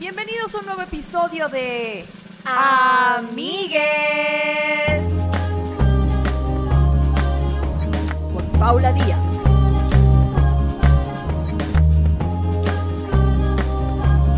Bienvenidos 0.00 0.54
a 0.54 0.58
un 0.58 0.66
nuevo 0.66 0.82
episodio 0.82 1.48
de 1.48 2.04
Amigues 2.44 3.54
con 8.32 8.44
Paula 8.58 8.92
Díaz. 8.92 9.18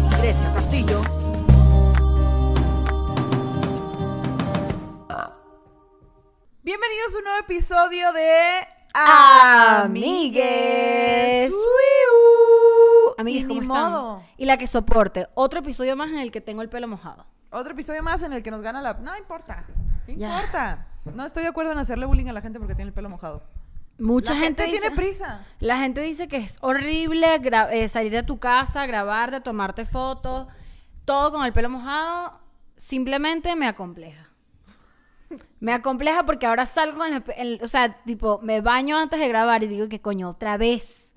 y 0.04 0.08
Grecia 0.20 0.52
Castillo. 0.52 1.00
Bienvenidos 6.62 7.14
a 7.14 7.18
un 7.18 7.24
nuevo 7.24 7.38
episodio 7.40 8.12
de 8.12 8.68
Amigues. 8.92 10.46
Amigues, 13.18 13.46
¿cómo 13.46 13.62
están? 13.62 13.90
modo. 13.90 14.25
Y 14.36 14.44
la 14.46 14.56
que 14.58 14.66
soporte. 14.66 15.26
Otro 15.34 15.60
episodio 15.60 15.96
más 15.96 16.10
en 16.10 16.18
el 16.18 16.30
que 16.30 16.40
tengo 16.40 16.62
el 16.62 16.68
pelo 16.68 16.88
mojado. 16.88 17.26
Otro 17.50 17.72
episodio 17.72 18.02
más 18.02 18.22
en 18.22 18.32
el 18.32 18.42
que 18.42 18.50
nos 18.50 18.60
gana 18.62 18.82
la... 18.82 18.94
No 18.94 19.16
importa. 19.16 19.64
No 20.08 20.14
Ya. 20.14 20.28
importa. 20.36 20.86
No 21.06 21.24
estoy 21.24 21.42
de 21.44 21.48
acuerdo 21.48 21.72
en 21.72 21.78
hacerle 21.78 22.06
bullying 22.06 22.26
a 22.26 22.32
la 22.32 22.40
gente 22.42 22.58
porque 22.58 22.74
tiene 22.74 22.88
el 22.88 22.94
pelo 22.94 23.08
mojado. 23.08 23.42
Mucha 23.98 24.34
la 24.34 24.40
gente, 24.40 24.62
gente, 24.64 24.76
dice, 24.76 24.80
tiene 24.90 24.96
prisa. 24.96 25.46
La 25.60 25.78
gente 25.78 26.00
dice 26.02 26.28
que 26.28 26.36
es 26.36 26.58
horrible 26.60 27.40
eh, 27.70 27.88
salir 27.88 28.12
de 28.12 28.22
tu 28.22 28.38
casa, 28.38 28.84
grabarte, 28.86 29.40
tomarte 29.40 29.84
fotos, 29.86 30.48
todo 31.06 31.32
con 31.32 31.46
el 31.46 31.52
pelo 31.54 31.70
mojado. 31.70 32.38
Simplemente 32.76 33.56
me 33.56 33.66
acompleja. 33.66 34.28
Me 35.60 35.72
acompleja 35.72 36.24
porque 36.26 36.46
ahora 36.46 36.66
salgo 36.66 36.98
con 36.98 37.12
el, 37.12 37.22
pe- 37.22 37.40
el- 37.40 37.60
o 37.62 37.66
sea, 37.68 38.02
tipo, 38.04 38.38
me 38.42 38.60
baño 38.60 38.98
antes 38.98 39.18
de 39.18 39.28
grabar 39.28 39.64
y 39.64 39.68
digo 39.68 39.88
que 39.88 40.00
coño, 40.00 40.28
otra 40.28 40.58
vez. 40.58 41.08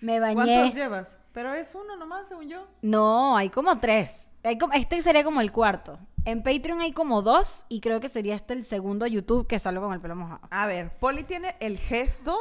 Me 0.00 0.18
bañé. 0.18 0.34
¿Cuántos 0.34 0.74
llevas? 0.74 1.18
Pero 1.32 1.52
es 1.54 1.74
uno 1.74 1.96
nomás, 1.96 2.28
según 2.28 2.48
yo. 2.48 2.66
No, 2.82 3.36
hay 3.36 3.48
como 3.48 3.78
tres. 3.78 4.30
Hay 4.44 4.58
como- 4.58 4.72
este 4.74 5.00
sería 5.00 5.24
como 5.24 5.40
el 5.40 5.50
cuarto. 5.52 5.98
En 6.24 6.42
Patreon 6.42 6.80
hay 6.80 6.92
como 6.92 7.22
dos 7.22 7.64
y 7.68 7.80
creo 7.80 8.00
que 8.00 8.08
sería 8.08 8.34
este 8.36 8.52
el 8.54 8.64
segundo 8.64 9.06
YouTube 9.06 9.46
que 9.46 9.58
salgo 9.58 9.82
con 9.82 9.92
el 9.94 10.00
pelo 10.00 10.14
mojado. 10.14 10.40
A 10.50 10.66
ver, 10.66 10.96
Poli 10.98 11.24
tiene 11.24 11.56
el 11.60 11.78
gesto 11.78 12.36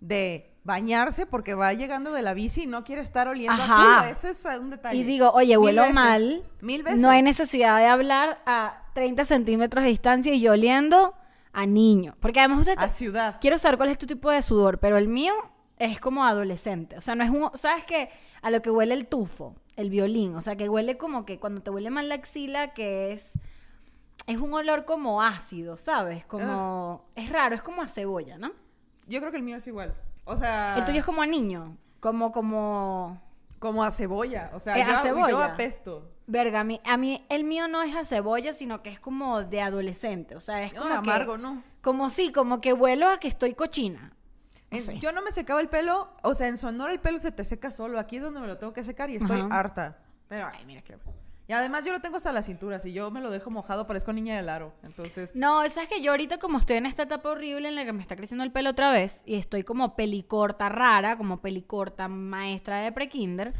de 0.00 0.52
bañarse 0.64 1.26
porque 1.26 1.54
va 1.54 1.72
llegando 1.72 2.12
de 2.12 2.22
la 2.22 2.34
bici 2.34 2.64
y 2.64 2.66
no 2.66 2.82
quiere 2.84 3.00
estar 3.00 3.28
oliendo 3.28 3.62
Ajá. 3.62 3.98
a 3.98 4.00
culo. 4.00 4.10
Ese 4.10 4.30
es 4.30 4.44
un 4.60 4.70
detalle. 4.70 4.98
Y 4.98 5.04
digo, 5.04 5.30
oye, 5.30 5.56
huelo 5.56 5.88
mal. 5.90 6.42
Mil 6.60 6.82
veces. 6.82 7.00
No 7.00 7.08
hay 7.08 7.22
necesidad 7.22 7.78
de 7.78 7.86
hablar 7.86 8.42
a 8.46 8.82
30 8.94 9.24
centímetros 9.24 9.84
de 9.84 9.90
distancia 9.90 10.34
y 10.34 10.40
yo 10.40 10.52
oliendo 10.52 11.14
a 11.52 11.64
niño. 11.66 12.16
Porque 12.20 12.40
además 12.40 12.60
usted... 12.60 12.74
A 12.78 12.88
ciudad. 12.88 13.36
Quiero 13.40 13.56
saber 13.58 13.78
cuál 13.78 13.90
es 13.90 13.98
tu 13.98 14.06
tipo 14.06 14.28
de 14.30 14.42
sudor, 14.42 14.78
pero 14.78 14.98
el 14.98 15.08
mío 15.08 15.32
es 15.78 16.00
como 16.00 16.24
adolescente. 16.24 16.96
O 16.96 17.00
sea, 17.00 17.14
no 17.14 17.24
es 17.24 17.30
un... 17.30 17.50
¿Sabes 17.54 17.84
qué? 17.84 18.10
A 18.42 18.50
lo 18.50 18.62
que 18.62 18.70
huele 18.70 18.94
el 18.94 19.06
tufo, 19.06 19.54
el 19.76 19.90
violín. 19.90 20.34
O 20.36 20.40
sea, 20.42 20.56
que 20.56 20.68
huele 20.68 20.96
como 20.96 21.24
que 21.26 21.38
cuando 21.38 21.62
te 21.62 21.70
huele 21.70 21.90
mal 21.90 22.08
la 22.08 22.14
axila, 22.16 22.74
que 22.74 23.12
es... 23.12 23.38
Es 24.26 24.38
un 24.38 24.52
olor 24.54 24.84
como 24.84 25.22
ácido, 25.22 25.76
¿sabes? 25.76 26.24
Como... 26.26 27.04
Es 27.14 27.30
raro, 27.30 27.54
es 27.54 27.62
como 27.62 27.82
a 27.82 27.88
cebolla, 27.88 28.38
¿no? 28.38 28.50
Yo 29.06 29.20
creo 29.20 29.30
que 29.30 29.36
el 29.38 29.44
mío 29.44 29.56
es 29.56 29.66
igual. 29.68 29.94
O 30.24 30.34
sea, 30.34 30.76
El 30.78 30.84
tuyo 30.84 30.98
es 30.98 31.04
como 31.04 31.22
a 31.22 31.26
niño. 31.26 31.76
Como, 32.00 32.32
como... 32.32 33.22
como 33.60 33.84
a 33.84 33.90
cebolla. 33.92 34.50
O 34.54 34.58
sea, 34.58 34.76
Eh, 34.78 34.82
a 34.82 34.96
yo, 34.96 35.02
cebolla. 35.02 35.30
yo 35.30 35.42
apesto. 35.42 36.10
Verga, 36.26 36.60
a 36.60 36.64
mí, 36.64 36.80
a 36.84 36.96
mí 36.96 37.24
el 37.28 37.44
mío 37.44 37.68
no 37.68 37.84
es 37.84 37.94
a 37.94 38.04
cebolla, 38.04 38.52
sino 38.52 38.82
que 38.82 38.90
es 38.90 38.98
como 38.98 39.44
de 39.44 39.60
adolescente. 39.60 40.34
O 40.34 40.40
sea, 40.40 40.64
es 40.64 40.72
No, 40.74 40.80
como 40.80 40.90
que- 40.94 40.98
amargo, 40.98 41.38
¿no? 41.38 41.62
Como 41.80 42.10
sí, 42.10 42.32
como 42.32 42.60
que 42.60 42.72
huelo 42.72 43.08
a 43.08 43.18
que 43.20 43.28
estoy 43.28 43.54
cochina. 43.54 44.15
En-. 44.70 45.00
Yo 45.00 45.12
no 45.12 45.22
me 45.22 45.30
secaba 45.32 45.60
el 45.60 45.68
pelo, 45.68 46.10
o 46.22 46.34
sea, 46.34 46.48
en 46.48 46.56
Sonora 46.56 46.92
el 46.92 47.00
pelo 47.00 47.18
se 47.18 47.32
te 47.32 47.44
seca 47.44 47.70
solo. 47.70 47.98
Aquí 47.98 48.16
es 48.16 48.22
donde 48.22 48.40
me 48.40 48.46
lo 48.46 48.58
tengo 48.58 48.72
que 48.72 48.82
secar 48.84 49.10
y 49.10 49.16
estoy 49.16 49.40
Ajá. 49.40 49.48
harta. 49.58 49.98
Pero, 50.28 50.46
ay, 50.52 50.64
mira 50.66 50.82
qué. 50.82 50.96
Y 51.48 51.52
además 51.52 51.86
yo 51.86 51.92
lo 51.92 52.00
tengo 52.00 52.16
hasta 52.16 52.32
la 52.32 52.42
cintura. 52.42 52.80
Si 52.80 52.92
yo 52.92 53.12
me 53.12 53.20
lo 53.20 53.30
dejo 53.30 53.50
mojado, 53.50 53.86
parezco 53.86 54.12
niña 54.12 54.36
del 54.36 54.48
aro. 54.48 54.72
Entonces, 54.82 55.36
No, 55.36 55.66
sabes 55.68 55.88
que 55.88 56.02
yo 56.02 56.10
ahorita 56.10 56.38
como 56.38 56.58
estoy 56.58 56.78
en 56.78 56.86
esta 56.86 57.04
etapa 57.04 57.30
horrible 57.30 57.68
en 57.68 57.76
la 57.76 57.84
que 57.84 57.92
me 57.92 58.02
está 58.02 58.16
creciendo 58.16 58.42
el 58.42 58.50
pelo 58.50 58.70
otra 58.70 58.90
vez 58.90 59.22
y 59.26 59.36
estoy 59.36 59.62
como 59.62 59.94
pelicorta 59.94 60.68
rara, 60.68 61.16
como 61.16 61.40
pelicorta 61.40 62.08
maestra 62.08 62.80
de 62.80 62.90
prekinder, 62.90 63.54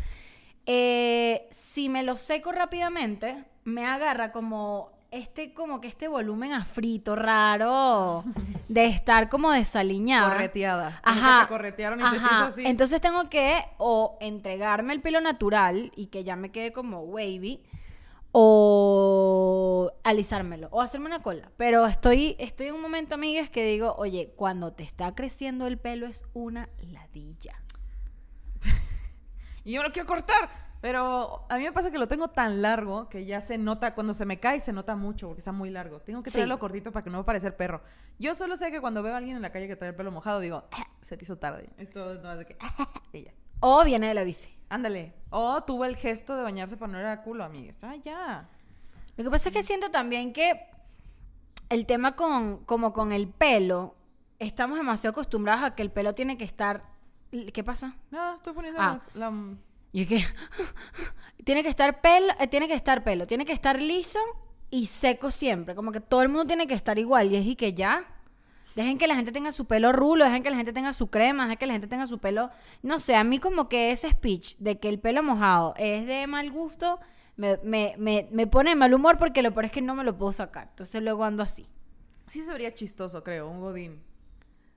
eh, 0.66 1.46
si 1.52 1.88
me 1.88 2.02
lo 2.02 2.16
seco 2.16 2.50
rápidamente, 2.50 3.44
me 3.62 3.86
agarra 3.86 4.32
como 4.32 4.90
este, 5.16 5.52
como 5.54 5.80
que 5.80 5.88
este 5.88 6.08
volumen 6.08 6.52
a 6.52 6.64
frito 6.64 7.16
raro 7.16 8.22
de 8.68 8.86
estar 8.86 9.28
como 9.28 9.50
desaliñada. 9.50 10.32
correteada. 10.32 11.00
Ajá. 11.02 11.42
te 11.42 11.48
corretearon 11.48 12.00
y 12.00 12.04
se 12.04 12.10
te 12.10 12.16
Ajá. 12.16 12.34
hizo 12.34 12.44
así. 12.44 12.66
Entonces 12.66 13.00
tengo 13.00 13.28
que 13.28 13.62
o 13.78 14.16
entregarme 14.20 14.92
el 14.92 15.00
pelo 15.02 15.20
natural 15.20 15.92
y 15.96 16.06
que 16.06 16.24
ya 16.24 16.36
me 16.36 16.50
quede 16.52 16.72
como 16.72 17.00
wavy 17.00 17.62
o 18.38 19.92
alisármelo 20.04 20.68
o 20.70 20.82
hacerme 20.82 21.06
una 21.06 21.22
cola. 21.22 21.50
Pero 21.56 21.86
estoy 21.86 22.36
estoy 22.38 22.66
en 22.68 22.74
un 22.74 22.82
momento, 22.82 23.14
amigas, 23.14 23.48
que 23.50 23.64
digo, 23.64 23.94
"Oye, 23.96 24.34
cuando 24.36 24.72
te 24.72 24.82
está 24.82 25.14
creciendo 25.14 25.66
el 25.66 25.78
pelo 25.78 26.06
es 26.06 26.24
una 26.34 26.68
ladilla." 26.80 27.62
Y 29.64 29.72
yo 29.72 29.80
me 29.82 29.88
lo 29.88 29.92
quiero 29.92 30.06
cortar. 30.06 30.48
Pero 30.86 31.44
a 31.48 31.56
mí 31.58 31.64
me 31.64 31.72
pasa 31.72 31.90
que 31.90 31.98
lo 31.98 32.06
tengo 32.06 32.28
tan 32.28 32.62
largo 32.62 33.08
que 33.08 33.24
ya 33.24 33.40
se 33.40 33.58
nota, 33.58 33.92
cuando 33.92 34.14
se 34.14 34.24
me 34.24 34.38
cae 34.38 34.60
se 34.60 34.72
nota 34.72 34.94
mucho 34.94 35.26
porque 35.26 35.40
está 35.40 35.50
muy 35.50 35.68
largo. 35.68 35.98
Tengo 35.98 36.22
que 36.22 36.30
Sí. 36.30 36.34
traerlo 36.34 36.60
cortito 36.60 36.92
para 36.92 37.02
que 37.02 37.10
no 37.10 37.18
me 37.18 37.24
parezca 37.24 37.50
perro. 37.50 37.82
Yo 38.20 38.36
solo 38.36 38.54
sé 38.54 38.70
que 38.70 38.80
cuando 38.80 39.02
veo 39.02 39.12
a 39.14 39.16
alguien 39.16 39.34
en 39.34 39.42
la 39.42 39.50
calle 39.50 39.66
que 39.66 39.74
trae 39.74 39.90
el 39.90 39.96
pelo 39.96 40.12
mojado, 40.12 40.38
digo, 40.38 40.62
"Ah, 40.70 40.84
se 41.02 41.16
te 41.16 41.24
hizo 41.24 41.38
tarde. 41.38 41.68
Esto 41.76 42.14
no 42.22 42.30
es 42.30 42.38
de 42.38 42.46
que, 42.46 42.56
y 43.12 43.24
ya. 43.24 43.32
O 43.58 43.82
viene 43.84 44.06
de 44.06 44.14
la 44.14 44.22
bici. 44.22 44.48
Ándale. 44.68 45.12
O 45.30 45.60
tuvo 45.64 45.86
el 45.86 45.96
gesto 45.96 46.36
de 46.36 46.44
bañarse 46.44 46.76
para 46.76 46.92
no 46.92 47.00
ir 47.00 47.06
a 47.06 47.20
culo, 47.24 47.42
amigas. 47.42 47.78
Ah, 47.82 47.96
ya. 47.96 48.48
Lo 49.16 49.24
que 49.24 49.30
pasa 49.30 49.48
es 49.48 49.56
que 49.56 49.64
siento 49.64 49.90
también 49.90 50.32
que 50.32 50.68
el 51.68 51.84
tema 51.86 52.14
con 52.14 52.58
como 52.64 52.92
con 52.92 53.10
el 53.10 53.26
pelo 53.26 53.96
estamos 54.38 54.78
demasiado 54.78 55.10
acostumbrados 55.14 55.64
a 55.64 55.74
que 55.74 55.82
el 55.82 55.90
pelo 55.90 56.14
tiene 56.14 56.38
que 56.38 56.44
estar 56.44 56.94
¿Qué 57.52 57.64
pasa? 57.64 57.96
Nada, 58.12 58.36
estoy 58.36 58.54
poniendo 58.54 58.80
Ah. 58.80 58.92
las- 58.92 59.14
la... 59.16 59.32
Y 59.92 60.02
es 60.02 60.08
que 60.08 60.24
tiene 61.44 61.62
que 61.62 61.68
estar 61.68 62.00
pelo, 62.00 62.32
eh, 62.40 62.48
tiene 62.48 62.68
que 62.68 62.74
estar 62.74 63.04
pelo, 63.04 63.26
tiene 63.26 63.44
que 63.44 63.52
estar 63.52 63.80
liso 63.80 64.18
y 64.70 64.86
seco 64.86 65.30
siempre, 65.30 65.74
como 65.74 65.92
que 65.92 66.00
todo 66.00 66.22
el 66.22 66.28
mundo 66.28 66.44
tiene 66.44 66.66
que 66.66 66.74
estar 66.74 66.98
igual 66.98 67.30
y 67.32 67.36
es 67.36 67.46
y 67.46 67.54
que 67.56 67.72
ya 67.72 68.04
dejen 68.74 68.98
que 68.98 69.06
la 69.06 69.14
gente 69.14 69.32
tenga 69.32 69.52
su 69.52 69.64
pelo 69.66 69.92
rulo, 69.92 70.24
dejen 70.24 70.42
que 70.42 70.50
la 70.50 70.56
gente 70.56 70.72
tenga 70.72 70.92
su 70.92 71.06
crema, 71.06 71.44
dejen 71.44 71.58
que 71.58 71.66
la 71.66 71.72
gente 71.72 71.86
tenga 71.86 72.06
su 72.06 72.18
pelo, 72.18 72.50
no 72.82 72.98
sé, 72.98 73.14
a 73.14 73.24
mí 73.24 73.38
como 73.38 73.68
que 73.68 73.92
ese 73.92 74.10
speech 74.10 74.56
de 74.58 74.78
que 74.78 74.88
el 74.88 74.98
pelo 74.98 75.22
mojado 75.22 75.72
es 75.76 76.06
de 76.06 76.26
mal 76.26 76.50
gusto 76.50 76.98
me, 77.36 77.58
me, 77.62 77.94
me, 77.96 78.28
me 78.32 78.46
pone 78.46 78.70
de 78.70 78.76
mal 78.76 78.92
humor 78.92 79.18
porque 79.18 79.40
lo 79.42 79.52
peor 79.52 79.66
es 79.66 79.72
que 79.72 79.82
no 79.82 79.94
me 79.94 80.04
lo 80.04 80.18
puedo 80.18 80.32
sacar, 80.32 80.68
entonces 80.70 81.00
luego 81.02 81.24
ando 81.24 81.42
así. 81.42 81.66
Sí 82.26 82.40
se 82.42 82.52
vería 82.52 82.74
chistoso, 82.74 83.22
creo, 83.22 83.48
un 83.48 83.60
godín. 83.60 84.02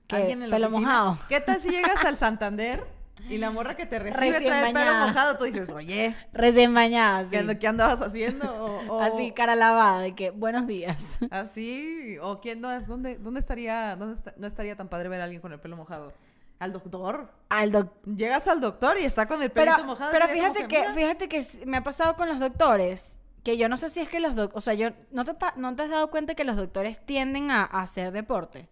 ¿Qué? 0.06 0.16
Alguien 0.16 0.42
en 0.44 0.50
la 0.50 0.56
¿Pelo 0.56 0.68
oficina. 0.68 0.88
mojado? 0.88 1.18
¿Qué 1.28 1.40
tal 1.40 1.60
si 1.60 1.70
llegas 1.70 2.04
al 2.04 2.16
Santander 2.16 2.99
y 3.28 3.38
la 3.38 3.50
morra 3.50 3.76
que 3.76 3.86
te 3.86 3.98
recibe 3.98 4.30
Recién 4.32 4.44
trae 4.50 4.68
el 4.68 4.74
pelo 4.74 4.94
mojado? 5.06 5.36
Tú 5.38 5.44
dices, 5.44 5.68
oye, 5.70 6.16
Recién 6.32 6.72
bañada, 6.74 7.28
¿qué, 7.28 7.38
así. 7.38 7.48
and- 7.48 7.58
qué 7.58 7.66
andabas 7.68 8.00
haciendo? 8.02 8.50
O, 8.52 8.96
o- 8.96 9.00
Así, 9.00 9.32
cara 9.32 9.54
lavada, 9.56 10.00
de 10.00 10.14
que 10.14 10.30
buenos 10.30 10.66
días. 10.66 11.18
Así, 11.30 12.16
o 12.22 12.40
quién 12.40 12.60
no 12.60 12.70
es, 12.72 12.86
¿dónde, 12.86 13.16
dónde 13.18 13.40
estaría, 13.40 13.96
dónde 13.96 14.20
no 14.36 14.46
estaría 14.46 14.76
tan 14.76 14.88
padre 14.88 15.08
ver 15.08 15.20
a 15.20 15.24
alguien 15.24 15.40
con 15.40 15.52
el 15.52 15.60
pelo 15.60 15.76
mojado? 15.76 16.12
¿Al 16.58 16.72
doctor? 16.72 17.30
Al 17.48 17.72
doctor. 17.72 18.14
Llegas 18.14 18.46
al 18.48 18.60
doctor 18.60 18.98
y 19.00 19.04
está 19.04 19.26
con 19.26 19.42
el 19.42 19.50
Pero, 19.50 19.72
pelito 19.72 19.86
mojado. 19.86 20.10
pero 20.12 20.26
sería 20.26 20.42
como 20.42 20.54
fíjate 20.54 20.68
que, 20.68 20.80
mira, 20.80 20.94
fíjate 20.94 21.28
que 21.28 21.46
me 21.66 21.78
ha 21.78 21.82
pasado 21.82 22.16
con 22.16 22.28
los 22.28 22.38
doctores 22.38 23.16
que 23.42 23.56
yo 23.56 23.70
no 23.70 23.78
sé 23.78 23.88
si 23.88 24.00
es 24.00 24.08
que 24.10 24.20
los 24.20 24.34
doctores, 24.36 24.58
o 24.58 24.60
sea, 24.60 24.74
yo 24.74 24.90
no 25.10 25.24
te, 25.24 25.32
pa- 25.32 25.54
no 25.56 25.74
te 25.74 25.84
has 25.84 25.88
dado 25.88 26.10
cuenta 26.10 26.34
que 26.34 26.44
los 26.44 26.56
doctores 26.56 27.00
tienden 27.06 27.50
a, 27.50 27.62
a 27.64 27.80
hacer 27.80 28.12
deporte. 28.12 28.68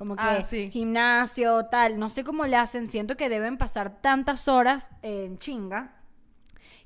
Como 0.00 0.16
que 0.16 0.22
Ah, 0.24 0.40
sí. 0.40 0.70
gimnasio, 0.70 1.66
tal, 1.66 1.98
no 1.98 2.08
sé 2.08 2.24
cómo 2.24 2.46
le 2.46 2.56
hacen, 2.56 2.88
siento 2.88 3.18
que 3.18 3.28
deben 3.28 3.58
pasar 3.58 4.00
tantas 4.00 4.48
horas 4.48 4.88
en 5.02 5.38
chinga 5.38 5.92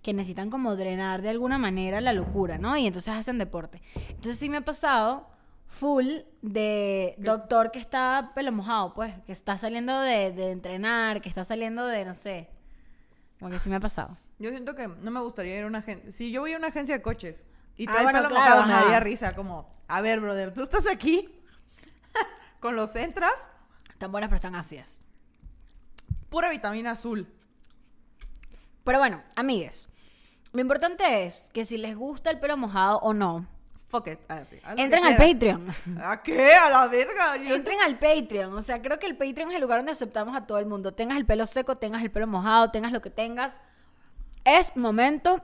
que 0.02 0.12
necesitan 0.12 0.50
como 0.50 0.74
drenar 0.74 1.22
de 1.22 1.28
alguna 1.28 1.56
manera 1.56 2.00
la 2.00 2.12
locura, 2.12 2.58
¿no? 2.58 2.76
Y 2.76 2.88
entonces 2.88 3.14
hacen 3.14 3.38
deporte. 3.38 3.80
Entonces 4.08 4.36
sí 4.36 4.50
me 4.50 4.56
ha 4.56 4.62
pasado 4.64 5.28
full 5.68 6.06
de 6.42 7.14
doctor 7.18 7.70
que 7.70 7.78
está 7.78 8.32
pelo 8.34 8.50
mojado, 8.50 8.92
pues, 8.94 9.14
que 9.26 9.30
está 9.32 9.56
saliendo 9.58 10.00
de, 10.00 10.32
de 10.32 10.50
entrenar, 10.50 11.20
que 11.20 11.28
está 11.28 11.44
saliendo 11.44 11.86
de, 11.86 12.04
no 12.04 12.14
sé, 12.14 12.50
como 13.38 13.52
que 13.52 13.60
sí 13.60 13.70
me 13.70 13.76
ha 13.76 13.80
pasado. 13.80 14.16
Yo 14.40 14.50
siento 14.50 14.74
que 14.74 14.88
no 14.88 15.12
me 15.12 15.20
gustaría 15.20 15.56
ir 15.56 15.62
a 15.62 15.66
una 15.68 15.78
agencia. 15.78 16.10
Si 16.10 16.32
yo 16.32 16.40
voy 16.40 16.52
a 16.54 16.56
una 16.56 16.66
agencia 16.66 16.96
de 16.96 17.00
coches 17.02 17.44
y 17.76 17.86
Ah, 17.88 17.92
trae 17.92 18.02
bueno, 18.02 18.18
pelo 18.18 18.30
claro, 18.30 18.44
mojado, 18.44 18.66
me 18.66 18.72
daría 18.72 18.98
risa. 18.98 19.36
Como, 19.36 19.70
a 19.86 20.02
ver, 20.02 20.18
brother, 20.18 20.52
tú 20.52 20.64
estás 20.64 20.88
aquí 20.88 21.28
con 22.64 22.76
los 22.76 22.96
entras, 22.96 23.50
Están 23.90 24.10
buenas 24.10 24.28
pero 24.28 24.36
están 24.36 24.54
ácidas. 24.54 24.98
pura 26.30 26.48
vitamina 26.48 26.92
azul. 26.92 27.28
Pero 28.84 28.98
bueno, 29.00 29.22
amigues, 29.36 29.90
lo 30.52 30.62
importante 30.62 31.26
es 31.26 31.50
que 31.52 31.66
si 31.66 31.76
les 31.76 31.94
gusta 31.94 32.30
el 32.30 32.40
pelo 32.40 32.56
mojado 32.56 32.96
o 33.00 33.12
no, 33.12 33.46
Fuck 33.88 34.06
it. 34.08 34.18
Ah, 34.30 34.42
sí, 34.46 34.56
entren 34.78 35.04
al. 35.04 35.16
Patreon. 35.18 35.68
¿A 36.02 36.22
qué? 36.22 36.52
A 36.54 36.70
la 36.70 36.86
verga. 36.88 37.36
Yo- 37.36 37.54
Entren 37.54 37.78
al 37.82 37.98
Patreon. 37.98 38.54
O 38.54 38.62
sea, 38.62 38.80
creo 38.80 38.98
que 38.98 39.06
el 39.06 39.16
Patreon 39.16 39.50
es 39.50 39.56
el 39.56 39.60
lugar 39.60 39.78
donde 39.80 39.92
aceptamos 39.92 40.34
a 40.34 40.46
todo 40.46 40.58
el 40.58 40.64
mundo. 40.66 40.94
Tengas 40.94 41.18
el 41.18 41.26
pelo 41.26 41.44
seco, 41.46 41.76
tengas 41.76 42.02
el 42.02 42.10
pelo 42.10 42.26
mojado, 42.26 42.70
tengas 42.70 42.90
lo 42.92 43.02
que 43.02 43.10
tengas. 43.10 43.60
Es 44.44 44.74
momento 44.74 45.42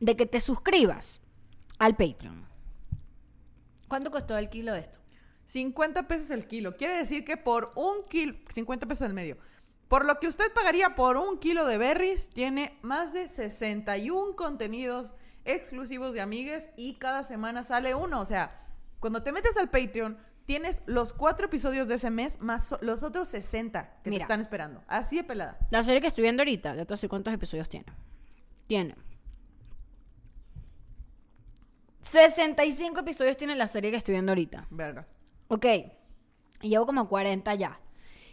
de 0.00 0.14
que 0.16 0.26
te 0.26 0.40
suscribas 0.42 1.18
al 1.78 1.96
Patreon. 1.96 2.46
¿Cuánto 3.88 4.10
costó 4.12 4.36
el 4.36 4.48
kilo 4.50 4.74
de 4.74 4.80
esto? 4.80 4.98
50 5.46 6.06
pesos 6.08 6.30
el 6.30 6.46
kilo. 6.46 6.76
Quiere 6.76 6.98
decir 6.98 7.24
que 7.24 7.36
por 7.36 7.72
un 7.76 8.02
kilo, 8.08 8.36
50 8.50 8.86
pesos 8.86 9.02
al 9.02 9.14
medio. 9.14 9.38
Por 9.88 10.04
lo 10.04 10.18
que 10.18 10.26
usted 10.26 10.52
pagaría 10.52 10.96
por 10.96 11.16
un 11.16 11.38
kilo 11.38 11.64
de 11.64 11.78
berries, 11.78 12.30
tiene 12.30 12.76
más 12.82 13.12
de 13.12 13.28
61 13.28 14.34
contenidos 14.34 15.14
exclusivos 15.44 16.12
de 16.12 16.20
amigues 16.20 16.70
y 16.76 16.94
cada 16.94 17.22
semana 17.22 17.62
sale 17.62 17.94
uno. 17.94 18.20
O 18.20 18.24
sea, 18.24 18.56
cuando 18.98 19.22
te 19.22 19.30
metes 19.30 19.56
al 19.56 19.70
Patreon, 19.70 20.18
tienes 20.44 20.82
los 20.86 21.12
cuatro 21.12 21.46
episodios 21.46 21.86
de 21.86 21.94
ese 21.94 22.10
mes 22.10 22.40
más 22.40 22.74
los 22.80 23.04
otros 23.04 23.28
60 23.28 24.00
que 24.02 24.10
Mira. 24.10 24.20
te 24.20 24.24
están 24.24 24.40
esperando. 24.40 24.82
Así 24.88 25.16
de 25.16 25.24
pelada. 25.24 25.58
La 25.70 25.84
serie 25.84 26.00
que 26.00 26.08
estoy 26.08 26.22
viendo 26.22 26.42
ahorita, 26.42 26.74
ya 26.74 26.84
te 26.84 26.94
decir 26.94 27.08
cuántos 27.08 27.32
episodios 27.32 27.68
tiene. 27.68 27.86
Tiene. 28.66 28.96
65 32.02 33.00
episodios 33.00 33.36
tiene 33.36 33.54
la 33.54 33.66
serie 33.68 33.90
que 33.92 33.96
estoy 33.96 34.14
viendo 34.14 34.32
ahorita. 34.32 34.66
Verga. 34.70 35.06
Ok. 35.48 35.66
Llevo 36.62 36.86
como 36.86 37.08
40 37.08 37.54
ya. 37.54 37.80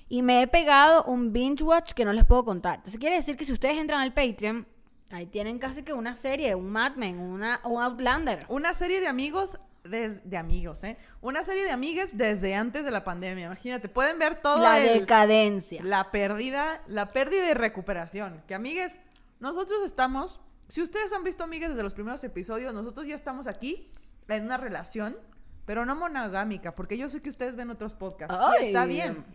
Y 0.10 0.21
me 0.21 0.42
he 0.42 0.48
pegado 0.48 1.04
un 1.06 1.33
binge 1.33 1.63
watch 1.63 1.94
que 1.94 2.06
no 2.06 2.13
les 2.13 2.25
puedo 2.25 2.45
contar. 2.45 2.75
Entonces 2.75 3.00
quiere 3.00 3.15
decir 3.15 3.36
que 3.38 3.45
si 3.45 3.54
ustedes 3.54 3.77
entran 3.77 4.01
al 4.01 4.13
Patreon, 4.13 4.68
ahí 5.12 5.25
tienen 5.25 5.60
casi 5.60 5.83
que 5.83 5.94
una 5.94 6.15
serie, 6.15 6.56
un 6.56 6.69
Mad 6.71 6.95
Men, 6.95 7.19
una, 7.19 7.62
un 7.63 7.81
Outlander. 7.81 8.45
Una 8.50 8.74
serie 8.74 9.00
de 9.01 9.07
amigos 9.07 9.57
des- 9.83 10.27
de 10.30 10.38
amigos, 10.38 10.83
¿eh? 10.83 10.98
Una 11.21 11.44
serie 11.44 11.63
de 11.63 11.71
amigues 11.71 12.15
desde 12.18 12.56
antes 12.56 12.86
de 12.86 12.92
la 12.92 13.04
pandemia. 13.04 13.45
Imagínate, 13.48 13.89
pueden 13.89 14.19
ver 14.19 14.36
todo 14.42 14.62
La 14.63 14.80
el- 14.80 15.00
decadencia. 15.01 15.81
la 15.83 16.12
pérdida, 16.12 16.81
la 16.88 17.10
pérdida 17.10 17.50
y 17.50 17.54
recuperación. 17.54 18.42
Que 18.48 18.56
amigues, 18.56 18.98
nosotros 19.39 19.83
estamos, 19.83 20.39
si 20.68 20.81
ustedes 20.81 21.12
han 21.12 21.24
visto 21.24 21.44
amigues 21.44 21.69
desde 21.69 21.83
los 21.83 21.94
primeros 21.94 22.24
episodios, 22.24 22.74
nosotros 22.74 23.07
ya 23.07 23.15
estamos 23.15 23.48
aquí 23.48 23.89
en 24.30 24.45
una 24.45 24.57
relación, 24.57 25.18
pero 25.65 25.86
no 25.86 25.95
monogámica, 25.95 26.75
porque 26.75 26.98
yo 26.98 27.10
sé 27.10 27.21
que 27.21 27.30
ustedes 27.30 27.56
ven 27.56 27.69
otros 27.69 27.94
podcasts. 27.94 28.36
y 28.62 28.65
está 28.65 28.86
bien. 28.86 29.25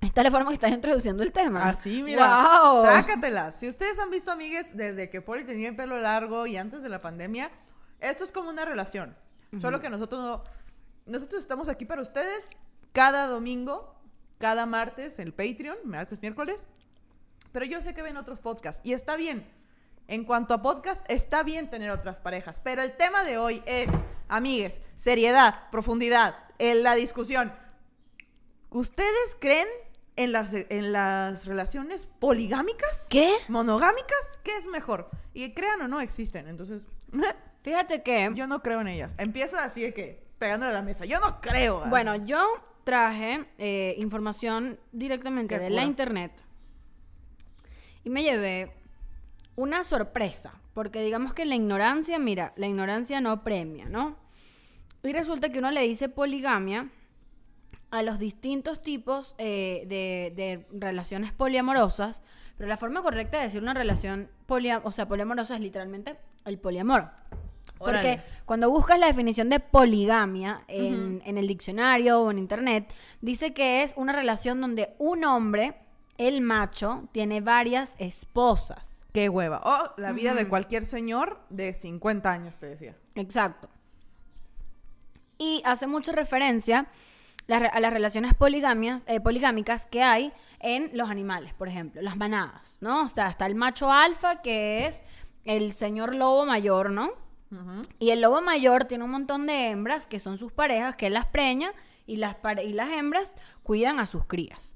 Esta 0.00 0.20
es 0.20 0.24
la 0.24 0.30
forma 0.30 0.50
que 0.50 0.54
estás 0.54 0.70
introduciendo 0.70 1.22
el 1.22 1.32
tema. 1.32 1.68
Así, 1.68 2.02
mira. 2.02 2.62
¡Wow! 2.62 2.82
Trácatelas. 2.82 3.58
Si 3.58 3.68
ustedes 3.68 3.98
han 3.98 4.10
visto 4.10 4.30
amigues 4.30 4.76
desde 4.76 5.10
que 5.10 5.20
Poli 5.20 5.44
tenía 5.44 5.68
el 5.68 5.76
pelo 5.76 5.98
largo 5.98 6.46
y 6.46 6.56
antes 6.56 6.82
de 6.84 6.88
la 6.88 7.00
pandemia, 7.00 7.50
esto 8.00 8.22
es 8.22 8.30
como 8.30 8.50
una 8.50 8.64
relación. 8.64 9.16
Solo 9.60 9.80
que 9.80 9.90
nosotros 9.90 10.22
no. 10.22 10.44
Nosotros 11.06 11.40
estamos 11.40 11.68
aquí 11.68 11.84
para 11.84 12.02
ustedes 12.02 12.50
cada 12.92 13.26
domingo, 13.26 13.96
cada 14.38 14.66
martes, 14.66 15.18
el 15.18 15.32
Patreon, 15.32 15.78
martes, 15.84 16.20
miércoles. 16.20 16.66
Pero 17.50 17.64
yo 17.64 17.80
sé 17.80 17.94
que 17.94 18.02
ven 18.02 18.16
otros 18.16 18.40
podcasts 18.40 18.80
y 18.84 18.92
está 18.92 19.16
bien. 19.16 19.50
En 20.06 20.24
cuanto 20.24 20.54
a 20.54 20.62
podcast, 20.62 21.04
está 21.10 21.42
bien 21.42 21.70
tener 21.70 21.90
otras 21.90 22.20
parejas. 22.20 22.60
Pero 22.62 22.82
el 22.82 22.96
tema 22.96 23.24
de 23.24 23.38
hoy 23.38 23.62
es, 23.66 23.90
amigues, 24.28 24.82
seriedad, 24.96 25.70
profundidad, 25.70 26.36
en 26.58 26.82
la 26.82 26.94
discusión. 26.94 27.52
¿Ustedes 28.70 29.36
creen 29.40 29.68
en 30.16 30.32
las, 30.32 30.52
en 30.54 30.92
las 30.92 31.46
relaciones 31.46 32.08
poligámicas? 32.18 33.08
¿Qué? 33.10 33.32
¿Monogámicas? 33.48 34.40
¿Qué 34.42 34.56
es 34.56 34.66
mejor? 34.66 35.08
Y 35.34 35.54
crean 35.54 35.80
o 35.82 35.88
no, 35.88 36.00
existen. 36.00 36.48
Entonces, 36.48 36.86
Fíjate 37.62 38.02
que... 38.02 38.30
yo 38.34 38.46
no 38.46 38.62
creo 38.62 38.80
en 38.80 38.88
ellas. 38.88 39.14
Empieza 39.18 39.64
así 39.64 39.82
de 39.82 39.94
que, 39.94 40.26
pegándole 40.38 40.72
a 40.72 40.76
la 40.76 40.82
mesa. 40.82 41.04
Yo 41.04 41.20
no 41.20 41.40
creo. 41.40 41.84
Bueno, 41.86 42.16
yo 42.16 42.40
traje 42.84 43.46
eh, 43.58 43.94
información 43.98 44.80
directamente 44.92 45.56
Qué 45.56 45.64
de 45.64 45.70
la 45.70 45.84
internet 45.84 46.32
y 48.04 48.10
me 48.10 48.22
llevé 48.22 48.72
una 49.56 49.84
sorpresa, 49.84 50.54
porque 50.78 51.02
digamos 51.02 51.34
que 51.34 51.44
la 51.44 51.56
ignorancia, 51.56 52.20
mira, 52.20 52.52
la 52.54 52.68
ignorancia 52.68 53.20
no 53.20 53.42
premia, 53.42 53.88
¿no? 53.88 54.14
Y 55.02 55.12
resulta 55.12 55.48
que 55.50 55.58
uno 55.58 55.72
le 55.72 55.80
dice 55.80 56.08
poligamia 56.08 56.88
a 57.90 58.02
los 58.02 58.20
distintos 58.20 58.80
tipos 58.80 59.34
eh, 59.38 59.86
de, 59.88 60.32
de 60.36 60.68
relaciones 60.70 61.32
poliamorosas, 61.32 62.22
pero 62.56 62.68
la 62.68 62.76
forma 62.76 63.02
correcta 63.02 63.38
de 63.38 63.42
decir 63.46 63.60
una 63.60 63.74
relación 63.74 64.30
polia, 64.46 64.80
o 64.84 64.92
sea, 64.92 65.08
poliamorosa 65.08 65.56
es 65.56 65.62
literalmente 65.62 66.16
el 66.44 66.60
poliamor. 66.60 67.10
Porque 67.76 68.20
cuando 68.44 68.70
buscas 68.70 69.00
la 69.00 69.08
definición 69.08 69.48
de 69.48 69.58
poligamia 69.58 70.62
en, 70.68 71.22
en 71.26 71.38
el 71.38 71.48
diccionario 71.48 72.20
o 72.20 72.30
en 72.30 72.38
internet, 72.38 72.94
dice 73.20 73.52
que 73.52 73.82
es 73.82 73.94
una 73.96 74.12
relación 74.12 74.60
donde 74.60 74.94
un 74.98 75.24
hombre, 75.24 75.74
el 76.18 76.40
macho, 76.40 77.08
tiene 77.10 77.40
varias 77.40 77.96
esposas. 77.98 78.97
Qué 79.12 79.28
hueva. 79.28 79.60
O 79.64 79.94
la 79.96 80.12
vida 80.12 80.34
de 80.34 80.48
cualquier 80.48 80.82
señor 80.82 81.40
de 81.48 81.72
50 81.72 82.30
años, 82.30 82.58
te 82.58 82.66
decía. 82.66 82.96
Exacto. 83.14 83.68
Y 85.38 85.62
hace 85.64 85.86
mucha 85.86 86.12
referencia 86.12 86.88
a 87.48 87.80
las 87.80 87.92
relaciones 87.92 88.34
poligamias, 88.34 89.04
eh, 89.08 89.20
poligámicas 89.20 89.86
que 89.86 90.02
hay 90.02 90.32
en 90.60 90.90
los 90.92 91.08
animales, 91.08 91.54
por 91.54 91.68
ejemplo, 91.68 92.02
las 92.02 92.16
manadas, 92.16 92.78
¿no? 92.80 93.04
O 93.04 93.08
sea, 93.08 93.28
está 93.28 93.46
el 93.46 93.54
macho 93.54 93.90
alfa, 93.90 94.42
que 94.42 94.86
es 94.86 95.04
el 95.44 95.72
señor 95.72 96.14
lobo 96.14 96.44
mayor, 96.44 96.90
¿no? 96.90 97.12
Y 97.98 98.10
el 98.10 98.20
lobo 98.20 98.42
mayor 98.42 98.84
tiene 98.84 99.04
un 99.04 99.10
montón 99.10 99.46
de 99.46 99.70
hembras 99.70 100.06
que 100.06 100.20
son 100.20 100.36
sus 100.36 100.52
parejas, 100.52 100.96
que 100.96 101.06
él 101.06 101.14
las 101.14 101.24
preña 101.24 101.72
y 102.06 102.16
las, 102.16 102.36
y 102.62 102.74
las 102.74 102.90
hembras 102.90 103.36
cuidan 103.62 104.00
a 104.00 104.04
sus 104.04 104.26
crías. 104.26 104.74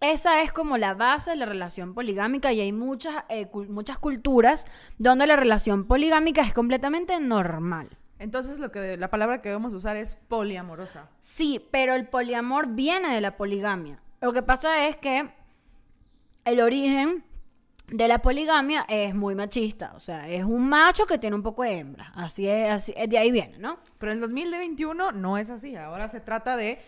Esa 0.00 0.40
es 0.40 0.50
como 0.50 0.78
la 0.78 0.94
base 0.94 1.30
de 1.30 1.36
la 1.36 1.44
relación 1.44 1.92
poligámica 1.92 2.52
y 2.52 2.60
hay 2.60 2.72
muchas, 2.72 3.24
eh, 3.28 3.48
muchas 3.68 3.98
culturas 3.98 4.64
donde 4.96 5.26
la 5.26 5.36
relación 5.36 5.86
poligámica 5.86 6.40
es 6.40 6.54
completamente 6.54 7.20
normal. 7.20 7.98
Entonces, 8.18 8.60
lo 8.60 8.70
que 8.70 8.96
la 8.96 9.10
palabra 9.10 9.40
que 9.40 9.48
debemos 9.50 9.74
usar 9.74 9.96
es 9.96 10.14
poliamorosa. 10.14 11.08
Sí, 11.20 11.66
pero 11.70 11.94
el 11.94 12.06
poliamor 12.08 12.68
viene 12.68 13.14
de 13.14 13.20
la 13.20 13.36
poligamia. 13.36 14.02
Lo 14.20 14.32
que 14.32 14.42
pasa 14.42 14.86
es 14.86 14.96
que 14.96 15.30
el 16.44 16.60
origen 16.60 17.24
de 17.88 18.08
la 18.08 18.20
poligamia 18.20 18.84
es 18.88 19.14
muy 19.14 19.34
machista. 19.34 19.92
O 19.96 20.00
sea, 20.00 20.28
es 20.28 20.44
un 20.44 20.68
macho 20.68 21.06
que 21.06 21.18
tiene 21.18 21.36
un 21.36 21.42
poco 21.42 21.62
de 21.62 21.78
hembra. 21.78 22.12
Así 22.14 22.46
es, 22.48 22.70
así, 22.70 22.94
de 23.08 23.18
ahí 23.18 23.30
viene, 23.30 23.58
¿no? 23.58 23.78
Pero 23.98 24.12
en 24.12 24.18
el 24.18 24.22
2021 24.22 25.12
no 25.12 25.38
es 25.38 25.50
así. 25.50 25.76
Ahora 25.76 26.08
se 26.08 26.20
trata 26.20 26.56
de, 26.56 26.78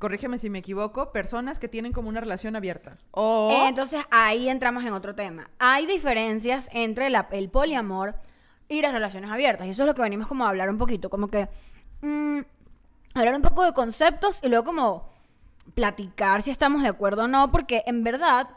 corrígeme 0.00 0.38
si 0.38 0.50
me 0.50 0.58
equivoco, 0.58 1.12
personas 1.12 1.60
que 1.60 1.68
tienen 1.68 1.92
como 1.92 2.08
una 2.08 2.20
relación 2.20 2.56
abierta. 2.56 2.96
O 3.12 3.50
Eh, 3.52 3.68
Entonces 3.68 4.02
ahí 4.10 4.48
entramos 4.48 4.82
en 4.84 4.92
otro 4.92 5.14
tema. 5.14 5.48
Hay 5.60 5.86
diferencias 5.86 6.68
entre 6.72 7.08
la- 7.10 7.28
el 7.30 7.48
poliamor 7.50 8.16
y 8.68 8.80
las 8.82 8.92
relaciones 8.92 9.30
abiertas. 9.30 9.66
Y 9.66 9.70
eso 9.70 9.82
es 9.82 9.86
lo 9.86 9.94
que 9.94 10.02
venimos 10.02 10.26
como 10.26 10.44
a 10.44 10.48
hablar 10.48 10.70
un 10.70 10.78
poquito. 10.78 11.08
Como 11.10 11.28
que 11.28 11.48
mm, 12.02 12.40
hablar 13.14 13.34
un 13.36 13.42
poco 13.42 13.62
de 13.64 13.72
conceptos 13.74 14.40
y 14.42 14.48
luego 14.48 14.64
como 14.64 15.08
platicar 15.74 16.40
si 16.42 16.50
estamos 16.50 16.82
de 16.82 16.88
acuerdo 16.88 17.24
o 17.24 17.28
no. 17.28 17.52
Porque 17.52 17.82
en 17.86 18.02
verdad 18.02 18.48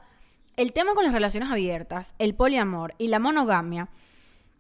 el 0.56 0.72
tema 0.72 0.94
con 0.94 1.04
las 1.04 1.14
relaciones 1.14 1.52
abiertas, 1.52 2.16
el 2.20 2.36
poliamor 2.36 2.96
y 2.98 3.08
la 3.10 3.20
monogamia 3.20 3.90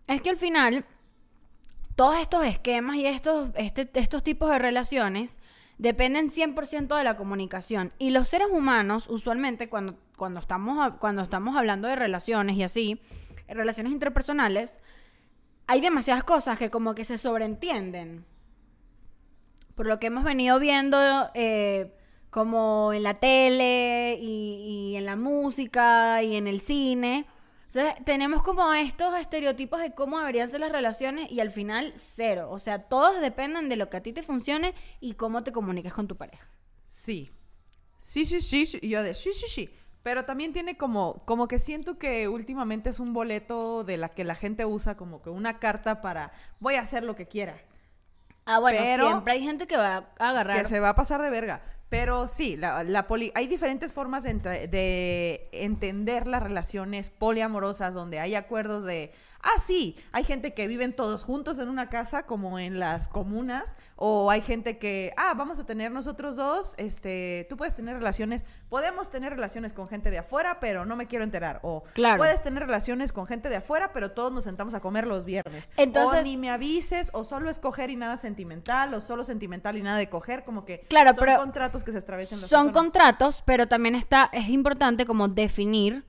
es 0.07 0.21
que 0.21 0.29
al 0.31 0.37
final 0.37 0.85
todos 1.95 2.17
estos 2.17 2.43
esquemas 2.43 2.95
y 2.97 3.05
estos, 3.05 3.51
este- 3.55 3.89
estos 3.93 4.21
tipos 4.23 4.49
de 4.49 4.59
relaciones 4.59 5.39
dependen 5.77 6.29
100% 6.29 6.97
de 6.97 7.03
la 7.03 7.17
comunicación. 7.17 7.91
Y 7.97 8.11
los 8.11 8.27
seres 8.27 8.47
humanos, 8.51 9.07
usualmente, 9.09 9.69
cuando, 9.69 9.97
cuando, 10.17 10.39
estamos, 10.39 10.93
cuando 10.99 11.21
estamos 11.21 11.55
hablando 11.55 11.87
de 11.87 11.95
relaciones 11.95 12.55
y 12.55 12.63
así, 12.63 13.01
relaciones 13.47 13.93
interpersonales, 13.93 14.79
hay 15.67 15.81
demasiadas 15.81 16.23
cosas 16.23 16.57
que 16.57 16.69
como 16.69 16.95
que 16.95 17.05
se 17.05 17.17
sobreentienden. 17.17 18.25
Por 19.75 19.87
lo 19.87 19.99
que 19.99 20.07
hemos 20.07 20.23
venido 20.23 20.59
viendo 20.59 20.97
eh, 21.33 21.93
como 22.29 22.93
en 22.93 23.03
la 23.03 23.15
tele 23.15 24.17
y 24.19 24.95
en 24.95 25.05
la 25.05 25.15
música 25.15 26.21
y 26.21 26.35
en 26.35 26.47
el 26.47 26.61
cine. 26.61 27.25
Entonces, 27.75 28.05
tenemos 28.05 28.43
como 28.43 28.71
estos 28.75 29.15
estereotipos 29.19 29.81
de 29.81 29.95
cómo 29.95 30.19
deberían 30.19 30.47
ser 30.47 30.59
las 30.59 30.71
relaciones 30.71 31.31
y 31.31 31.39
al 31.39 31.49
final 31.49 31.91
cero. 31.95 32.49
O 32.51 32.59
sea, 32.59 32.83
todos 32.87 33.19
dependen 33.19 33.67
de 33.67 33.77
lo 33.77 33.89
que 33.89 33.97
a 33.97 34.03
ti 34.03 34.13
te 34.13 34.21
funcione 34.21 34.75
y 34.99 35.15
cómo 35.15 35.43
te 35.43 35.51
comuniques 35.51 35.91
con 35.93 36.07
tu 36.07 36.15
pareja. 36.15 36.47
sí. 36.85 37.31
Sí, 37.97 38.25
sí, 38.25 38.41
sí, 38.41 38.65
sí. 38.65 38.79
Y 38.81 38.89
yo 38.89 39.01
de 39.01 39.15
sí, 39.15 39.31
sí, 39.31 39.47
sí. 39.47 39.73
Pero 40.01 40.25
también 40.25 40.51
tiene 40.51 40.75
como, 40.77 41.23
como 41.25 41.47
que 41.47 41.57
siento 41.57 41.97
que 41.97 42.27
últimamente 42.27 42.89
es 42.89 42.99
un 42.99 43.13
boleto 43.13 43.85
de 43.85 43.95
la 43.95 44.09
que 44.09 44.25
la 44.25 44.35
gente 44.35 44.65
usa 44.65 44.97
como 44.97 45.21
que 45.21 45.29
una 45.29 45.57
carta 45.57 46.01
para 46.01 46.33
voy 46.59 46.75
a 46.75 46.81
hacer 46.81 47.05
lo 47.05 47.15
que 47.15 47.27
quiera. 47.29 47.55
Ah, 48.45 48.59
bueno, 48.59 48.77
Pero- 48.81 49.07
siempre 49.07 49.33
hay 49.33 49.43
gente 49.43 49.67
que 49.67 49.77
va 49.77 50.11
a 50.19 50.29
agarrar. 50.29 50.57
Que 50.57 50.65
se 50.65 50.81
va 50.81 50.89
a 50.89 50.95
pasar 50.95 51.21
de 51.21 51.29
verga. 51.29 51.63
Pero 51.93 52.27
sí, 52.27 52.57
la, 52.57 53.05
poli 53.07 53.31
hay 53.35 53.45
diferentes 53.45 53.93
formas 53.93 54.23
de 54.23 55.47
entender 55.51 56.25
las 56.25 56.41
relaciones 56.41 57.11
poliamorosas 57.11 57.93
donde 57.93 58.19
hay 58.19 58.33
acuerdos 58.33 58.83
de, 58.83 59.11
ah, 59.43 59.59
sí, 59.59 59.95
hay 60.13 60.23
gente 60.23 60.53
que 60.53 60.67
viven 60.67 60.95
todos 60.95 61.23
juntos 61.25 61.59
en 61.59 61.67
una 61.69 61.89
casa 61.89 62.25
como 62.25 62.59
en 62.59 62.79
las 62.79 63.07
comunas, 63.07 63.75
o 63.95 64.31
hay 64.31 64.41
gente 64.41 64.77
que, 64.77 65.13
ah, 65.17 65.33
vamos 65.35 65.59
a 65.59 65.65
tener 65.65 65.91
nosotros 65.91 66.35
dos, 66.35 66.75
este, 66.77 67.45
tú 67.49 67.57
puedes 67.57 67.75
tener 67.75 67.95
relaciones, 67.97 68.45
podemos 68.69 69.09
tener 69.09 69.33
relaciones 69.33 69.73
con 69.73 69.87
gente 69.87 70.11
de 70.11 70.19
afuera, 70.19 70.59
pero 70.61 70.85
no 70.85 70.95
me 70.95 71.07
quiero 71.07 71.23
enterar, 71.25 71.59
o 71.63 71.83
Claro. 71.93 72.17
puedes 72.17 72.41
tener 72.41 72.63
relaciones 72.65 73.11
con 73.13 73.27
gente 73.27 73.49
de 73.49 73.57
afuera, 73.57 73.91
pero 73.93 74.11
todos 74.11 74.31
nos 74.31 74.45
sentamos 74.45 74.73
a 74.73 74.79
comer 74.79 75.05
los 75.07 75.25
viernes. 75.25 75.71
Entonces- 75.77 76.21
o 76.21 76.23
ni 76.23 76.37
me 76.37 76.49
avises, 76.49 77.09
o 77.13 77.23
solo 77.23 77.49
es 77.49 77.59
coger 77.59 77.89
y 77.89 77.95
nada 77.95 78.17
sentimental, 78.17 78.93
o 78.93 79.01
solo 79.01 79.23
sentimental 79.23 79.77
y 79.77 79.83
nada 79.83 79.97
de 79.97 80.09
coger, 80.09 80.43
como 80.43 80.63
que 80.65 80.79
Claro, 80.89 81.13
son 81.13 81.25
pero 81.25 81.37
contratos 81.39 81.83
que 81.83 81.91
se 81.91 81.97
extraviesan 81.97 82.39
las 82.41 82.49
Son 82.49 82.67
personas. 82.67 82.73
contratos, 82.81 83.43
pero 83.45 83.67
también 83.67 83.95
está, 83.95 84.29
es 84.31 84.47
importante 84.49 85.05
como 85.05 85.27
definir 85.27 86.05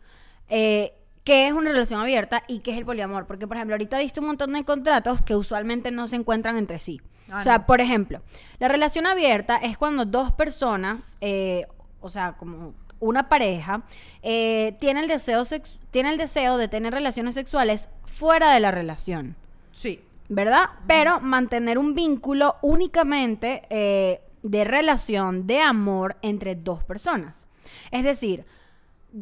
eh, 0.48 1.00
qué 1.24 1.48
es 1.48 1.52
una 1.52 1.72
relación 1.72 2.00
abierta 2.00 2.44
y 2.46 2.60
qué 2.60 2.72
es 2.72 2.78
el 2.78 2.84
poliamor. 2.84 3.26
Porque, 3.26 3.46
por 3.46 3.56
ejemplo, 3.56 3.74
ahorita 3.74 3.98
viste 3.98 4.20
un 4.20 4.26
montón 4.26 4.52
de 4.52 4.64
contratos 4.64 5.20
que 5.22 5.34
usualmente 5.34 5.90
no 5.90 6.06
se 6.06 6.16
encuentran 6.16 6.56
entre 6.56 6.78
sí. 6.78 7.00
Ah, 7.30 7.40
o 7.40 7.42
sea, 7.42 7.58
no. 7.58 7.66
por 7.66 7.80
ejemplo, 7.80 8.22
la 8.58 8.68
relación 8.68 9.06
abierta 9.06 9.56
es 9.56 9.78
cuando 9.78 10.04
dos 10.04 10.32
personas, 10.32 11.16
eh, 11.20 11.66
o 12.00 12.10
sea, 12.10 12.32
como 12.32 12.74
una 13.00 13.28
pareja, 13.28 13.82
eh, 14.22 14.76
tiene, 14.78 15.00
el 15.00 15.08
deseo 15.08 15.42
tiene 15.90 16.10
el 16.10 16.18
deseo 16.18 16.58
de 16.58 16.68
tener 16.68 16.92
relaciones 16.92 17.34
sexuales 17.34 17.88
fuera 18.04 18.52
de 18.52 18.60
la 18.60 18.70
relación. 18.70 19.36
Sí. 19.72 20.00
¿verdad? 20.28 20.70
Pero 20.86 21.20
mantener 21.20 21.78
un 21.78 21.94
vínculo 21.94 22.56
únicamente 22.62 23.62
eh, 23.70 24.22
de 24.42 24.64
relación, 24.64 25.46
de 25.46 25.60
amor 25.60 26.16
entre 26.22 26.54
dos 26.54 26.84
personas. 26.84 27.46
Es 27.90 28.04
decir, 28.04 28.44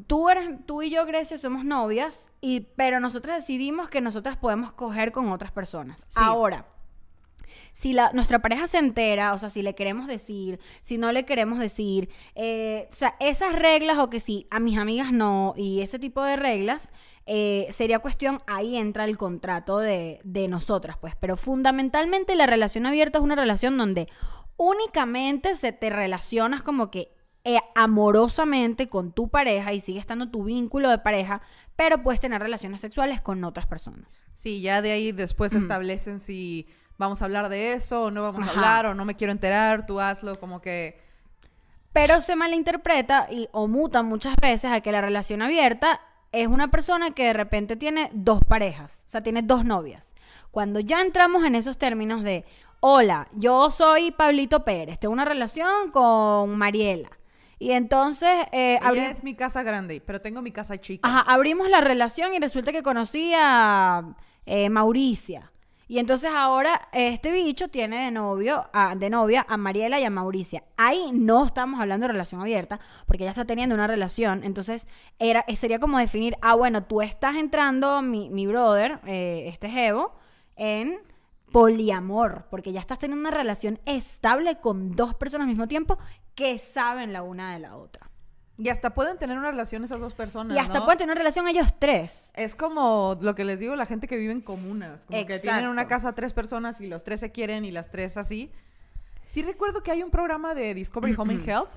tú, 0.06 0.28
eres, 0.28 0.48
tú 0.66 0.82
y 0.82 0.90
yo, 0.90 1.06
Grecia, 1.06 1.38
somos 1.38 1.64
novias, 1.64 2.30
y, 2.40 2.60
pero 2.60 3.00
nosotras 3.00 3.36
decidimos 3.36 3.88
que 3.88 4.00
nosotras 4.00 4.36
podemos 4.36 4.72
coger 4.72 5.12
con 5.12 5.30
otras 5.30 5.52
personas. 5.52 6.04
Sí. 6.08 6.20
Ahora, 6.22 6.66
si 7.72 7.92
la, 7.92 8.10
nuestra 8.12 8.40
pareja 8.40 8.66
se 8.66 8.78
entera, 8.78 9.34
o 9.34 9.38
sea, 9.38 9.50
si 9.50 9.62
le 9.62 9.74
queremos 9.74 10.06
decir, 10.06 10.60
si 10.82 10.98
no 10.98 11.12
le 11.12 11.24
queremos 11.24 11.58
decir, 11.58 12.10
eh, 12.34 12.88
o 12.90 12.94
sea, 12.94 13.16
esas 13.20 13.54
reglas 13.54 13.98
o 13.98 14.10
que 14.10 14.20
sí, 14.20 14.46
a 14.50 14.60
mis 14.60 14.78
amigas 14.78 15.12
no, 15.12 15.54
y 15.56 15.80
ese 15.80 15.98
tipo 15.98 16.22
de 16.22 16.36
reglas, 16.36 16.92
eh, 17.24 17.66
sería 17.70 18.00
cuestión, 18.00 18.40
ahí 18.46 18.76
entra 18.76 19.04
el 19.04 19.16
contrato 19.16 19.78
de, 19.78 20.20
de 20.24 20.48
nosotras, 20.48 20.96
pues, 20.98 21.14
pero 21.16 21.36
fundamentalmente 21.36 22.34
la 22.34 22.46
relación 22.46 22.86
abierta 22.86 23.18
es 23.18 23.24
una 23.24 23.36
relación 23.36 23.76
donde 23.76 24.08
únicamente 24.56 25.56
se 25.56 25.72
te 25.72 25.90
relacionas 25.90 26.62
como 26.62 26.90
que 26.90 27.14
eh, 27.44 27.58
amorosamente 27.74 28.88
con 28.88 29.10
tu 29.10 29.28
pareja 29.28 29.72
y 29.72 29.80
sigue 29.80 29.98
estando 29.98 30.30
tu 30.30 30.44
vínculo 30.44 30.90
de 30.90 30.98
pareja, 30.98 31.42
pero 31.74 32.02
puedes 32.02 32.20
tener 32.20 32.40
relaciones 32.40 32.80
sexuales 32.80 33.20
con 33.20 33.42
otras 33.42 33.66
personas. 33.66 34.22
Sí, 34.34 34.60
ya 34.60 34.80
de 34.80 34.92
ahí 34.92 35.10
después 35.10 35.52
establecen 35.54 36.20
si 36.20 36.68
vamos 36.98 37.20
a 37.20 37.24
hablar 37.24 37.48
de 37.48 37.72
eso 37.72 38.04
o 38.04 38.10
no 38.12 38.22
vamos 38.22 38.46
a 38.46 38.50
hablar 38.50 38.86
o 38.86 38.94
no 38.94 39.04
me 39.04 39.16
quiero 39.16 39.32
enterar, 39.32 39.86
tú 39.86 40.00
hazlo, 40.00 40.38
como 40.38 40.60
que... 40.60 41.00
Pero 41.92 42.20
se 42.20 42.36
malinterpreta 42.36 43.26
y, 43.30 43.48
o 43.50 43.66
muta 43.66 44.04
muchas 44.04 44.36
veces 44.36 44.70
a 44.70 44.80
que 44.80 44.92
la 44.92 45.00
relación 45.00 45.42
abierta 45.42 46.00
es 46.30 46.46
una 46.46 46.70
persona 46.70 47.10
que 47.10 47.24
de 47.24 47.32
repente 47.32 47.76
tiene 47.76 48.08
dos 48.14 48.40
parejas, 48.44 49.04
o 49.06 49.10
sea, 49.10 49.22
tiene 49.22 49.42
dos 49.42 49.64
novias. 49.64 50.14
Cuando 50.52 50.78
ya 50.78 51.00
entramos 51.00 51.44
en 51.44 51.56
esos 51.56 51.76
términos 51.76 52.22
de, 52.22 52.44
hola, 52.80 53.26
yo 53.32 53.68
soy 53.68 54.12
Pablito 54.12 54.64
Pérez, 54.64 54.98
tengo 55.00 55.12
una 55.12 55.24
relación 55.24 55.90
con 55.90 56.56
Mariela. 56.56 57.10
Y 57.62 57.70
entonces 57.70 58.28
eh, 58.50 58.80
Ella 58.82 59.08
es 59.08 59.22
mi 59.22 59.34
casa 59.36 59.62
grande, 59.62 60.02
pero 60.04 60.20
tengo 60.20 60.42
mi 60.42 60.50
casa 60.50 60.78
chica. 60.80 61.08
Ajá, 61.08 61.20
abrimos 61.32 61.68
la 61.70 61.80
relación 61.80 62.34
y 62.34 62.40
resulta 62.40 62.72
que 62.72 62.82
conocí 62.82 63.32
a 63.36 64.16
eh, 64.46 64.68
Mauricia. 64.68 65.52
Y 65.86 66.00
entonces 66.00 66.32
ahora 66.34 66.88
este 66.92 67.30
bicho 67.30 67.68
tiene 67.68 68.06
de 68.06 68.10
novio, 68.10 68.64
a- 68.72 68.96
de 68.96 69.10
novia 69.10 69.46
a 69.48 69.56
Mariela 69.58 70.00
y 70.00 70.04
a 70.04 70.10
Mauricia. 70.10 70.64
Ahí 70.76 71.10
no 71.12 71.44
estamos 71.46 71.80
hablando 71.80 72.06
de 72.08 72.12
relación 72.14 72.40
abierta, 72.40 72.80
porque 73.06 73.22
ella 73.22 73.30
está 73.30 73.44
teniendo 73.44 73.76
una 73.76 73.86
relación. 73.86 74.42
Entonces 74.42 74.88
era, 75.20 75.44
eh, 75.46 75.54
sería 75.54 75.78
como 75.78 75.98
definir, 76.00 76.34
ah, 76.42 76.56
bueno, 76.56 76.82
tú 76.82 77.00
estás 77.00 77.36
entrando, 77.36 78.02
mi, 78.02 78.28
mi 78.28 78.44
brother, 78.48 78.98
eh, 79.06 79.44
este 79.46 79.68
Jevo, 79.68 80.14
en 80.56 80.98
poliamor, 81.52 82.46
porque 82.50 82.72
ya 82.72 82.80
estás 82.80 82.98
teniendo 82.98 83.28
una 83.28 83.36
relación 83.36 83.78
estable 83.86 84.56
con 84.58 84.96
dos 84.96 85.14
personas 85.14 85.44
al 85.44 85.50
mismo 85.50 85.68
tiempo 85.68 85.98
que 86.34 86.58
saben 86.58 87.12
la 87.12 87.22
una 87.22 87.52
de 87.52 87.58
la 87.58 87.76
otra. 87.76 88.10
Y 88.58 88.68
hasta 88.68 88.94
pueden 88.94 89.18
tener 89.18 89.38
una 89.38 89.50
relación 89.50 89.82
esas 89.82 90.00
dos 90.00 90.14
personas, 90.14 90.56
Y 90.56 90.60
hasta 90.60 90.80
¿no? 90.80 90.84
pueden 90.84 90.98
tener 90.98 91.12
una 91.12 91.18
relación 91.18 91.48
ellos 91.48 91.74
tres. 91.78 92.32
Es 92.36 92.54
como 92.54 93.18
lo 93.20 93.34
que 93.34 93.44
les 93.44 93.60
digo, 93.60 93.74
la 93.76 93.86
gente 93.86 94.06
que 94.06 94.16
vive 94.16 94.32
en 94.32 94.40
comunas. 94.42 95.04
Como 95.06 95.18
que 95.18 95.24
tienen 95.38 95.40
Exacto. 95.60 95.70
una 95.70 95.88
casa 95.88 96.14
tres 96.14 96.32
personas 96.34 96.80
y 96.80 96.86
los 96.86 97.02
tres 97.02 97.20
se 97.20 97.32
quieren 97.32 97.64
y 97.64 97.70
las 97.70 97.90
tres 97.90 98.16
así. 98.16 98.52
Sí 99.26 99.42
recuerdo 99.42 99.82
que 99.82 99.90
hay 99.90 100.02
un 100.02 100.10
programa 100.10 100.54
de 100.54 100.74
Discovery 100.74 101.14
Home 101.16 101.34
and 101.34 101.48
Health, 101.48 101.70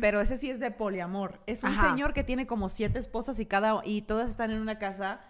pero 0.00 0.20
ese 0.20 0.36
sí 0.36 0.50
es 0.50 0.60
de 0.60 0.70
poliamor. 0.70 1.40
Es 1.46 1.64
un 1.64 1.70
Ajá. 1.72 1.90
señor 1.90 2.12
que 2.14 2.22
tiene 2.22 2.46
como 2.46 2.68
siete 2.68 2.98
esposas 3.00 3.40
y 3.40 3.46
cada 3.46 3.80
y 3.84 4.02
todas 4.02 4.30
están 4.30 4.52
en 4.52 4.60
una 4.60 4.78
casa 4.78 5.20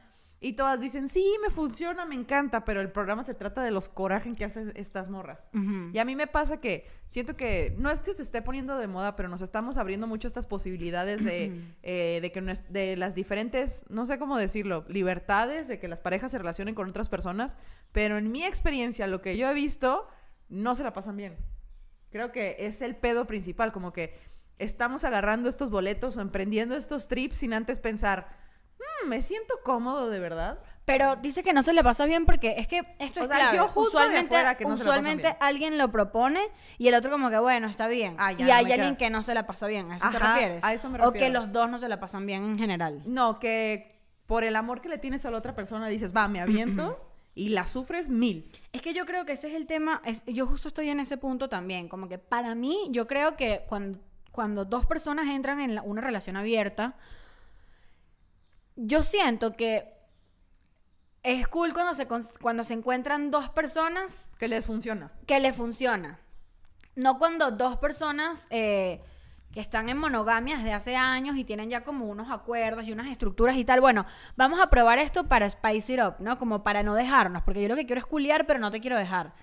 y 0.43 0.55
todas 0.55 0.81
dicen, 0.81 1.09
sí, 1.09 1.25
me 1.41 1.51
funciona, 1.51 2.05
me 2.05 2.17
encanta, 2.17 2.65
pero 2.65 2.81
el 2.81 2.91
programa 2.91 3.25
se 3.25 3.33
trata 3.33 3.63
de 3.63 3.71
los 3.71 3.89
corajes 3.89 4.35
que 4.35 4.45
hacen 4.45 4.73
estas 4.75 5.09
morras. 5.09 5.51
Y 5.93 5.99
a 5.99 6.05
mí 6.05 6.17
me 6.17 6.27
pasa 6.27 6.61
que 6.61 6.85
siento 7.07 7.37
que 7.37 7.77
no 7.79 7.91
es 7.91 8.01
que 8.01 8.13
se 8.13 8.23
esté 8.23 8.43
poniendo 8.43 8.77
de 8.77 8.89
moda, 8.89 9.15
pero 9.15 9.29
nos 9.29 9.41
estamos 9.41 9.77
abriendo 9.77 10.09
mucho 10.09 10.27
estas 10.27 10.49
posibilidades 10.49 11.25
de, 11.25 11.57
eh, 11.83 12.19
de 12.21 12.33
que 12.33 12.43
de 12.71 12.97
las 12.97 13.15
diferentes, 13.15 13.85
no 13.89 14.05
sé 14.05 14.19
cómo 14.19 14.37
decirlo, 14.37 14.85
libertades 14.89 15.69
de 15.69 15.79
que 15.79 15.87
las 15.87 16.01
parejas 16.01 16.33
se 16.33 16.39
relacionen 16.39 16.75
con 16.75 16.89
otras 16.89 17.09
personas, 17.09 17.57
pero 17.93 18.19
en 18.19 18.33
mi 18.33 18.45
experiencia, 18.45 19.07
lo 19.07 19.23
que 19.23 19.37
yo 19.37 19.49
he 19.49 19.55
visto, 19.55 20.09
no 20.49 20.75
se 20.75 20.83
la 20.83 20.93
pasan 20.93 21.17
bien. 21.17 21.37
Creo 22.11 22.33
que 22.33 22.57
es 22.59 22.83
el 22.83 22.97
pedo 22.97 23.29
principal, 23.29 23.71
como 23.71 23.93
que 23.93 24.15
estamos 24.59 25.05
agarrando 25.05 25.49
estos 25.49 25.71
boletos 25.71 26.17
o 26.17 26.21
emprendiendo 26.21 26.77
estos 26.77 27.07
trips 27.09 27.37
sin 27.37 27.55
antes 27.55 27.79
pensar, 27.79 28.42
"Mm, 29.05 29.09
me 29.09 29.23
siento 29.23 29.55
cómodo 29.65 30.11
de 30.11 30.19
verdad. 30.19 30.59
Pero 30.85 31.15
dice 31.17 31.45
que 31.45 31.53
no 31.53 31.63
se 31.63 31.73
le 31.73 31.85
pasa 31.85 32.07
bien 32.07 32.27
porque 32.27 32.57
es 32.59 32.67
que 32.67 32.83
esto 32.99 33.21
O 33.21 33.23
es 33.23 33.29
sea, 33.31 33.39
clave. 33.51 33.57
yo 33.57 33.71
usualmente 33.77 34.37
que 34.59 34.65
no 34.65 34.75
usualmente 34.75 35.37
alguien 35.39 35.79
lo 35.79 35.91
propone 35.93 36.43
y 36.77 36.89
el 36.89 36.95
otro 36.95 37.11
como 37.13 37.31
que 37.31 37.39
bueno, 37.39 37.69
está 37.69 37.87
bien. 37.87 38.17
Ah, 38.19 38.33
ya, 38.33 38.45
y 38.45 38.49
no 38.49 38.55
hay 38.55 38.73
alguien 38.73 38.97
que 38.97 39.09
no 39.09 39.23
se 39.23 39.33
la 39.33 39.47
pasa 39.47 39.69
bien. 39.69 39.93
¿A 39.93 39.97
eso 39.99 40.11
te 40.11 40.17
Ajá, 40.17 40.35
refieres? 40.35 40.65
a 40.65 40.73
eso 40.75 40.91
me 40.91 41.01
O 41.05 41.13
que 41.13 41.29
los 41.31 41.53
dos 41.53 41.71
no 41.71 41.79
se 41.79 41.89
la 41.89 42.01
pasan 42.01 42.27
bien 42.27 42.45
en 42.45 42.59
general. 42.59 43.01
No, 43.07 43.39
que 43.39 44.01
por 44.27 44.43
el 44.43 44.57
amor 44.57 44.81
que 44.81 44.89
le 44.89 44.99
tienes 44.99 45.25
a 45.25 45.31
la 45.31 45.39
otra 45.39 45.55
persona 45.55 45.87
dices, 45.87 46.13
va, 46.17 46.27
me 46.27 46.41
aviento 46.41 47.09
y 47.35 47.51
la 47.51 47.65
sufres 47.65 48.09
mil. 48.09 48.51
Es 48.73 48.83
que 48.83 48.93
yo 48.93 49.07
creo 49.07 49.25
que 49.25 49.33
ese 49.33 49.49
es 49.49 49.55
el 49.55 49.67
tema, 49.69 50.03
es, 50.05 50.25
yo 50.27 50.47
justo 50.49 50.67
estoy 50.69 50.89
en 50.91 50.99
ese 50.99 51.17
punto 51.17 51.49
también, 51.49 51.89
como 51.89 52.09
que 52.09 52.19
para 52.19 52.55
mí 52.57 52.89
yo 52.91 53.07
creo 53.07 53.37
que 53.37 53.65
cuando, 53.69 54.01
cuando 54.33 54.65
dos 54.65 54.85
personas 54.85 55.29
entran 55.29 55.61
en 55.61 55.77
la- 55.77 55.83
una 55.83 56.01
relación 56.01 56.37
abierta, 56.37 56.97
yo 58.77 59.03
siento 59.03 59.55
que 59.57 59.93
es 61.23 61.47
cool 61.49 61.73
cuando 61.73 61.95
se, 61.95 62.07
cuando 62.41 62.65
se 62.65 62.75
encuentran 62.75 63.31
dos 63.31 63.49
personas 63.51 64.31
Que 64.39 64.49
les 64.49 64.67
funciona. 64.67 65.11
que 65.27 65.39
le 65.41 65.53
funciona. 65.53 66.19
No 66.97 67.19
cuando 67.19 67.51
dos 67.53 67.77
personas 67.79 68.47
eh, 68.51 69.01
que 69.53 69.61
están 69.61 69.89
en 69.89 69.99
monogamia 69.99 70.57
desde 70.57 70.73
hace 70.73 70.97
años 70.97 71.37
y 71.37 71.45
tienen 71.45 71.71
ya 71.71 71.85
como 71.85 72.07
unos 72.07 72.31
acuerdos 72.31 72.87
y 72.87 72.93
unas 72.93 73.11
estructuras 73.11 73.57
y 73.57 73.65
tal. 73.65 73.81
Bueno, 73.81 74.05
vamos 74.37 74.61
a 74.61 74.69
probar 74.69 74.99
esto 74.99 75.29
para 75.29 75.49
spice 75.49 75.95
it 75.95 76.01
up, 76.01 76.15
¿no? 76.19 76.39
Como 76.39 76.63
para 76.63 76.83
no 76.83 76.95
dejarnos, 76.95 77.43
porque 77.43 77.63
yo 77.63 77.69
lo 77.69 77.77
que 77.77 77.87
quiero 77.87 78.01
es 78.01 78.07
culiar, 78.07 78.47
pero 78.47 78.59
no 78.59 78.71
te 78.71 78.81
quiero 78.81 78.99
dejar. 78.99 79.35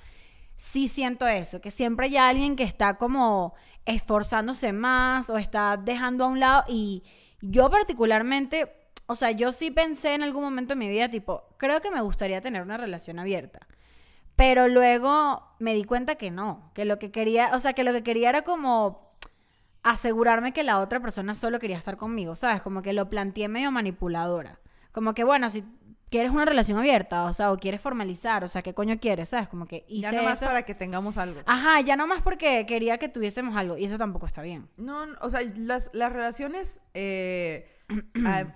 Sí 0.56 0.88
siento 0.88 1.26
eso, 1.28 1.62
que 1.62 1.72
siempre 1.72 2.08
hay 2.08 2.18
alguien 2.18 2.56
que 2.56 2.64
está 2.64 2.98
como 2.98 3.54
esforzándose 3.86 4.74
más 4.74 5.30
o 5.30 5.38
está 5.38 5.78
dejando 5.78 6.26
a 6.26 6.28
un 6.28 6.40
lado 6.40 6.64
y 6.68 7.04
yo 7.42 7.70
particularmente, 7.70 8.79
o 9.12 9.16
sea, 9.16 9.32
yo 9.32 9.51
sí 9.51 9.72
pensé 9.72 10.13
en 10.13 10.22
algún 10.22 10.44
momento 10.44 10.74
en 10.74 10.80
mi 10.80 10.88
vida, 10.88 11.10
tipo, 11.10 11.44
creo 11.58 11.82
que 11.82 11.89
me 11.89 12.00
gustaría 12.00 12.42
tener 12.42 12.62
una 12.62 12.78
relación 12.78 13.18
abierta. 13.18 13.60
Pero 14.36 14.68
luego 14.68 15.42
me 15.58 15.74
di 15.74 15.84
cuenta 15.84 16.13
que 16.13 16.30
no, 16.30 16.70
que 16.75 16.86
lo 16.86 17.00
que 17.00 17.10
quería, 17.10 17.50
o 17.56 17.60
sea, 17.60 17.74
que 17.74 17.84
lo 17.84 17.92
que 17.92 18.04
quería 18.04 18.30
era 18.30 18.44
como 18.44 19.16
asegurarme 19.82 20.54
que 20.54 20.63
la 20.63 20.78
otra 20.78 21.00
persona 21.00 21.34
solo 21.34 21.58
quería 21.58 21.80
estar 21.80 21.98
conmigo, 21.98 22.36
¿sabes? 22.36 22.62
Como 22.62 22.84
que 22.84 22.94
lo 22.94 23.10
planteé 23.10 23.48
medio 23.48 23.72
manipuladora. 23.72 24.60
Como 24.92 25.16
que, 25.16 25.24
bueno, 25.24 25.50
si 25.50 25.63
quieres 26.12 26.32
una 26.32 26.46
relación 26.46 26.78
abierta, 26.78 27.24
o 27.24 27.34
sea, 27.34 27.51
o 27.51 27.58
quieres 27.58 27.82
formalizar, 27.82 28.44
o 28.44 28.48
sea, 28.48 28.62
¿qué 28.62 28.75
coño 28.75 29.00
quieres? 29.00 29.30
¿Sabes? 29.30 29.50
Como 29.50 29.66
que 29.66 29.86
hice 29.88 30.12
ya 30.12 30.22
nomás 30.22 30.38
eso. 30.38 30.46
para 30.46 30.62
que 30.62 30.75
tengamos 30.75 31.18
algo. 31.18 31.42
Ajá, 31.48 31.82
ya 31.82 31.96
nomás 31.96 32.22
porque 32.22 32.68
quería 32.68 33.00
que 33.00 33.10
tuviésemos 33.10 33.58
algo, 33.58 33.75
y 33.75 33.86
eso 33.86 33.98
tampoco 33.98 34.28
está 34.28 34.44
bien. 34.44 34.70
No, 34.78 35.08
no, 35.08 35.18
o 35.20 35.32
sea, 35.32 35.42
las, 35.58 35.89
las 35.94 36.13
relaciones 36.13 36.84
eh, 36.94 37.79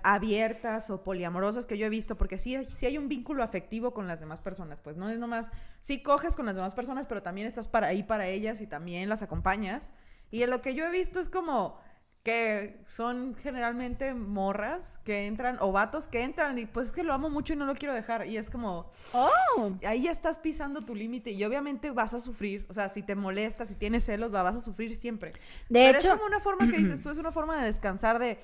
abiertas 0.02 0.90
o 0.90 1.02
poliamorosas 1.02 1.66
que 1.66 1.78
yo 1.78 1.86
he 1.86 1.90
visto, 1.90 2.16
porque 2.16 2.38
sí, 2.38 2.62
sí 2.68 2.86
hay 2.86 2.98
un 2.98 3.08
vínculo 3.08 3.42
afectivo 3.42 3.92
con 3.92 4.06
las 4.06 4.20
demás 4.20 4.40
personas, 4.40 4.80
pues 4.80 4.96
no 4.96 5.08
es 5.08 5.18
nomás, 5.18 5.50
sí 5.80 6.02
coges 6.02 6.36
con 6.36 6.46
las 6.46 6.54
demás 6.56 6.74
personas, 6.74 7.06
pero 7.06 7.22
también 7.22 7.46
estás 7.46 7.68
para 7.68 7.88
ahí 7.88 8.02
para 8.02 8.26
ellas 8.28 8.60
y 8.60 8.66
también 8.66 9.08
las 9.08 9.22
acompañas. 9.22 9.92
Y 10.30 10.42
en 10.42 10.50
lo 10.50 10.60
que 10.60 10.74
yo 10.74 10.84
he 10.86 10.90
visto 10.90 11.20
es 11.20 11.28
como 11.28 11.78
que 12.22 12.80
son 12.86 13.34
generalmente 13.36 14.14
morras 14.14 14.98
que 15.04 15.26
entran 15.26 15.58
o 15.60 15.72
vatos 15.72 16.08
que 16.08 16.22
entran 16.22 16.56
y 16.58 16.64
pues 16.64 16.86
es 16.86 16.92
que 16.94 17.02
lo 17.02 17.12
amo 17.12 17.28
mucho 17.28 17.52
y 17.52 17.56
no 17.56 17.66
lo 17.66 17.74
quiero 17.74 17.92
dejar 17.92 18.26
y 18.26 18.38
es 18.38 18.48
como 18.48 18.88
Oh. 19.12 19.70
ahí 19.86 20.04
ya 20.04 20.10
estás 20.10 20.38
pisando 20.38 20.80
tu 20.80 20.94
límite 20.94 21.32
y 21.32 21.44
obviamente 21.44 21.90
vas 21.90 22.14
a 22.14 22.20
sufrir, 22.20 22.64
o 22.70 22.72
sea, 22.72 22.88
si 22.88 23.02
te 23.02 23.14
molesta, 23.14 23.66
si 23.66 23.74
tienes 23.74 24.06
celos, 24.06 24.32
va- 24.34 24.42
vas 24.42 24.56
a 24.56 24.60
sufrir 24.60 24.96
siempre. 24.96 25.32
De 25.32 25.38
Pero 25.68 25.98
hecho, 25.98 26.08
es 26.08 26.14
como 26.14 26.26
una 26.26 26.40
forma 26.40 26.66
que 26.70 26.78
dices 26.78 27.02
tú, 27.02 27.10
es 27.10 27.18
una 27.18 27.30
forma 27.30 27.58
de 27.58 27.66
descansar 27.66 28.18
de 28.18 28.38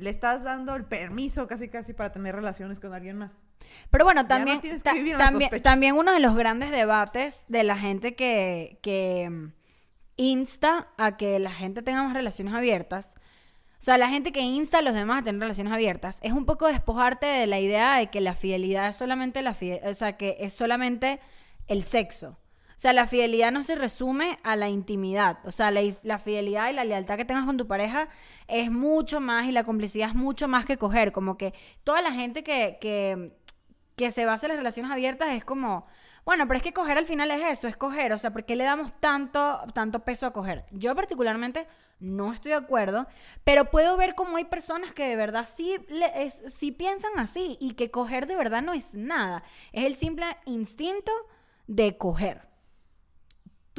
le 0.00 0.10
estás 0.10 0.44
dando 0.44 0.74
el 0.76 0.84
permiso 0.84 1.46
casi 1.46 1.68
casi 1.68 1.92
para 1.92 2.10
tener 2.12 2.34
relaciones 2.34 2.80
con 2.80 2.92
alguien 2.94 3.16
más. 3.18 3.44
Pero 3.90 4.04
bueno, 4.04 4.22
no 4.22 4.28
también, 4.28 4.60
tienes 4.60 4.82
que 4.82 4.92
vivir 4.94 5.16
también, 5.62 5.96
uno 5.96 6.12
de 6.12 6.20
los 6.20 6.34
grandes 6.34 6.70
debates 6.70 7.44
de 7.48 7.62
la 7.62 7.76
gente 7.76 8.14
que, 8.16 8.78
que 8.82 9.28
mm, 9.30 9.52
insta 10.16 10.88
a 10.98 11.16
que 11.16 11.38
la 11.38 11.52
gente 11.52 11.82
tenga 11.82 12.02
más 12.02 12.14
relaciones 12.14 12.54
abiertas, 12.54 13.14
o 13.16 13.82
sea, 13.82 13.96
la 13.96 14.08
gente 14.10 14.30
que 14.32 14.40
insta 14.40 14.78
a 14.78 14.82
los 14.82 14.92
demás 14.92 15.20
a 15.20 15.24
tener 15.24 15.40
relaciones 15.40 15.72
abiertas, 15.72 16.18
es 16.22 16.32
un 16.32 16.44
poco 16.44 16.66
despojarte 16.66 17.24
de 17.24 17.46
la 17.46 17.60
idea 17.60 17.96
de 17.96 18.08
que 18.08 18.20
la 18.20 18.34
fidelidad 18.34 18.88
es 18.88 18.96
solamente 18.96 19.40
la 19.40 19.54
fide- 19.54 19.80
o 19.88 19.94
sea, 19.94 20.16
que 20.18 20.36
es 20.40 20.52
solamente 20.52 21.18
el 21.66 21.82
sexo. 21.82 22.36
O 22.80 22.82
sea, 22.82 22.94
la 22.94 23.06
fidelidad 23.06 23.52
no 23.52 23.62
se 23.62 23.74
resume 23.74 24.38
a 24.42 24.56
la 24.56 24.70
intimidad. 24.70 25.40
O 25.44 25.50
sea, 25.50 25.70
la, 25.70 25.82
la 26.02 26.18
fidelidad 26.18 26.70
y 26.70 26.72
la 26.72 26.84
lealtad 26.86 27.18
que 27.18 27.26
tengas 27.26 27.44
con 27.44 27.58
tu 27.58 27.66
pareja 27.66 28.08
es 28.48 28.70
mucho 28.70 29.20
más 29.20 29.44
y 29.44 29.52
la 29.52 29.64
complicidad 29.64 30.08
es 30.08 30.14
mucho 30.14 30.48
más 30.48 30.64
que 30.64 30.78
coger. 30.78 31.12
Como 31.12 31.36
que 31.36 31.52
toda 31.84 32.00
la 32.00 32.10
gente 32.10 32.42
que, 32.42 32.78
que, 32.80 33.36
que 33.96 34.10
se 34.10 34.24
basa 34.24 34.46
en 34.46 34.52
las 34.52 34.56
relaciones 34.60 34.90
abiertas 34.90 35.28
es 35.34 35.44
como, 35.44 35.84
bueno, 36.24 36.46
pero 36.48 36.56
es 36.56 36.62
que 36.62 36.72
coger 36.72 36.96
al 36.96 37.04
final 37.04 37.30
es 37.32 37.42
eso, 37.44 37.68
es 37.68 37.76
coger. 37.76 38.14
O 38.14 38.16
sea, 38.18 38.32
¿por 38.32 38.46
qué 38.46 38.56
le 38.56 38.64
damos 38.64 38.98
tanto, 38.98 39.60
tanto 39.74 40.02
peso 40.02 40.24
a 40.26 40.32
coger? 40.32 40.64
Yo 40.70 40.94
particularmente 40.94 41.66
no 41.98 42.32
estoy 42.32 42.52
de 42.52 42.56
acuerdo, 42.56 43.06
pero 43.44 43.66
puedo 43.66 43.98
ver 43.98 44.14
cómo 44.14 44.38
hay 44.38 44.44
personas 44.46 44.94
que 44.94 45.06
de 45.06 45.16
verdad 45.16 45.44
sí, 45.44 45.76
le- 45.90 46.22
es- 46.24 46.44
sí 46.46 46.72
piensan 46.72 47.12
así 47.18 47.58
y 47.60 47.74
que 47.74 47.90
coger 47.90 48.26
de 48.26 48.36
verdad 48.36 48.62
no 48.62 48.72
es 48.72 48.94
nada. 48.94 49.42
Es 49.72 49.84
el 49.84 49.96
simple 49.96 50.24
instinto 50.46 51.12
de 51.66 51.98
coger. 51.98 52.48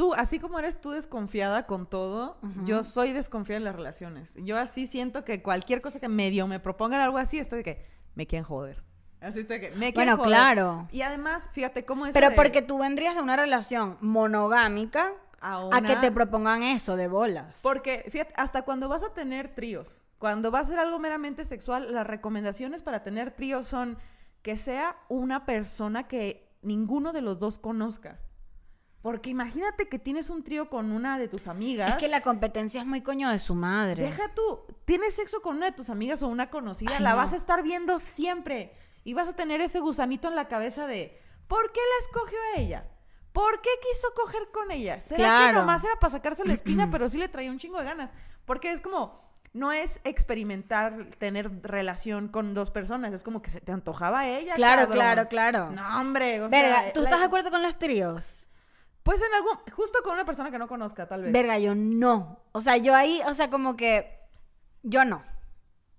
Tú, 0.01 0.15
así 0.15 0.39
como 0.39 0.57
eres 0.57 0.81
tú 0.81 0.89
desconfiada 0.89 1.67
con 1.67 1.85
todo, 1.85 2.39
yo 2.65 2.83
soy 2.83 3.11
desconfiada 3.11 3.57
en 3.57 3.65
las 3.65 3.75
relaciones. 3.75 4.35
Yo 4.41 4.57
así 4.57 4.87
siento 4.87 5.23
que 5.23 5.43
cualquier 5.43 5.79
cosa 5.79 5.99
que 5.99 6.09
medio 6.09 6.47
me 6.47 6.59
propongan 6.59 7.01
algo 7.01 7.19
así, 7.19 7.37
estoy 7.37 7.57
de 7.57 7.63
que 7.63 7.85
me 8.15 8.25
quieren 8.25 8.43
joder. 8.43 8.83
Así 9.19 9.43
de 9.43 9.59
que 9.61 9.69
me 9.69 9.93
quieren 9.93 9.93
Bueno, 9.93 10.17
joder. 10.17 10.29
claro. 10.29 10.87
Y 10.91 11.03
además, 11.03 11.51
fíjate 11.53 11.85
cómo 11.85 12.07
es. 12.07 12.15
Pero 12.15 12.29
porque 12.35 12.63
tú 12.63 12.79
vendrías 12.79 13.13
de 13.13 13.21
una 13.21 13.35
relación 13.35 13.99
monogámica 14.01 15.13
A 15.39 15.69
a, 15.71 15.81
que 15.83 15.95
te 15.97 16.11
propongan 16.11 16.63
eso 16.63 16.95
de 16.95 17.07
bolas. 17.07 17.59
Porque, 17.61 18.03
fíjate, 18.09 18.33
hasta 18.37 18.63
cuando 18.63 18.89
vas 18.89 19.03
a 19.03 19.13
tener 19.13 19.53
tríos, 19.53 20.01
cuando 20.17 20.49
va 20.49 20.61
a 20.61 20.65
ser 20.65 20.79
algo 20.79 20.97
meramente 20.97 21.45
sexual, 21.45 21.93
las 21.93 22.07
recomendaciones 22.07 22.81
para 22.81 23.03
tener 23.03 23.29
tríos 23.29 23.67
son 23.67 23.99
que 24.41 24.57
sea 24.57 24.97
una 25.09 25.45
persona 25.45 26.07
que 26.07 26.49
ninguno 26.63 27.13
de 27.13 27.21
los 27.21 27.37
dos 27.37 27.59
conozca. 27.59 28.19
Porque 29.01 29.29
imagínate 29.31 29.89
que 29.89 29.97
tienes 29.97 30.29
un 30.29 30.43
trío 30.43 30.69
con 30.69 30.91
una 30.91 31.17
de 31.17 31.27
tus 31.27 31.47
amigas. 31.47 31.91
Es 31.91 31.97
que 31.97 32.07
la 32.07 32.21
competencia 32.21 32.81
es 32.81 32.85
muy 32.87 33.01
coño 33.01 33.29
de 33.31 33.39
su 33.39 33.55
madre. 33.55 34.03
Deja 34.03 34.31
tú, 34.35 34.61
tienes 34.85 35.15
sexo 35.15 35.41
con 35.41 35.57
una 35.57 35.65
de 35.67 35.71
tus 35.71 35.89
amigas 35.89 36.21
o 36.21 36.27
una 36.27 36.49
conocida, 36.51 36.91
Ay, 36.97 37.03
la 37.03 37.11
no. 37.11 37.17
vas 37.17 37.33
a 37.33 37.35
estar 37.37 37.63
viendo 37.63 37.97
siempre. 37.99 38.75
Y 39.03 39.13
vas 39.15 39.27
a 39.29 39.35
tener 39.35 39.59
ese 39.61 39.79
gusanito 39.79 40.27
en 40.27 40.35
la 40.35 40.47
cabeza 40.47 40.85
de, 40.85 41.19
¿por 41.47 41.71
qué 41.71 41.79
la 41.79 42.05
escogió 42.05 42.37
a 42.55 42.59
ella? 42.59 42.87
¿Por 43.31 43.61
qué 43.61 43.69
quiso 43.91 44.07
coger 44.13 44.49
con 44.53 44.69
ella? 44.71 45.01
¿Será 45.01 45.17
que 45.17 45.23
Claro. 45.23 45.59
nomás 45.61 45.83
era 45.83 45.95
para 45.99 46.11
sacarse 46.11 46.45
la 46.45 46.53
espina, 46.53 46.87
pero 46.91 47.09
sí 47.09 47.17
le 47.17 47.27
traía 47.27 47.49
un 47.49 47.57
chingo 47.57 47.79
de 47.79 47.85
ganas? 47.85 48.13
Porque 48.45 48.71
es 48.71 48.81
como, 48.81 49.19
no 49.53 49.71
es 49.71 49.99
experimentar 50.03 51.05
tener 51.17 51.49
relación 51.63 52.27
con 52.27 52.53
dos 52.53 52.69
personas, 52.69 53.13
es 53.13 53.23
como 53.23 53.41
que 53.41 53.49
se 53.49 53.61
te 53.61 53.71
antojaba 53.71 54.19
a 54.19 54.29
ella. 54.29 54.53
Claro, 54.55 54.81
cabrón. 54.83 54.95
claro, 54.97 55.27
claro. 55.29 55.71
No, 55.71 55.99
hombre. 55.99 56.41
o 56.43 56.49
Verga, 56.49 56.81
sea, 56.83 56.93
¿tú 56.93 56.99
la- 56.99 57.05
estás 57.07 57.19
de 57.21 57.25
acuerdo 57.25 57.49
con 57.49 57.63
los 57.63 57.79
tríos? 57.79 58.47
Pues 59.03 59.21
en 59.21 59.33
algún, 59.33 59.53
justo 59.73 59.99
con 60.03 60.13
una 60.13 60.25
persona 60.25 60.51
que 60.51 60.59
no 60.59 60.67
conozca, 60.67 61.07
tal 61.07 61.23
vez. 61.23 61.31
Verga, 61.31 61.57
yo 61.57 61.75
no. 61.75 62.39
O 62.51 62.61
sea, 62.61 62.77
yo 62.77 62.95
ahí, 62.95 63.21
o 63.25 63.33
sea, 63.33 63.49
como 63.49 63.75
que 63.75 64.19
yo 64.83 65.05
no. 65.05 65.23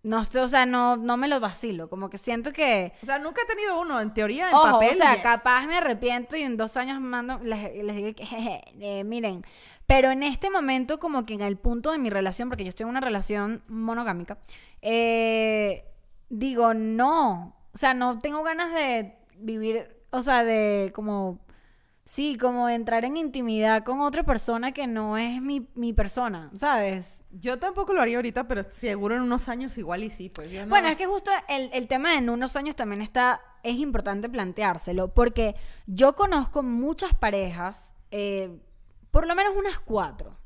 No, 0.04 0.24
sé, 0.24 0.40
o 0.40 0.48
sea, 0.48 0.66
no, 0.66 0.96
no 0.96 1.16
me 1.16 1.28
lo 1.28 1.38
vacilo. 1.38 1.88
Como 1.88 2.10
que 2.10 2.18
siento 2.18 2.52
que. 2.52 2.92
O 3.02 3.06
sea, 3.06 3.18
nunca 3.18 3.42
he 3.42 3.46
tenido 3.46 3.80
uno, 3.80 4.00
en 4.00 4.12
teoría, 4.12 4.48
en 4.48 4.54
Ojo, 4.54 4.72
papel. 4.72 4.90
o 4.92 4.94
sea, 4.96 5.14
yes. 5.14 5.22
capaz 5.22 5.66
me 5.66 5.76
arrepiento 5.76 6.36
y 6.36 6.42
en 6.42 6.56
dos 6.56 6.76
años 6.76 7.00
mando, 7.00 7.38
les, 7.38 7.72
les 7.84 7.96
digo 7.96 8.14
que, 8.14 8.26
jeje, 8.26 8.62
eh, 8.80 9.04
miren. 9.04 9.44
Pero 9.86 10.10
en 10.10 10.22
este 10.22 10.50
momento, 10.50 10.98
como 10.98 11.24
que 11.24 11.34
en 11.34 11.42
el 11.42 11.56
punto 11.56 11.92
de 11.92 11.98
mi 11.98 12.10
relación, 12.10 12.48
porque 12.48 12.64
yo 12.64 12.70
estoy 12.70 12.84
en 12.84 12.90
una 12.90 13.00
relación 13.00 13.62
monogámica, 13.68 14.38
eh, 14.80 15.84
digo, 16.28 16.74
no. 16.74 17.56
O 17.72 17.78
sea, 17.78 17.94
no 17.94 18.18
tengo 18.18 18.42
ganas 18.42 18.72
de 18.74 19.16
vivir, 19.36 19.88
o 20.10 20.20
sea, 20.20 20.42
de 20.44 20.90
como, 20.94 21.38
sí, 22.12 22.36
como 22.36 22.68
entrar 22.68 23.06
en 23.06 23.16
intimidad 23.16 23.84
con 23.84 24.00
otra 24.00 24.22
persona 24.22 24.72
que 24.72 24.86
no 24.86 25.16
es 25.16 25.40
mi, 25.40 25.66
mi 25.74 25.94
persona, 25.94 26.50
¿sabes? 26.54 27.24
Yo 27.30 27.58
tampoco 27.58 27.94
lo 27.94 28.02
haría 28.02 28.16
ahorita, 28.16 28.46
pero 28.46 28.62
seguro 28.64 29.16
en 29.16 29.22
unos 29.22 29.48
años 29.48 29.78
igual 29.78 30.04
y 30.04 30.10
sí, 30.10 30.28
pues 30.28 30.50
yo 30.50 30.60
no. 30.60 30.68
Bueno, 30.68 30.88
es 30.88 30.98
que 30.98 31.06
justo 31.06 31.30
el, 31.48 31.70
el 31.72 31.88
tema 31.88 32.10
de 32.10 32.18
en 32.18 32.28
unos 32.28 32.54
años 32.54 32.76
también 32.76 33.00
está, 33.00 33.40
es 33.62 33.78
importante 33.78 34.28
planteárselo, 34.28 35.14
porque 35.14 35.54
yo 35.86 36.14
conozco 36.14 36.62
muchas 36.62 37.14
parejas, 37.14 37.96
eh, 38.10 38.60
por 39.10 39.26
lo 39.26 39.34
menos 39.34 39.54
unas 39.56 39.80
cuatro, 39.80 40.36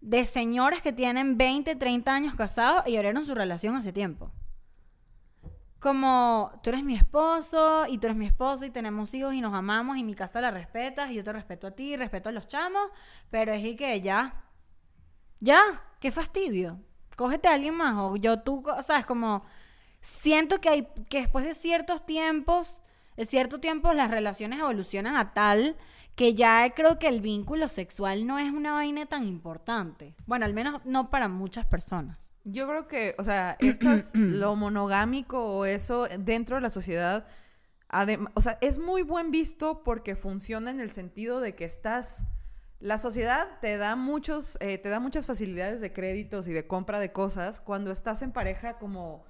de 0.00 0.24
señores 0.24 0.80
que 0.80 0.94
tienen 0.94 1.36
20, 1.36 1.76
30 1.76 2.14
años 2.14 2.34
casados 2.36 2.88
y 2.88 2.96
abrieron 2.96 3.26
su 3.26 3.34
relación 3.34 3.76
hace 3.76 3.92
tiempo. 3.92 4.32
Como 5.78 6.52
tú 6.62 6.70
eres 6.70 6.82
mi 6.82 6.94
esposo 6.94 7.86
y 7.86 7.98
tú 7.98 8.06
eres 8.06 8.16
mi 8.16 8.26
esposo 8.26 8.64
y 8.64 8.70
tenemos 8.70 9.12
hijos 9.14 9.34
y 9.34 9.40
nos 9.40 9.54
amamos 9.54 9.98
y 9.98 10.04
mi 10.04 10.14
casa 10.14 10.40
la 10.40 10.50
respetas 10.50 11.10
y 11.10 11.14
yo 11.14 11.24
te 11.24 11.32
respeto 11.32 11.66
a 11.66 11.70
ti, 11.72 11.96
respeto 11.96 12.28
a 12.28 12.32
los 12.32 12.48
chamos, 12.48 12.90
pero 13.30 13.52
es 13.52 13.76
que 13.76 14.00
ya, 14.00 14.44
ya, 15.40 15.60
qué 16.00 16.10
fastidio. 16.10 16.80
Cógete 17.16 17.48
a 17.48 17.54
alguien 17.54 17.74
más 17.74 17.94
o 17.98 18.16
yo 18.16 18.40
tú, 18.40 18.64
o 18.66 18.82
sea, 18.82 18.98
es 18.98 19.06
como 19.06 19.44
siento 20.00 20.60
que 20.60 20.68
hay 20.68 20.88
que 21.08 21.20
después 21.20 21.44
de 21.44 21.54
ciertos 21.54 22.06
tiempos, 22.06 22.82
de 23.16 23.24
cierto 23.24 23.60
tiempo 23.60 23.92
las 23.92 24.10
relaciones 24.10 24.60
evolucionan 24.60 25.16
a 25.16 25.34
tal 25.34 25.76
que 26.16 26.34
ya 26.34 26.72
creo 26.74 26.98
que 26.98 27.08
el 27.08 27.20
vínculo 27.20 27.68
sexual 27.68 28.26
no 28.26 28.38
es 28.38 28.50
una 28.50 28.72
vaina 28.72 29.04
tan 29.04 29.26
importante. 29.26 30.16
Bueno, 30.26 30.46
al 30.46 30.54
menos 30.54 30.80
no 30.86 31.10
para 31.10 31.28
muchas 31.28 31.66
personas. 31.66 32.34
Yo 32.44 32.66
creo 32.66 32.88
que, 32.88 33.14
o 33.18 33.24
sea, 33.24 33.56
estas, 33.60 34.14
lo 34.14 34.56
monogámico 34.56 35.44
o 35.44 35.66
eso 35.66 36.08
dentro 36.18 36.56
de 36.56 36.62
la 36.62 36.70
sociedad, 36.70 37.26
o 38.34 38.40
sea, 38.40 38.56
es 38.62 38.78
muy 38.78 39.02
buen 39.02 39.30
visto 39.30 39.84
porque 39.84 40.16
funciona 40.16 40.70
en 40.70 40.80
el 40.80 40.90
sentido 40.90 41.40
de 41.40 41.54
que 41.54 41.66
estás, 41.66 42.24
la 42.80 42.96
sociedad 42.96 43.46
te 43.60 43.76
da 43.76 43.94
muchos, 43.94 44.56
eh, 44.62 44.78
te 44.78 44.88
da 44.88 45.00
muchas 45.00 45.26
facilidades 45.26 45.82
de 45.82 45.92
créditos 45.92 46.48
y 46.48 46.52
de 46.54 46.66
compra 46.66 46.98
de 46.98 47.12
cosas 47.12 47.60
cuando 47.60 47.90
estás 47.90 48.22
en 48.22 48.32
pareja 48.32 48.78
como 48.78 49.24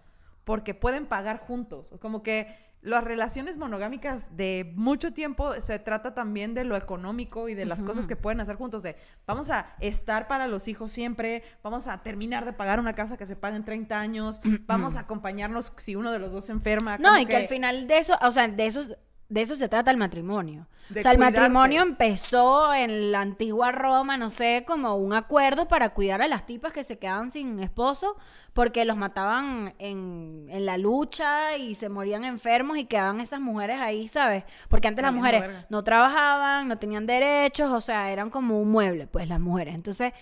porque 0.45 0.75
pueden 0.75 1.07
pagar 1.07 1.41
juntos, 1.41 1.91
como 2.01 2.23
que 2.23 2.47
las 2.87 3.03
relaciones 3.03 3.57
monogámicas 3.57 4.37
de 4.37 4.73
mucho 4.77 5.13
tiempo 5.13 5.53
se 5.61 5.81
trata 5.81 6.15
también 6.15 6.55
de 6.55 6.63
lo 6.63 6.77
económico 6.77 7.49
y 7.49 7.55
de 7.55 7.67
las 7.67 7.83
cosas 7.83 8.07
que 8.07 8.15
pueden 8.15 8.41
hacer 8.41 8.55
juntos, 8.55 8.85
de 8.85 8.95
vamos 9.27 9.51
a 9.51 9.75
estar 9.81 10.29
para 10.29 10.47
los 10.47 10.69
hijos 10.69 10.93
siempre, 10.93 11.43
vamos 11.65 11.89
a 11.89 12.05
terminar 12.05 12.45
de 12.45 12.53
pagar 12.53 12.79
una 12.79 12.95
casa 12.95 13.17
que 13.17 13.27
se 13.27 13.35
paga 13.35 13.57
en 13.57 13.65
30 13.65 13.99
años, 13.99 14.41
vamos 14.67 14.97
a 14.97 15.01
acompañarnos 15.01 15.73
si 15.79 15.97
uno 15.97 16.13
de 16.13 16.21
los 16.21 16.31
dos 16.31 16.45
se 16.45 16.53
enferma. 16.53 16.97
No, 16.99 17.19
y 17.19 17.27
que, 17.27 17.37
al 17.37 17.49
final 17.49 17.89
de 17.89 17.99
eso, 17.99 18.17
o 18.23 18.31
sea, 18.31 18.47
de 18.47 18.67
eso, 18.67 18.97
de 19.29 19.43
eso 19.43 19.55
se 19.57 19.69
trata 19.69 19.91
el 19.91 19.97
matrimonio. 19.97 20.67
De 20.89 21.01
o 21.01 21.03
sea, 21.03 21.13
el 21.13 21.19
cuidarse. 21.19 21.41
matrimonio 21.41 21.83
empezó 21.83 22.73
en 22.73 23.11
la 23.11 23.21
antigua 23.21 23.73
Roma, 23.73 24.17
no 24.17 24.31
sé, 24.31 24.65
como 24.67 24.95
un 24.97 25.15
acuerdo 25.15 25.67
para 25.67 25.91
cuidar 25.91 26.23
a 26.23 26.29
las 26.29 26.47
tipas 26.47 26.73
que 26.73 26.85
se 26.85 26.99
quedaban 26.99 27.31
sin 27.33 27.59
esposo 27.59 28.17
porque 28.53 28.85
los 28.85 28.97
mataban 28.97 29.75
en, 29.79 30.47
en 30.49 30.65
la 30.65 30.79
lucha 30.79 31.57
y 31.57 31.75
se 31.75 31.89
morían 31.89 32.25
enfermos 32.25 32.79
y 32.79 32.85
quedaban 32.85 33.21
esas 33.21 33.41
mujeres 33.41 33.81
ahí, 33.81 34.09
¿sabes? 34.09 34.45
Porque 34.69 34.89
antes 34.89 35.03
las 35.05 35.13
mujeres 35.13 35.41
verga. 35.43 35.67
no 35.69 35.83
trabajaban, 35.85 36.69
no 36.69 36.79
tenían 36.79 37.05
derechos, 37.07 37.71
o 37.73 37.81
sea, 37.81 38.13
eran 38.13 38.31
como 38.31 38.61
un 38.61 38.71
mueble, 38.71 39.07
pues 39.09 39.29
las 39.29 39.41
mujeres. 39.41 39.75
Entonces, 39.75 40.13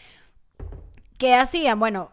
¿Qué 1.19 1.35
hacían? 1.35 1.79
Bueno, 1.79 2.11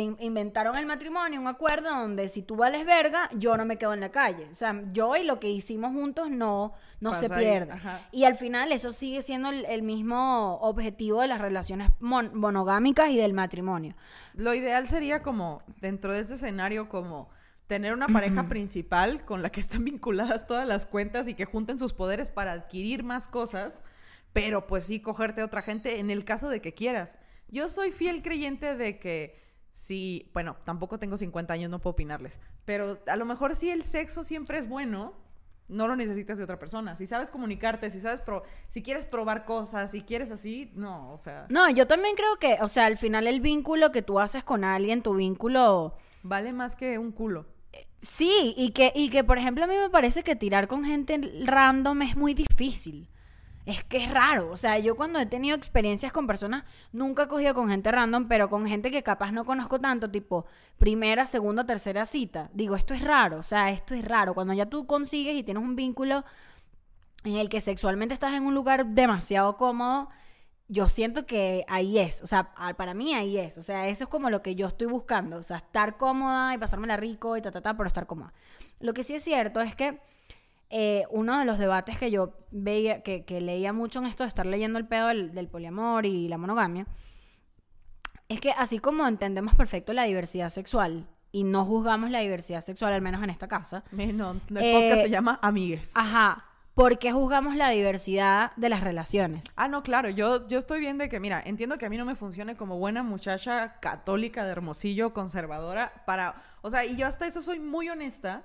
in- 0.00 0.16
inventaron 0.20 0.76
el 0.76 0.86
matrimonio, 0.86 1.40
un 1.40 1.46
acuerdo 1.46 1.88
donde 1.90 2.28
si 2.28 2.42
tú 2.42 2.56
vales 2.56 2.84
verga, 2.86 3.30
yo 3.34 3.56
no 3.56 3.64
me 3.64 3.76
quedo 3.78 3.94
en 3.94 4.00
la 4.00 4.10
calle. 4.10 4.48
O 4.50 4.54
sea, 4.54 4.82
yo 4.92 5.16
y 5.16 5.24
lo 5.24 5.40
que 5.40 5.48
hicimos 5.50 5.92
juntos 5.92 6.30
no, 6.30 6.72
no 7.00 7.14
se 7.14 7.28
Pasa 7.28 7.40
pierde. 7.40 7.72
Y 8.12 8.24
al 8.24 8.36
final 8.36 8.72
eso 8.72 8.92
sigue 8.92 9.22
siendo 9.22 9.48
el, 9.50 9.64
el 9.66 9.82
mismo 9.82 10.56
objetivo 10.60 11.20
de 11.20 11.28
las 11.28 11.40
relaciones 11.40 11.90
mon- 12.00 12.34
monogámicas 12.36 13.10
y 13.10 13.16
del 13.16 13.32
matrimonio. 13.32 13.94
Lo 14.34 14.54
ideal 14.54 14.88
sería 14.88 15.22
como, 15.22 15.62
dentro 15.80 16.12
de 16.12 16.20
este 16.20 16.34
escenario, 16.34 16.88
como 16.88 17.28
tener 17.66 17.94
una 17.94 18.08
pareja 18.08 18.48
principal 18.48 19.24
con 19.24 19.40
la 19.40 19.50
que 19.50 19.60
están 19.60 19.84
vinculadas 19.84 20.46
todas 20.46 20.68
las 20.68 20.84
cuentas 20.84 21.28
y 21.28 21.34
que 21.34 21.46
junten 21.46 21.78
sus 21.78 21.94
poderes 21.94 22.30
para 22.30 22.52
adquirir 22.52 23.02
más 23.04 23.26
cosas, 23.26 23.80
pero 24.34 24.66
pues 24.66 24.84
sí 24.84 25.00
cogerte 25.00 25.40
a 25.40 25.44
otra 25.46 25.62
gente 25.62 25.98
en 25.98 26.10
el 26.10 26.24
caso 26.24 26.50
de 26.50 26.60
que 26.60 26.74
quieras. 26.74 27.16
Yo 27.48 27.68
soy 27.68 27.92
fiel 27.92 28.20
creyente 28.22 28.76
de 28.76 28.98
que 28.98 29.43
si, 29.74 30.30
bueno, 30.32 30.56
tampoco 30.64 31.00
tengo 31.00 31.16
50 31.16 31.52
años, 31.52 31.68
no 31.68 31.80
puedo 31.80 31.92
opinarles, 31.92 32.40
pero 32.64 33.02
a 33.08 33.16
lo 33.16 33.24
mejor 33.24 33.56
si 33.56 33.70
el 33.70 33.82
sexo 33.82 34.22
siempre 34.22 34.56
es 34.56 34.68
bueno, 34.68 35.12
no 35.66 35.88
lo 35.88 35.96
necesitas 35.96 36.38
de 36.38 36.44
otra 36.44 36.60
persona. 36.60 36.96
Si 36.96 37.06
sabes 37.06 37.30
comunicarte, 37.30 37.90
si 37.90 38.00
sabes, 38.00 38.20
pro 38.20 38.44
si 38.68 38.82
quieres 38.82 39.04
probar 39.04 39.44
cosas, 39.44 39.90
si 39.90 40.02
quieres 40.02 40.30
así, 40.30 40.70
no, 40.74 41.12
o 41.12 41.18
sea. 41.18 41.46
No, 41.48 41.68
yo 41.70 41.88
también 41.88 42.14
creo 42.14 42.38
que, 42.38 42.58
o 42.62 42.68
sea, 42.68 42.86
al 42.86 42.96
final 42.96 43.26
el 43.26 43.40
vínculo 43.40 43.90
que 43.90 44.02
tú 44.02 44.20
haces 44.20 44.44
con 44.44 44.62
alguien, 44.62 45.02
tu 45.02 45.14
vínculo... 45.14 45.96
Vale 46.22 46.52
más 46.52 46.76
que 46.76 46.98
un 46.98 47.10
culo. 47.10 47.46
Sí, 47.98 48.54
y 48.56 48.70
que, 48.70 48.92
y 48.94 49.10
que 49.10 49.24
por 49.24 49.38
ejemplo 49.38 49.64
a 49.64 49.66
mí 49.66 49.76
me 49.76 49.90
parece 49.90 50.22
que 50.22 50.36
tirar 50.36 50.68
con 50.68 50.84
gente 50.84 51.20
random 51.44 52.02
es 52.02 52.16
muy 52.16 52.34
difícil. 52.34 53.08
Es 53.66 53.82
que 53.84 54.04
es 54.04 54.10
raro. 54.10 54.50
O 54.50 54.56
sea, 54.56 54.78
yo 54.78 54.94
cuando 54.96 55.18
he 55.18 55.26
tenido 55.26 55.56
experiencias 55.56 56.12
con 56.12 56.26
personas, 56.26 56.64
nunca 56.92 57.24
he 57.24 57.28
cogido 57.28 57.54
con 57.54 57.68
gente 57.68 57.90
random, 57.90 58.28
pero 58.28 58.50
con 58.50 58.66
gente 58.66 58.90
que 58.90 59.02
capaz 59.02 59.32
no 59.32 59.44
conozco 59.44 59.80
tanto, 59.80 60.10
tipo 60.10 60.46
primera, 60.78 61.24
segunda, 61.26 61.64
tercera 61.64 62.04
cita. 62.04 62.50
Digo, 62.52 62.76
esto 62.76 62.92
es 62.94 63.02
raro. 63.02 63.38
O 63.38 63.42
sea, 63.42 63.70
esto 63.70 63.94
es 63.94 64.04
raro. 64.04 64.34
Cuando 64.34 64.52
ya 64.52 64.66
tú 64.66 64.86
consigues 64.86 65.34
y 65.34 65.42
tienes 65.42 65.62
un 65.62 65.76
vínculo 65.76 66.24
en 67.24 67.36
el 67.36 67.48
que 67.48 67.60
sexualmente 67.60 68.14
estás 68.14 68.34
en 68.34 68.44
un 68.44 68.54
lugar 68.54 68.86
demasiado 68.86 69.56
cómodo, 69.56 70.10
yo 70.68 70.88
siento 70.88 71.26
que 71.26 71.64
ahí 71.68 71.98
es, 71.98 72.22
o 72.22 72.26
sea, 72.26 72.54
para 72.76 72.94
mí 72.94 73.14
ahí 73.14 73.38
es, 73.38 73.58
o 73.58 73.62
sea, 73.62 73.88
eso 73.88 74.04
es 74.04 74.10
como 74.10 74.30
lo 74.30 74.42
que 74.42 74.54
yo 74.54 74.66
estoy 74.66 74.86
buscando, 74.86 75.36
o 75.36 75.42
sea, 75.42 75.58
estar 75.58 75.98
cómoda 75.98 76.54
y 76.54 76.58
pasármela 76.58 76.96
rico 76.96 77.36
y 77.36 77.42
ta, 77.42 77.50
ta, 77.50 77.60
ta, 77.60 77.76
pero 77.76 77.86
estar 77.86 78.06
cómoda. 78.06 78.32
Lo 78.80 78.94
que 78.94 79.02
sí 79.02 79.14
es 79.14 79.22
cierto 79.22 79.60
es 79.60 79.74
que 79.74 80.00
eh, 80.76 81.06
uno 81.10 81.38
de 81.38 81.44
los 81.44 81.58
debates 81.58 81.96
que 82.00 82.10
yo 82.10 82.32
veía, 82.50 83.04
que, 83.04 83.40
leía 83.40 83.72
mucho 83.72 84.00
en 84.00 84.06
esto 84.06 84.24
de 84.24 84.28
estar 84.28 84.44
leyendo 84.44 84.76
el 84.80 84.88
pedo 84.88 85.06
del, 85.06 85.48
poliamor 85.48 86.04
y 86.04 86.26
la 86.26 86.36
monogamia, 86.36 86.88
es 88.28 88.40
que 88.40 88.50
así 88.50 88.80
como 88.80 89.06
entendemos 89.06 89.54
perfecto 89.54 89.92
la 89.92 90.02
diversidad 90.02 90.48
sexual 90.48 91.08
y 91.30 91.44
no 91.44 91.64
juzgamos 91.64 92.10
la 92.10 92.18
diversidad 92.18 92.60
sexual, 92.60 92.92
al 92.92 93.02
menos 93.02 93.22
en 93.22 93.30
esta 93.30 93.46
casa. 93.46 93.84
No, 93.92 94.32
el 94.32 94.40
podcast 94.72 95.02
se 95.02 95.06
eh, 95.06 95.10
llama 95.10 95.38
Amigues. 95.42 95.96
Ajá. 95.96 96.44
¿Por 96.74 96.98
qué 96.98 97.12
juzgamos 97.12 97.54
la 97.54 97.68
diversidad 97.68 98.50
de 98.56 98.68
las 98.68 98.80
relaciones? 98.80 99.44
Ah, 99.54 99.68
no, 99.68 99.84
claro, 99.84 100.08
yo, 100.08 100.48
yo 100.48 100.58
estoy 100.58 100.80
bien 100.80 100.98
de 100.98 101.08
que, 101.08 101.20
mira, 101.20 101.40
entiendo 101.46 101.78
que 101.78 101.86
a 101.86 101.88
mí 101.88 101.96
no 101.96 102.04
me 102.04 102.16
funcione 102.16 102.56
como 102.56 102.78
buena 102.78 103.04
muchacha 103.04 103.78
católica 103.78 104.44
de 104.44 104.50
Hermosillo, 104.50 105.14
conservadora, 105.14 106.02
para, 106.04 106.34
o 106.62 106.70
sea, 106.70 106.84
y 106.84 106.96
yo 106.96 107.06
hasta 107.06 107.28
eso 107.28 107.42
soy 107.42 107.60
muy 107.60 107.88
honesta, 107.90 108.42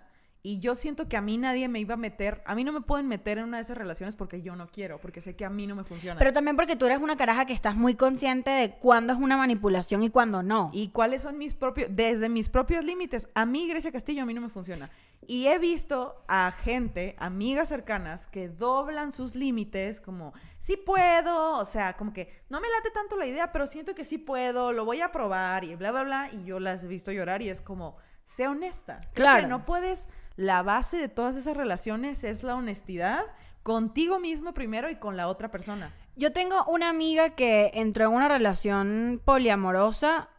y 0.50 0.58
yo 0.58 0.74
siento 0.74 1.08
que 1.08 1.16
a 1.16 1.22
mí 1.22 1.38
nadie 1.38 1.68
me 1.68 1.80
iba 1.80 1.94
a 1.94 1.98
meter, 1.98 2.42
a 2.44 2.56
mí 2.56 2.64
no 2.64 2.72
me 2.72 2.82
pueden 2.82 3.08
meter 3.08 3.38
en 3.38 3.44
una 3.44 3.58
de 3.58 3.62
esas 3.62 3.78
relaciones 3.78 4.16
porque 4.16 4.42
yo 4.42 4.56
no 4.56 4.68
quiero, 4.68 5.00
porque 5.00 5.22
sé 5.22 5.36
que 5.36 5.46
a 5.46 5.50
mí 5.52 5.68
no 5.68 5.76
me 5.76 5.84
funciona. 5.84 6.18
Pero 6.18 6.34
también 6.34 6.56
porque 6.56 6.76
tú 6.76 6.88
eres 6.88 7.00
una 7.00 7.18
caraja 7.18 7.46
que 7.46 7.54
estás 7.54 7.76
muy 7.76 7.94
consciente 7.94 8.50
de 8.50 8.72
cuándo 8.72 9.14
es 9.14 9.20
una 9.20 9.38
manipulación 9.38 10.02
y 10.02 10.10
cuándo 10.10 10.42
no. 10.42 10.72
Y 10.74 10.90
cuáles 10.90 11.22
son 11.22 11.38
mis 11.38 11.54
propios, 11.54 11.90
desde 11.92 12.30
mis 12.30 12.50
propios 12.50 12.84
límites. 12.84 13.28
A 13.36 13.46
mí, 13.46 13.70
Grecia 13.70 13.92
Castillo, 13.92 14.24
a 14.24 14.26
mí 14.26 14.34
no 14.34 14.42
me 14.42 14.50
funciona. 14.50 14.90
Y 15.28 15.46
he 15.46 15.60
visto 15.60 16.24
a 16.28 16.52
gente, 16.52 17.16
amigas 17.20 17.68
cercanas, 17.68 18.26
que 18.26 18.50
doblan 18.50 19.12
sus 19.12 19.36
límites 19.36 20.02
como, 20.02 20.34
sí 20.58 20.78
puedo, 20.78 21.60
o 21.60 21.66
sea, 21.66 21.96
como 21.96 22.12
que 22.12 22.28
no 22.50 22.60
me 22.60 22.70
late 22.70 22.90
tanto 22.90 23.18
la 23.18 23.28
idea, 23.28 23.52
pero 23.52 23.68
siento 23.68 23.94
que 23.94 24.04
sí 24.04 24.18
puedo, 24.18 24.74
lo 24.74 24.84
voy 24.84 25.02
a 25.02 25.12
probar 25.12 25.64
y 25.64 25.76
bla, 25.76 25.92
bla, 25.92 26.02
bla. 26.02 26.30
Y 26.34 26.46
yo 26.46 26.60
las 26.60 26.84
he 26.86 26.88
visto 26.88 27.12
llorar 27.12 27.44
y 27.44 27.50
es 27.50 27.62
como, 27.62 27.98
sé 28.24 28.48
honesta. 28.48 29.02
claro. 29.14 29.48
no 29.48 29.66
puedes 29.66 30.10
la 30.40 30.64
base 30.64 30.96
de 30.96 31.10
todas 31.10 31.36
esas 31.36 31.58
relaciones 31.58 32.24
es 32.24 32.44
la 32.44 32.56
honestidad 32.56 33.26
contigo 33.62 34.22
mismo 34.22 34.54
primero 34.54 34.90
y 34.90 34.96
con 34.96 35.18
la 35.18 35.28
otra 35.28 35.52
persona. 35.52 35.94
Yo 36.16 36.32
tengo 36.32 36.64
una 36.68 36.88
amiga 36.88 37.36
que 37.36 37.72
entró 37.74 38.06
en 38.06 38.14
una 38.14 38.30
relación 38.30 39.22
poliamorosa 39.26 40.30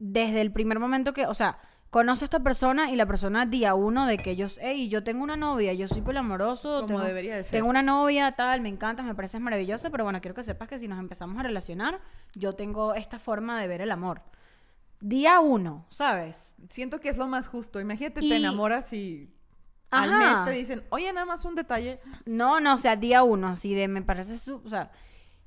desde 0.00 0.40
el 0.40 0.50
primer 0.50 0.80
momento 0.80 1.12
que, 1.12 1.28
o 1.28 1.34
sea, 1.34 1.58
conoce 1.90 2.24
a 2.24 2.26
esta 2.26 2.40
persona 2.40 2.90
y 2.90 2.96
la 2.96 3.06
persona 3.06 3.46
día 3.46 3.76
uno 3.76 4.06
de 4.06 4.16
que 4.16 4.32
ellos, 4.32 4.58
hey, 4.60 4.88
yo 4.88 5.04
tengo 5.04 5.22
una 5.22 5.36
novia, 5.36 5.72
yo 5.74 5.86
soy 5.86 6.02
poliamoroso. 6.02 6.80
Como 6.80 6.88
tengo, 6.88 7.04
debería 7.04 7.36
de 7.36 7.44
ser. 7.44 7.60
Tengo 7.60 7.70
una 7.70 7.84
novia, 7.84 8.32
tal, 8.32 8.62
me 8.62 8.68
encanta, 8.68 9.04
me 9.04 9.14
parece 9.14 9.38
maravillosa, 9.38 9.90
pero 9.90 10.02
bueno, 10.02 10.20
quiero 10.20 10.34
que 10.34 10.42
sepas 10.42 10.66
que 10.66 10.80
si 10.80 10.88
nos 10.88 10.98
empezamos 10.98 11.38
a 11.38 11.44
relacionar, 11.44 12.00
yo 12.34 12.54
tengo 12.54 12.94
esta 12.94 13.20
forma 13.20 13.60
de 13.60 13.68
ver 13.68 13.80
el 13.80 13.92
amor 13.92 14.22
día 15.04 15.38
uno, 15.38 15.84
¿sabes? 15.90 16.54
Siento 16.70 16.98
que 16.98 17.10
es 17.10 17.18
lo 17.18 17.28
más 17.28 17.46
justo. 17.46 17.78
Imagínate, 17.78 18.22
te 18.22 18.36
enamoras 18.36 18.92
y 18.94 19.30
al 19.90 20.10
mes 20.16 20.44
te 20.46 20.50
dicen, 20.52 20.82
oye, 20.88 21.12
nada 21.12 21.26
más 21.26 21.44
un 21.44 21.54
detalle. 21.54 22.00
No, 22.24 22.58
no, 22.58 22.74
o 22.74 22.78
sea, 22.78 22.96
día 22.96 23.22
uno, 23.22 23.48
así 23.48 23.74
de, 23.74 23.86
me 23.86 24.00
parece, 24.00 24.38
su, 24.38 24.62
o 24.64 24.68
sea, 24.68 24.90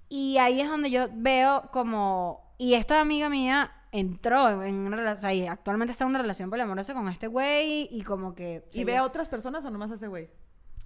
y 0.10 0.38
ahí 0.38 0.62
es 0.62 0.70
donde 0.70 0.92
yo 0.92 1.08
veo 1.12 1.70
como, 1.72 2.54
y 2.60 2.76
esta 2.76 3.02
amiga 3.02 3.30
mía 3.30 3.72
entró 3.92 4.64
en 4.64 4.76
una 4.76 4.96
relación, 4.96 5.32
o 5.32 5.36
sea, 5.36 5.52
actualmente 5.52 5.92
está 5.92 6.04
en 6.04 6.12
una 6.12 6.20
relación 6.20 6.52
poliamorosa 6.52 6.94
con 6.94 7.10
este 7.10 7.26
güey 7.26 7.90
y 7.92 8.04
como 8.04 8.36
que... 8.36 8.64
¿Y 8.74 8.84
ve 8.84 8.96
a 8.96 9.04
otras 9.04 9.28
personas 9.28 9.66
o 9.66 9.72
nomás 9.72 9.90
a 9.90 9.96
ese 9.96 10.08
güey? 10.08 10.30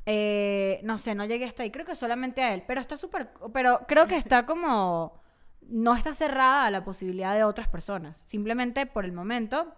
Eh, 0.05 0.79
no 0.83 0.97
sé, 0.97 1.13
no 1.13 1.25
llegué 1.25 1.45
hasta 1.45 1.63
ahí, 1.63 1.71
creo 1.71 1.85
que 1.85 1.95
solamente 1.95 2.41
a 2.41 2.53
él, 2.53 2.63
pero 2.65 2.79
está 2.79 2.95
súper, 2.95 3.33
pero 3.53 3.81
creo 3.87 4.07
que 4.07 4.15
está 4.15 4.45
como 4.45 5.20
no 5.61 5.95
está 5.95 6.13
cerrada 6.13 6.65
a 6.65 6.71
la 6.71 6.83
posibilidad 6.83 7.35
de 7.35 7.43
otras 7.43 7.67
personas. 7.67 8.23
Simplemente 8.25 8.85
por 8.85 9.05
el 9.05 9.11
momento, 9.11 9.73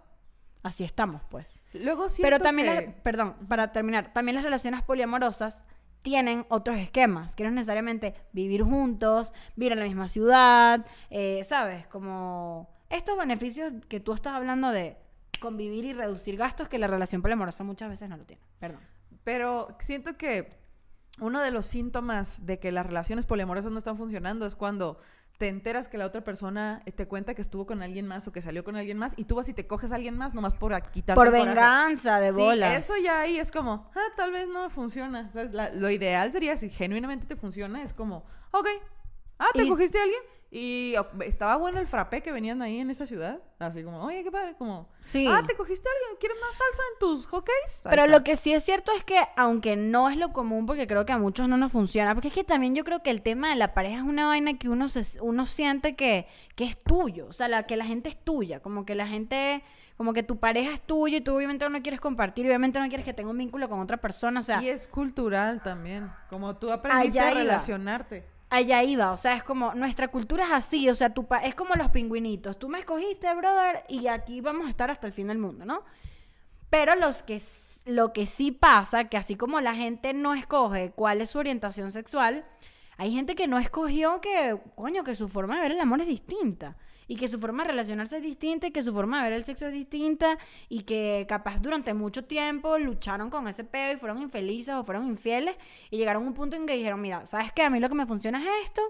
así 0.63 0.83
estamos, 0.83 1.21
pues. 1.29 1.61
Luego 1.73 2.07
Pero 2.21 2.39
también, 2.39 2.95
perdón, 3.03 3.35
para 3.47 3.71
terminar, 3.71 4.13
también 4.13 4.35
las 4.35 4.43
relaciones 4.43 4.81
poliamorosas 4.81 5.63
tienen 6.01 6.45
otros 6.49 6.77
esquemas, 6.77 7.35
que 7.35 7.43
no 7.43 7.49
es 7.49 7.55
necesariamente 7.55 8.13
vivir 8.33 8.63
juntos, 8.63 9.33
vivir 9.55 9.71
en 9.71 9.79
la 9.79 9.85
misma 9.85 10.07
ciudad, 10.07 10.85
eh, 11.09 11.43
¿sabes? 11.45 11.87
Como 11.87 12.69
estos 12.89 13.17
beneficios 13.17 13.73
que 13.87 13.99
tú 13.99 14.13
estás 14.13 14.33
hablando 14.33 14.69
de 14.69 14.97
convivir 15.39 15.85
y 15.85 15.93
reducir 15.93 16.37
gastos 16.37 16.67
que 16.67 16.77
la 16.77 16.87
relación 16.87 17.21
poliamorosa 17.21 17.63
muchas 17.63 17.89
veces 17.89 18.09
no 18.09 18.17
lo 18.17 18.25
tiene. 18.25 18.41
Perdón. 18.59 18.81
Pero 19.23 19.75
siento 19.79 20.17
que 20.17 20.57
uno 21.19 21.41
de 21.41 21.51
los 21.51 21.65
síntomas 21.65 22.45
de 22.45 22.59
que 22.59 22.71
las 22.71 22.85
relaciones 22.85 23.25
poliamorosas 23.25 23.71
no 23.71 23.77
están 23.77 23.97
funcionando 23.97 24.45
es 24.45 24.55
cuando 24.55 24.97
te 25.37 25.47
enteras 25.47 25.87
que 25.87 25.97
la 25.97 26.05
otra 26.05 26.23
persona 26.23 26.81
eh, 26.85 26.91
te 26.91 27.07
cuenta 27.07 27.33
que 27.33 27.41
estuvo 27.41 27.65
con 27.65 27.81
alguien 27.81 28.07
más 28.07 28.27
o 28.27 28.31
que 28.31 28.41
salió 28.41 28.63
con 28.63 28.75
alguien 28.75 28.97
más 28.97 29.13
y 29.17 29.25
tú 29.25 29.35
vas 29.35 29.49
y 29.49 29.53
te 29.53 29.67
coges 29.67 29.91
a 29.91 29.95
alguien 29.95 30.17
más 30.17 30.33
nomás 30.33 30.53
por 30.53 30.73
quitarte 30.91 31.19
Por 31.19 31.31
venganza 31.31 32.19
de 32.19 32.31
bola. 32.31 32.69
Sí, 32.69 32.77
eso 32.77 32.93
ya 33.03 33.21
ahí 33.21 33.37
es 33.37 33.51
como, 33.51 33.89
ah, 33.95 34.13
tal 34.15 34.31
vez 34.31 34.47
no 34.47 34.69
funciona. 34.69 35.29
lo 35.73 35.89
ideal 35.89 36.31
sería 36.31 36.55
si 36.57 36.69
genuinamente 36.69 37.25
te 37.25 37.35
funciona, 37.35 37.83
es 37.83 37.93
como, 37.93 38.25
ok, 38.51 38.67
ah, 39.39 39.47
¿te 39.53 39.67
cogiste 39.67 39.99
a 39.99 40.03
alguien? 40.03 40.21
Y 40.55 40.93
estaba 41.25 41.55
bueno 41.55 41.79
el 41.79 41.87
frappé 41.87 42.21
que 42.21 42.31
venían 42.31 42.61
ahí 42.61 42.77
en 42.77 42.91
esa 42.91 43.07
ciudad. 43.07 43.41
Así 43.57 43.83
como, 43.83 44.03
oye, 44.03 44.23
qué 44.23 44.31
padre. 44.31 44.53
Como, 44.55 44.87
sí. 45.01 45.25
ah, 45.27 45.41
¿te 45.43 45.55
cogiste 45.55 45.89
a 45.89 45.91
alguien? 45.91 46.19
¿Quieres 46.19 46.37
más 46.39 46.51
salsa 46.53 46.81
en 46.93 46.99
tus 46.99 47.25
hockeys? 47.25 47.81
Pero 47.83 48.05
lo 48.05 48.23
que 48.23 48.35
sí 48.35 48.53
es 48.53 48.63
cierto 48.63 48.91
es 48.95 49.03
que, 49.03 49.17
aunque 49.35 49.75
no 49.75 50.11
es 50.11 50.17
lo 50.17 50.31
común, 50.31 50.67
porque 50.67 50.85
creo 50.85 51.07
que 51.07 51.13
a 51.13 51.17
muchos 51.17 51.49
no 51.49 51.57
nos 51.57 51.71
funciona, 51.71 52.13
porque 52.13 52.27
es 52.27 52.35
que 52.35 52.43
también 52.43 52.75
yo 52.75 52.83
creo 52.83 53.01
que 53.01 53.09
el 53.09 53.23
tema 53.23 53.49
de 53.49 53.55
la 53.55 53.73
pareja 53.73 53.97
es 53.97 54.03
una 54.03 54.27
vaina 54.27 54.59
que 54.59 54.69
uno, 54.69 54.89
se, 54.89 55.19
uno 55.21 55.47
siente 55.47 55.95
que, 55.95 56.27
que 56.55 56.65
es 56.65 56.77
tuyo. 56.77 57.25
O 57.29 57.33
sea, 57.33 57.47
la, 57.47 57.63
que 57.63 57.75
la 57.75 57.85
gente 57.85 58.09
es 58.09 58.23
tuya. 58.23 58.59
Como 58.59 58.85
que 58.85 58.93
la 58.93 59.07
gente 59.07 59.63
como 59.97 60.13
que 60.13 60.21
tu 60.21 60.37
pareja 60.37 60.71
es 60.71 60.81
tuya 60.81 61.17
y 61.17 61.21
tú 61.21 61.35
obviamente 61.35 61.67
no 61.67 61.81
quieres 61.81 61.99
compartir, 61.99 62.45
obviamente 62.45 62.79
no 62.79 62.87
quieres 62.89 63.05
que 63.05 63.13
tenga 63.13 63.31
un 63.31 63.37
vínculo 63.37 63.69
con 63.69 63.79
otra 63.79 63.97
persona, 63.97 64.39
o 64.39 64.43
sea... 64.43 64.61
Y 64.61 64.69
es 64.69 64.87
cultural 64.87 65.61
también, 65.61 66.11
como 66.29 66.55
tú 66.57 66.71
aprendiste 66.71 67.19
a 67.19 67.31
relacionarte 67.31 68.32
allá 68.53 68.83
iba, 68.83 69.11
o 69.11 69.17
sea, 69.17 69.35
es 69.35 69.43
como, 69.43 69.73
nuestra 69.73 70.09
cultura 70.09 70.45
es 70.45 70.51
así, 70.51 70.87
o 70.87 70.95
sea, 70.95 71.11
tu 71.11 71.27
es 71.43 71.55
como 71.55 71.73
los 71.73 71.89
pingüinitos, 71.89 72.59
tú 72.59 72.69
me 72.69 72.79
escogiste, 72.79 73.33
brother, 73.33 73.83
y 73.89 74.07
aquí 74.07 74.41
vamos 74.41 74.67
a 74.67 74.69
estar 74.69 74.91
hasta 74.91 75.07
el 75.07 75.13
fin 75.13 75.27
del 75.27 75.39
mundo, 75.39 75.65
¿no? 75.65 75.83
Pero 76.69 76.95
los 76.95 77.23
que, 77.23 77.41
lo 77.85 78.13
que 78.13 78.27
sí 78.27 78.51
pasa, 78.51 79.05
que 79.05 79.17
así 79.17 79.35
como 79.35 79.59
la 79.59 79.73
gente 79.73 80.13
no 80.13 80.35
escoge 80.35 80.91
cuál 80.91 81.21
es 81.21 81.31
su 81.31 81.39
orientación 81.39 81.91
sexual, 81.91 82.45
hay 82.97 83.11
gente 83.11 83.33
que 83.33 83.47
no 83.47 83.57
escogió 83.57 84.21
que, 84.21 84.59
coño, 84.75 85.03
que 85.03 85.15
su 85.15 85.29
forma 85.29 85.55
de 85.55 85.61
ver 85.61 85.71
el 85.71 85.79
amor 85.79 86.01
es 86.01 86.07
distinta 86.07 86.77
y 87.07 87.15
que 87.15 87.27
su 87.27 87.39
forma 87.39 87.63
de 87.63 87.69
relacionarse 87.69 88.17
es 88.17 88.23
distinta 88.23 88.67
y 88.67 88.71
que 88.71 88.81
su 88.81 88.93
forma 88.93 89.23
de 89.23 89.29
ver 89.29 89.37
el 89.39 89.45
sexo 89.45 89.67
es 89.67 89.73
distinta 89.73 90.37
y 90.69 90.83
que 90.83 91.25
capaz 91.27 91.59
durante 91.59 91.93
mucho 91.93 92.25
tiempo 92.25 92.77
lucharon 92.77 93.29
con 93.29 93.47
ese 93.47 93.63
pedo 93.63 93.93
y 93.93 93.97
fueron 93.97 94.19
infelices 94.19 94.75
o 94.75 94.83
fueron 94.83 95.05
infieles 95.05 95.55
y 95.89 95.97
llegaron 95.97 96.23
a 96.23 96.27
un 96.27 96.33
punto 96.33 96.55
en 96.55 96.65
que 96.65 96.75
dijeron, 96.75 97.01
mira, 97.01 97.25
¿sabes 97.25 97.51
qué? 97.53 97.63
A 97.63 97.69
mí 97.69 97.79
lo 97.79 97.89
que 97.89 97.95
me 97.95 98.05
funciona 98.05 98.39
es 98.41 98.65
esto 98.65 98.81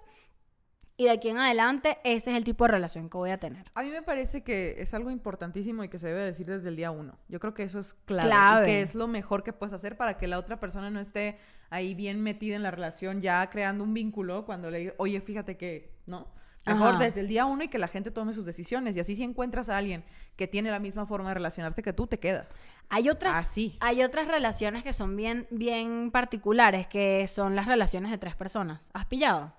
y 0.96 1.06
de 1.06 1.12
aquí 1.12 1.30
en 1.30 1.40
adelante 1.40 1.98
ese 2.04 2.32
es 2.32 2.38
el 2.38 2.44
tipo 2.44 2.66
de 2.66 2.72
relación 2.72 3.10
que 3.10 3.18
voy 3.18 3.32
a 3.32 3.40
tener. 3.40 3.66
A 3.74 3.82
mí 3.82 3.90
me 3.90 4.04
parece 4.04 4.44
que 4.44 4.76
es 4.78 4.94
algo 4.94 5.10
importantísimo 5.10 5.84
y 5.84 5.90
que 5.90 5.98
se 5.98 6.08
debe 6.08 6.24
decir 6.24 6.46
desde 6.46 6.70
el 6.70 6.76
día 6.76 6.92
uno. 6.92 7.18
Yo 7.30 7.40
creo 7.40 7.54
que 7.54 7.64
eso 7.64 7.80
es 7.80 7.96
clave, 8.06 8.64
y 8.64 8.66
que 8.66 8.82
es 8.82 8.94
lo 8.94 9.08
mejor 9.08 9.44
que 9.44 9.54
puedes 9.54 9.74
hacer 9.74 9.98
para 9.98 10.18
que 10.18 10.28
la 10.28 10.38
otra 10.38 10.60
persona 10.60 10.92
no 10.92 11.00
esté 11.00 11.38
ahí 11.72 11.96
bien 11.96 12.22
metida 12.22 12.56
en 12.56 12.64
la 12.64 12.70
relación, 12.70 13.22
ya 13.22 13.50
creando 13.50 13.84
un 13.84 13.94
vínculo 13.94 14.46
cuando 14.46 14.70
le 14.70 14.80
diga, 14.80 14.94
oye, 14.98 15.20
fíjate 15.20 15.58
que, 15.58 15.96
¿no? 16.06 16.32
Mejor 16.66 16.98
desde 16.98 17.20
el 17.22 17.28
día 17.28 17.46
uno 17.46 17.64
y 17.64 17.68
que 17.68 17.78
la 17.78 17.88
gente 17.90 18.10
tome 18.12 18.34
sus 18.34 18.46
decisiones. 18.46 18.96
Y 18.96 19.00
así 19.02 19.16
si 19.16 19.24
encuentras 19.24 19.68
a 19.70 19.78
alguien 19.78 20.04
que 20.38 20.48
tiene 20.48 20.72
la 20.72 20.80
misma 20.80 21.06
forma 21.06 21.30
de 21.30 21.34
relacionarse 21.36 21.84
que 21.84 21.92
tú, 21.94 22.08
te 22.08 22.20
quedas. 22.20 22.48
Hay 22.90 23.10
otras, 23.10 23.34
así. 23.36 23.78
hay 23.82 24.04
otras 24.04 24.28
relaciones 24.28 24.84
que 24.84 24.94
son 24.94 25.16
bien, 25.18 25.48
bien 25.52 26.10
particulares, 26.12 26.88
que 26.88 27.28
son 27.28 27.56
las 27.56 27.66
relaciones 27.66 28.12
de 28.12 28.18
tres 28.18 28.36
personas. 28.36 28.92
¿Has 28.94 29.06
pillado? 29.06 29.54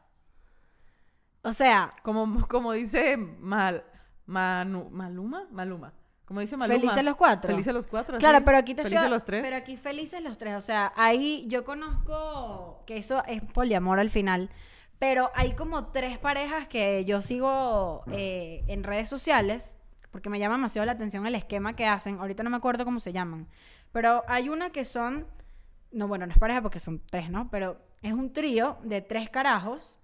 O 1.42 1.52
sea, 1.52 1.90
Como, 2.02 2.46
como 2.48 2.72
dice 2.72 3.16
Mal, 3.16 3.84
Manu- 4.26 4.88
Maluma, 4.90 5.46
Maluma. 5.50 5.92
Como 6.24 6.40
dice 6.40 6.56
Maluma. 6.56 6.78
Felices 6.80 7.04
los 7.04 7.16
cuatro. 7.16 7.50
Felices 7.50 7.74
los 7.74 7.86
cuatro. 7.86 8.16
Claro, 8.18 8.38
sí. 8.38 8.44
pero 8.46 8.56
aquí 8.58 8.74
te 8.74 8.82
Felices 8.82 9.02
estoy- 9.02 9.12
los 9.14 9.24
tres. 9.26 9.42
Pero 9.42 9.56
aquí 9.56 9.76
felices 9.76 10.22
los 10.22 10.38
tres. 10.38 10.54
O 10.54 10.60
sea, 10.62 10.92
ahí 10.96 11.44
yo 11.48 11.64
conozco 11.64 12.82
que 12.86 12.96
eso 12.96 13.22
es 13.26 13.42
poliamor 13.42 14.00
al 14.00 14.08
final. 14.08 14.48
Pero 14.98 15.30
hay 15.34 15.54
como 15.54 15.88
tres 15.88 16.18
parejas 16.18 16.66
que 16.66 17.04
yo 17.04 17.20
sigo 17.22 18.04
eh, 18.12 18.64
en 18.68 18.82
redes 18.84 19.08
sociales. 19.08 19.78
Porque 20.10 20.30
me 20.30 20.38
llama 20.38 20.54
demasiado 20.54 20.86
la 20.86 20.92
atención 20.92 21.26
el 21.26 21.34
esquema 21.34 21.74
que 21.74 21.86
hacen. 21.86 22.18
Ahorita 22.18 22.42
no 22.42 22.50
me 22.50 22.56
acuerdo 22.56 22.84
cómo 22.84 23.00
se 23.00 23.12
llaman. 23.12 23.48
Pero 23.92 24.22
hay 24.28 24.48
una 24.48 24.70
que 24.70 24.84
son. 24.84 25.26
No, 25.90 26.08
bueno, 26.08 26.26
no 26.26 26.32
es 26.32 26.38
pareja 26.38 26.62
porque 26.62 26.78
son 26.78 27.02
tres, 27.10 27.30
¿no? 27.30 27.50
Pero 27.50 27.80
es 28.02 28.12
un 28.12 28.32
trío 28.32 28.78
de 28.82 29.00
tres 29.00 29.28
carajos 29.30 29.98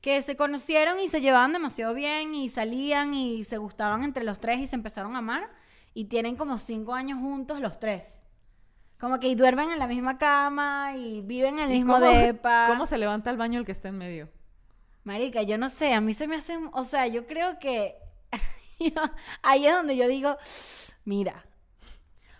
que 0.00 0.20
se 0.20 0.36
conocieron 0.36 0.98
y 1.00 1.08
se 1.08 1.20
llevaban 1.20 1.52
demasiado 1.52 1.94
bien 1.94 2.34
y 2.34 2.48
salían 2.48 3.14
y 3.14 3.44
se 3.44 3.56
gustaban 3.56 4.02
entre 4.02 4.24
los 4.24 4.40
tres 4.40 4.60
y 4.60 4.66
se 4.66 4.76
empezaron 4.76 5.14
a 5.14 5.20
amar 5.20 5.48
y 5.94 6.06
tienen 6.06 6.36
como 6.36 6.58
cinco 6.58 6.94
años 6.94 7.20
juntos 7.20 7.60
los 7.60 7.78
tres. 7.78 8.21
Como 9.02 9.18
que 9.18 9.26
y 9.26 9.34
duermen 9.34 9.72
en 9.72 9.80
la 9.80 9.88
misma 9.88 10.16
cama 10.16 10.94
y 10.96 11.22
viven 11.22 11.58
en 11.58 11.64
el 11.64 11.70
¿Y 11.72 11.78
mismo 11.78 11.94
cómo- 11.94 12.06
depa. 12.18 12.66
¿Cómo 12.68 12.86
se 12.86 12.96
levanta 12.98 13.30
el 13.30 13.36
baño 13.36 13.58
el 13.58 13.66
que 13.66 13.72
está 13.72 13.88
en 13.88 13.98
medio? 13.98 14.28
Marica, 15.02 15.42
yo 15.42 15.58
no 15.58 15.68
sé, 15.70 15.92
a 15.92 16.00
mí 16.00 16.14
se 16.14 16.28
me 16.28 16.36
hace, 16.36 16.56
o 16.72 16.84
sea, 16.84 17.08
yo 17.08 17.26
creo 17.26 17.58
que 17.58 17.96
ahí 19.42 19.66
es 19.66 19.72
donde 19.72 19.96
yo 19.96 20.06
digo, 20.06 20.36
mira, 21.04 21.44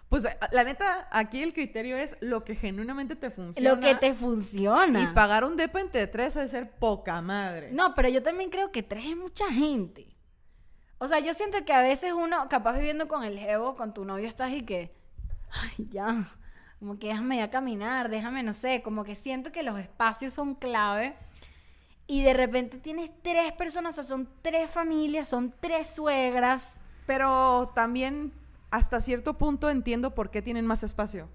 Pues 0.08 0.24
eh, 0.26 0.38
la 0.52 0.62
neta, 0.62 1.08
aquí 1.10 1.42
el 1.42 1.52
criterio 1.52 1.96
es 1.96 2.16
lo 2.20 2.44
que 2.44 2.54
genuinamente 2.54 3.16
te 3.16 3.32
funciona. 3.32 3.68
lo 3.68 3.80
que 3.80 3.96
te 3.96 4.14
funciona. 4.14 5.00
Y 5.00 5.06
pagar 5.08 5.42
un 5.44 5.56
depa 5.56 5.80
entre 5.80 6.06
tres 6.06 6.34
de 6.34 6.46
ser 6.46 6.70
poca 6.78 7.20
madre. 7.20 7.70
No, 7.72 7.96
pero 7.96 8.08
yo 8.08 8.22
también 8.22 8.50
creo 8.50 8.70
que 8.70 8.84
tres 8.84 9.04
es 9.06 9.16
mucha 9.16 9.46
gente. 9.50 10.14
O 10.98 11.08
sea, 11.08 11.18
yo 11.18 11.34
siento 11.34 11.64
que 11.64 11.72
a 11.72 11.82
veces 11.82 12.12
uno, 12.12 12.48
capaz 12.48 12.74
viviendo 12.74 13.08
con 13.08 13.24
el 13.24 13.36
jevo, 13.36 13.74
con 13.74 13.92
tu 13.92 14.04
novio, 14.04 14.28
estás 14.28 14.52
y 14.52 14.62
que, 14.62 14.94
ay, 15.50 15.88
ya, 15.90 16.24
como 16.82 16.98
que 16.98 17.06
déjame 17.06 17.36
ya 17.36 17.48
caminar, 17.48 18.10
déjame, 18.10 18.42
no 18.42 18.52
sé, 18.52 18.82
como 18.82 19.04
que 19.04 19.14
siento 19.14 19.52
que 19.52 19.62
los 19.62 19.78
espacios 19.78 20.34
son 20.34 20.56
clave. 20.56 21.14
Y 22.08 22.22
de 22.22 22.34
repente 22.34 22.76
tienes 22.78 23.12
tres 23.22 23.52
personas, 23.52 23.96
o 23.96 24.02
sea, 24.02 24.08
son 24.08 24.28
tres 24.42 24.68
familias, 24.68 25.28
son 25.28 25.54
tres 25.60 25.94
suegras. 25.94 26.80
Pero 27.06 27.70
también 27.72 28.32
hasta 28.72 28.98
cierto 28.98 29.38
punto 29.38 29.70
entiendo 29.70 30.16
por 30.16 30.32
qué 30.32 30.42
tienen 30.42 30.66
más 30.66 30.82
espacio. 30.82 31.28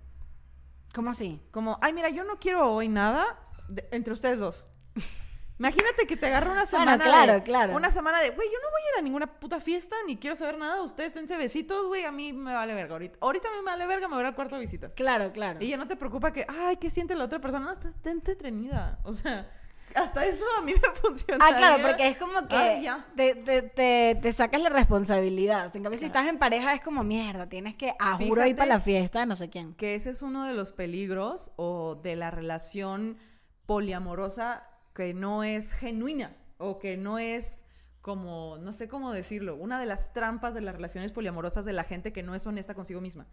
¿Cómo 0.93 1.11
así? 1.11 1.39
Como, 1.51 1.79
ay, 1.81 1.93
mira, 1.93 2.09
yo 2.09 2.25
no 2.25 2.39
quiero 2.39 2.69
hoy 2.69 2.89
nada 2.89 3.25
de- 3.69 3.87
entre 3.91 4.11
ustedes 4.11 4.39
dos. 4.39 4.65
Imagínate 5.59 6.05
que 6.05 6.15
te 6.17 6.27
agarra 6.27 6.51
una 6.51 6.65
semana 6.67 7.03
claro, 7.03 7.33
de, 7.33 7.43
claro. 7.43 7.75
Una 7.75 7.89
semana 7.89 8.19
de, 8.21 8.29
güey, 8.29 8.47
yo 8.47 8.57
no 8.61 8.69
voy 8.69 8.81
a 8.81 8.93
ir 8.93 8.99
a 8.99 9.01
ninguna 9.01 9.39
puta 9.39 9.59
fiesta, 9.59 9.95
ni 10.05 10.17
quiero 10.17 10.35
saber 10.35 10.57
nada, 10.57 10.81
ustedes 10.83 11.15
dense 11.15 11.35
besitos, 11.35 11.87
güey, 11.87 12.03
a 12.03 12.11
mí 12.11 12.31
me 12.33 12.53
vale 12.53 12.75
verga 12.75 12.93
ahorita. 12.93 13.17
Ahorita 13.21 13.49
me 13.49 13.63
vale 13.63 13.87
verga, 13.87 14.07
me 14.07 14.15
voy 14.15 14.25
al 14.25 14.35
cuarto 14.35 14.55
de 14.55 14.61
visitas. 14.61 14.93
Claro, 14.93 15.31
claro. 15.31 15.57
Y 15.59 15.69
ya 15.69 15.77
no 15.77 15.87
te 15.87 15.95
preocupa 15.95 16.31
que, 16.31 16.45
ay, 16.47 16.77
¿qué 16.77 16.91
siente 16.91 17.15
la 17.15 17.25
otra 17.25 17.39
persona? 17.39 17.65
No, 17.65 17.71
está, 17.71 17.87
está 17.87 18.11
entretenida. 18.11 18.99
O 19.03 19.13
sea, 19.13 19.49
hasta 19.95 20.25
eso 20.27 20.45
a 20.59 20.61
mí 20.61 20.73
me 20.73 20.89
funciona. 21.01 21.43
Ah, 21.43 21.55
claro, 21.57 21.81
porque 21.81 22.07
es 22.07 22.17
como 22.17 22.47
que 22.47 22.55
Ay, 22.55 22.83
ya. 22.83 23.05
te, 23.15 23.33
te, 23.35 23.63
te, 23.63 24.19
te 24.21 24.31
sacas 24.31 24.61
la 24.61 24.69
responsabilidad. 24.69 25.75
En 25.75 25.81
cambio, 25.81 25.97
si 25.99 26.05
estás 26.05 26.27
en 26.27 26.37
pareja 26.37 26.73
es 26.73 26.81
como 26.81 27.03
mierda, 27.03 27.47
tienes 27.49 27.75
que 27.75 27.93
a 27.97 28.15
juro 28.17 28.45
ir 28.45 28.55
para 28.55 28.73
la 28.75 28.79
fiesta 28.79 29.25
no 29.25 29.35
sé 29.35 29.49
quién. 29.49 29.73
que 29.73 29.95
ese 29.95 30.11
es 30.11 30.21
uno 30.21 30.45
de 30.45 30.53
los 30.53 30.71
peligros 30.71 31.51
o 31.55 31.95
de 31.95 32.15
la 32.15 32.29
relación 32.29 33.17
poliamorosa 33.65 34.63
que 34.97 35.13
no 35.13 35.43
es 35.43 35.73
genuina 35.73 36.35
o 36.57 36.79
que 36.79 36.97
no 36.97 37.19
es 37.19 37.65
como, 38.01 38.57
no 38.57 38.73
sé 38.73 38.87
cómo 38.87 39.13
decirlo, 39.13 39.55
una 39.55 39.79
de 39.79 39.85
las 39.85 40.11
trampas 40.11 40.55
de 40.55 40.61
las 40.61 40.73
relaciones 40.73 41.11
poliamorosas 41.11 41.65
de 41.65 41.73
la 41.73 41.83
gente 41.83 42.11
que 42.11 42.23
no 42.23 42.33
es 42.33 42.47
honesta 42.47 42.73
consigo 42.73 42.99
misma, 42.99 43.27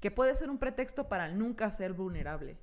que 0.00 0.10
puede 0.10 0.34
ser 0.34 0.48
un 0.48 0.56
pretexto 0.56 1.10
para 1.10 1.28
nunca 1.28 1.70
ser 1.70 1.92
vulnerable. 1.92 2.56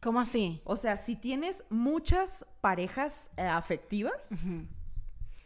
¿Cómo 0.00 0.20
así? 0.20 0.62
O 0.64 0.78
sea, 0.78 0.96
si 0.96 1.16
tienes 1.16 1.64
muchas 1.68 2.46
parejas 2.62 3.30
eh, 3.36 3.42
afectivas, 3.42 4.30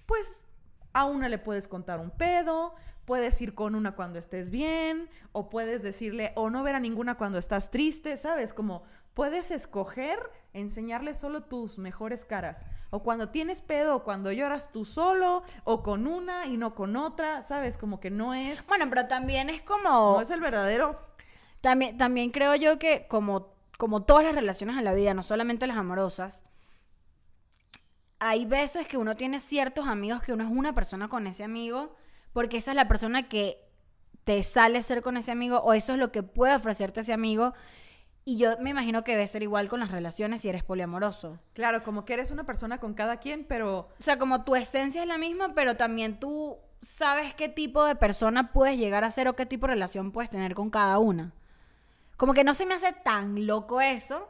pues 0.07 0.45
a 0.93 1.05
una 1.05 1.29
le 1.29 1.39
puedes 1.39 1.67
contar 1.67 1.99
un 1.99 2.13
pedo, 2.13 2.77
puedes 3.09 3.41
ir 3.41 3.55
con 3.55 3.75
una 3.75 3.93
cuando 3.93 4.19
estés 4.19 4.51
bien, 4.51 5.09
o 5.33 5.49
puedes 5.49 5.83
decirle, 5.83 6.35
o 6.37 6.51
no 6.51 6.63
ver 6.63 6.75
a 6.75 6.79
ninguna 6.79 7.17
cuando 7.17 7.39
estás 7.39 7.71
triste, 7.71 8.19
¿sabes? 8.19 8.53
Como 8.53 8.83
puedes 9.15 9.51
escoger 9.51 10.19
enseñarle 10.53 11.15
solo 11.15 11.45
tus 11.45 11.79
mejores 11.79 12.27
caras. 12.27 12.67
O 12.91 13.03
cuando 13.03 13.31
tienes 13.31 13.63
pedo, 13.63 13.97
o 13.97 14.05
cuando 14.05 14.31
lloras 14.31 14.73
tú 14.73 14.85
solo, 14.85 15.43
o 15.65 15.83
con 15.83 16.07
una 16.07 16.45
y 16.45 16.59
no 16.59 16.75
con 16.75 16.97
otra, 16.97 17.41
¿sabes? 17.41 17.79
Como 17.79 17.99
que 17.99 18.11
no 18.11 18.35
es, 18.35 18.67
Bueno, 18.67 18.85
pero 18.91 19.09
también 19.09 19.49
es 19.49 19.63
como... 19.63 20.17
no 20.17 20.21
es 20.21 20.31
el 20.31 20.43
verdadero. 20.43 21.01
También, 21.63 21.97
también 21.97 22.31
creo 22.31 22.57
yo 22.57 22.79
que 22.79 23.07
como, 23.09 23.55
como 23.79 24.03
todas 24.03 24.23
las 24.23 24.35
relaciones 24.35 24.77
en 24.77 24.85
la 24.85 24.93
vida, 24.93 25.15
no 25.15 25.23
solamente 25.23 25.67
las 25.67 25.79
amorosas, 25.79 26.45
hay 28.19 28.45
veces 28.45 28.87
que 28.87 28.99
uno 28.99 29.17
tiene 29.17 29.41
ciertos 29.41 29.89
amigos 29.89 30.21
que 30.21 30.35
uno 30.35 30.45
es 30.45 30.51
una 30.51 30.75
persona 30.75 31.09
con 31.09 31.27
ese 31.27 31.43
amigo, 31.43 31.97
porque 32.33 32.59
esa 32.59 32.73
es 32.73 32.77
la 32.77 32.89
persona 32.89 33.29
que 33.29 33.65
te 34.25 34.43
sale 34.43 34.83
ser 34.83 35.03
con 35.03 35.17
ese 35.17 35.33
amigo, 35.33 35.59
o 35.61 35.73
eso 35.73 35.93
es 35.93 35.99
lo 35.99 36.13
que 36.13 36.23
puede 36.23 36.55
ofrecerte 36.55 37.01
ese 37.01 37.13
amigo. 37.13 37.55
Y 38.25 38.37
yo 38.37 38.59
me 38.61 38.71
imagino 38.71 39.05
que 39.05 39.13
debe 39.13 39.27
ser 39.27 39.43
igual 39.43 39.69
con 39.69 39.81
las 39.81 39.91
relaciones 39.91 40.43
si 40.43 40.51
eres 40.51 40.63
poliamoroso. 40.63 41.39
Claro, 41.55 41.83
como 41.83 42.05
que 42.05 42.13
eres 42.13 42.31
una 42.31 42.45
persona 42.45 42.79
con 42.79 42.93
cada 42.93 43.17
quien, 43.17 43.45
pero 43.45 43.89
O 43.99 44.03
sea, 44.03 44.19
como 44.19 44.45
tu 44.45 44.55
esencia 44.55 45.01
es 45.01 45.09
la 45.09 45.17
misma, 45.17 45.55
pero 45.55 45.79
también 45.79 46.21
tú 46.21 46.59
sabes 46.83 47.35
qué 47.35 47.49
tipo 47.49 47.85
de 47.85 47.97
persona 47.97 48.53
puedes 48.53 48.79
llegar 48.79 49.03
a 49.05 49.11
ser 49.11 49.29
o 49.29 49.35
qué 49.35 49.47
tipo 49.47 49.67
de 49.67 49.73
relación 49.75 50.13
puedes 50.13 50.31
tener 50.31 50.55
con 50.55 50.69
cada 50.69 50.99
una. 50.99 51.33
Como 52.19 52.35
que 52.35 52.45
no 52.45 52.53
se 52.53 52.67
me 52.67 52.75
hace 52.75 52.93
tan 52.93 53.47
loco 53.47 53.81
eso, 53.81 54.29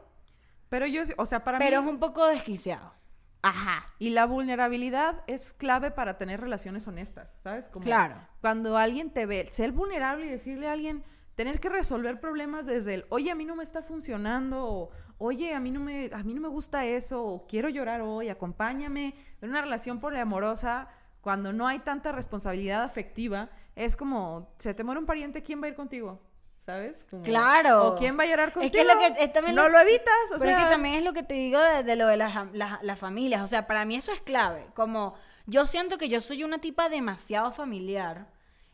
pero 0.69 0.85
yo, 0.85 1.03
o 1.17 1.25
sea, 1.25 1.43
para 1.43 1.57
pero 1.57 1.81
mí 1.81 1.87
es 1.87 1.93
un 1.93 1.99
poco 1.99 2.25
desquiciado. 2.27 2.93
Ajá. 3.41 3.87
Y 3.99 4.09
la 4.09 4.25
vulnerabilidad 4.25 5.23
es 5.27 5.53
clave 5.53 5.91
para 5.91 6.17
tener 6.17 6.41
relaciones 6.41 6.87
honestas, 6.87 7.37
¿sabes? 7.39 7.69
Como 7.69 7.85
Claro. 7.85 8.15
Cuando 8.41 8.77
alguien 8.77 9.11
te 9.11 9.25
ve, 9.25 9.45
ser 9.45 9.71
vulnerable 9.71 10.25
y 10.25 10.29
decirle 10.29 10.67
a 10.67 10.73
alguien, 10.73 11.03
tener 11.35 11.61
que 11.61 11.69
resolver 11.69 12.19
problemas 12.19 12.65
desde 12.65 12.95
el, 12.95 13.05
oye, 13.09 13.31
a 13.31 13.35
mí 13.35 13.45
no 13.45 13.55
me 13.55 13.63
está 13.63 13.81
funcionando, 13.81 14.65
o 14.65 14.89
oye, 15.17 15.53
a 15.53 15.59
mí 15.61 15.71
no 15.71 15.79
me, 15.79 16.09
a 16.13 16.21
mí 16.23 16.33
no 16.33 16.41
me 16.41 16.49
gusta 16.49 16.85
eso, 16.85 17.23
o 17.23 17.47
quiero 17.47 17.69
llorar 17.69 18.01
hoy, 18.01 18.27
acompáñame. 18.27 19.15
En 19.41 19.49
una 19.49 19.61
relación 19.61 20.01
poliamorosa, 20.01 20.89
cuando 21.21 21.53
no 21.53 21.67
hay 21.67 21.79
tanta 21.79 22.11
responsabilidad 22.11 22.83
afectiva, 22.83 23.49
es 23.75 23.95
como, 23.95 24.53
se 24.57 24.73
te 24.73 24.83
muere 24.83 24.99
un 24.99 25.05
pariente, 25.05 25.41
¿quién 25.41 25.61
va 25.61 25.67
a 25.67 25.69
ir 25.69 25.75
contigo? 25.75 26.21
¿Sabes? 26.59 27.05
Como- 27.09 27.23
Claro. 27.23 27.87
O 27.87 27.95
quién 27.95 28.19
va 28.19 28.23
a 28.23 28.27
llorar 28.27 28.49
Es 28.49 28.53
contigo. 28.53 28.71
que 28.73 28.81
es 28.81 28.87
lo 28.87 28.99
que- 28.99 29.23
es 29.23 29.33
también 29.33 29.55
no 29.55 29.63
lo- 29.63 29.69
lo 29.69 29.79
evitas, 29.79 30.13
o 30.35 30.39
Pero 30.39 30.51
sea. 30.51 30.57
es 30.59 30.63
que 30.65 30.69
también 30.69 30.95
es 30.95 31.03
lo 31.03 31.13
que 31.13 31.23
te 31.23 31.33
digo 31.33 31.59
de, 31.59 31.83
de 31.83 31.95
lo 31.95 32.05
de 32.05 32.17
las- 32.17 32.35
las 32.53 32.99
familias. 32.99 33.41
O 33.41 33.47
sea, 33.47 33.65
para 33.65 33.85
mí 33.85 33.95
eso 33.95 34.11
es 34.11 34.19
clave. 34.21 34.67
Como 34.75 35.15
yo 35.47 35.65
siento 35.65 35.97
que 35.97 36.09
yo 36.09 36.21
soy 36.21 36.43
una 36.43 36.59
tipa 36.59 36.89
demasiado 36.89 37.51
familiar. 37.51 38.27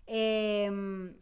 Em, 0.08 1.16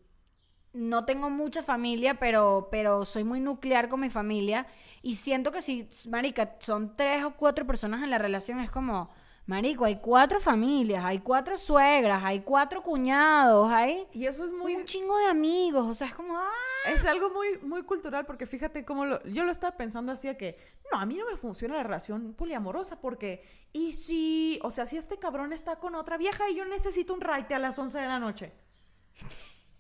no 0.74 1.06
tengo 1.06 1.30
mucha 1.30 1.62
familia, 1.64 2.18
pero, 2.18 2.70
pero 2.72 3.06
soy 3.06 3.24
muy 3.24 3.40
nuclear 3.40 3.90
con 3.90 4.00
mi 4.00 4.10
familia. 4.10 4.66
Y 5.02 5.16
siento 5.18 5.52
que 5.52 5.62
si, 5.62 5.90
marica, 6.10 6.56
son 6.60 6.96
tres 6.96 7.24
o 7.24 7.32
cuatro 7.36 7.68
personas 7.68 8.02
en 8.04 8.10
la 8.10 8.18
relación, 8.18 8.60
es 8.62 8.72
como, 8.72 9.10
marico, 9.46 9.86
hay 9.86 10.00
cuatro 10.00 10.40
familias, 10.40 11.04
hay 11.04 11.20
cuatro 11.20 11.58
suegras, 11.58 12.24
hay 12.24 12.42
cuatro 12.42 12.82
cuñados, 12.82 13.70
hay 13.72 14.08
Y 14.14 14.26
eso 14.26 14.46
es 14.46 14.54
muy... 14.54 14.76
un 14.76 14.86
chingo 14.86 15.18
de 15.18 15.26
amigos. 15.26 15.86
O 15.88 15.94
sea, 15.94 16.08
es 16.08 16.16
como, 16.16 16.38
ah. 16.38 16.50
Es 16.88 17.06
algo 17.06 17.30
muy, 17.30 17.60
muy 17.60 17.84
cultural 17.84 18.26
porque 18.26 18.46
fíjate 18.46 18.86
cómo 18.86 19.06
lo, 19.06 19.24
yo 19.24 19.44
lo 19.44 19.52
estaba 19.52 19.76
pensando 19.78 20.12
así 20.12 20.28
de 20.28 20.38
que, 20.38 20.58
no, 20.92 21.00
a 21.00 21.06
mí 21.06 21.18
no 21.18 21.26
me 21.26 21.38
funciona 21.38 21.76
la 21.76 21.84
relación 21.84 22.34
poliamorosa 22.34 23.00
porque, 23.02 23.44
y 23.72 23.94
si, 23.94 24.60
o 24.64 24.72
sea, 24.72 24.86
si 24.86 24.98
este 24.98 25.18
cabrón 25.18 25.54
está 25.54 25.78
con 25.78 25.96
otra 25.96 26.18
vieja 26.18 26.50
y 26.50 26.56
yo 26.56 26.66
necesito 26.66 27.14
un 27.14 27.22
raite 27.22 27.54
a 27.56 27.60
las 27.60 27.78
11 27.78 28.00
de 28.00 28.06
la 28.06 28.20
noche. 28.20 28.54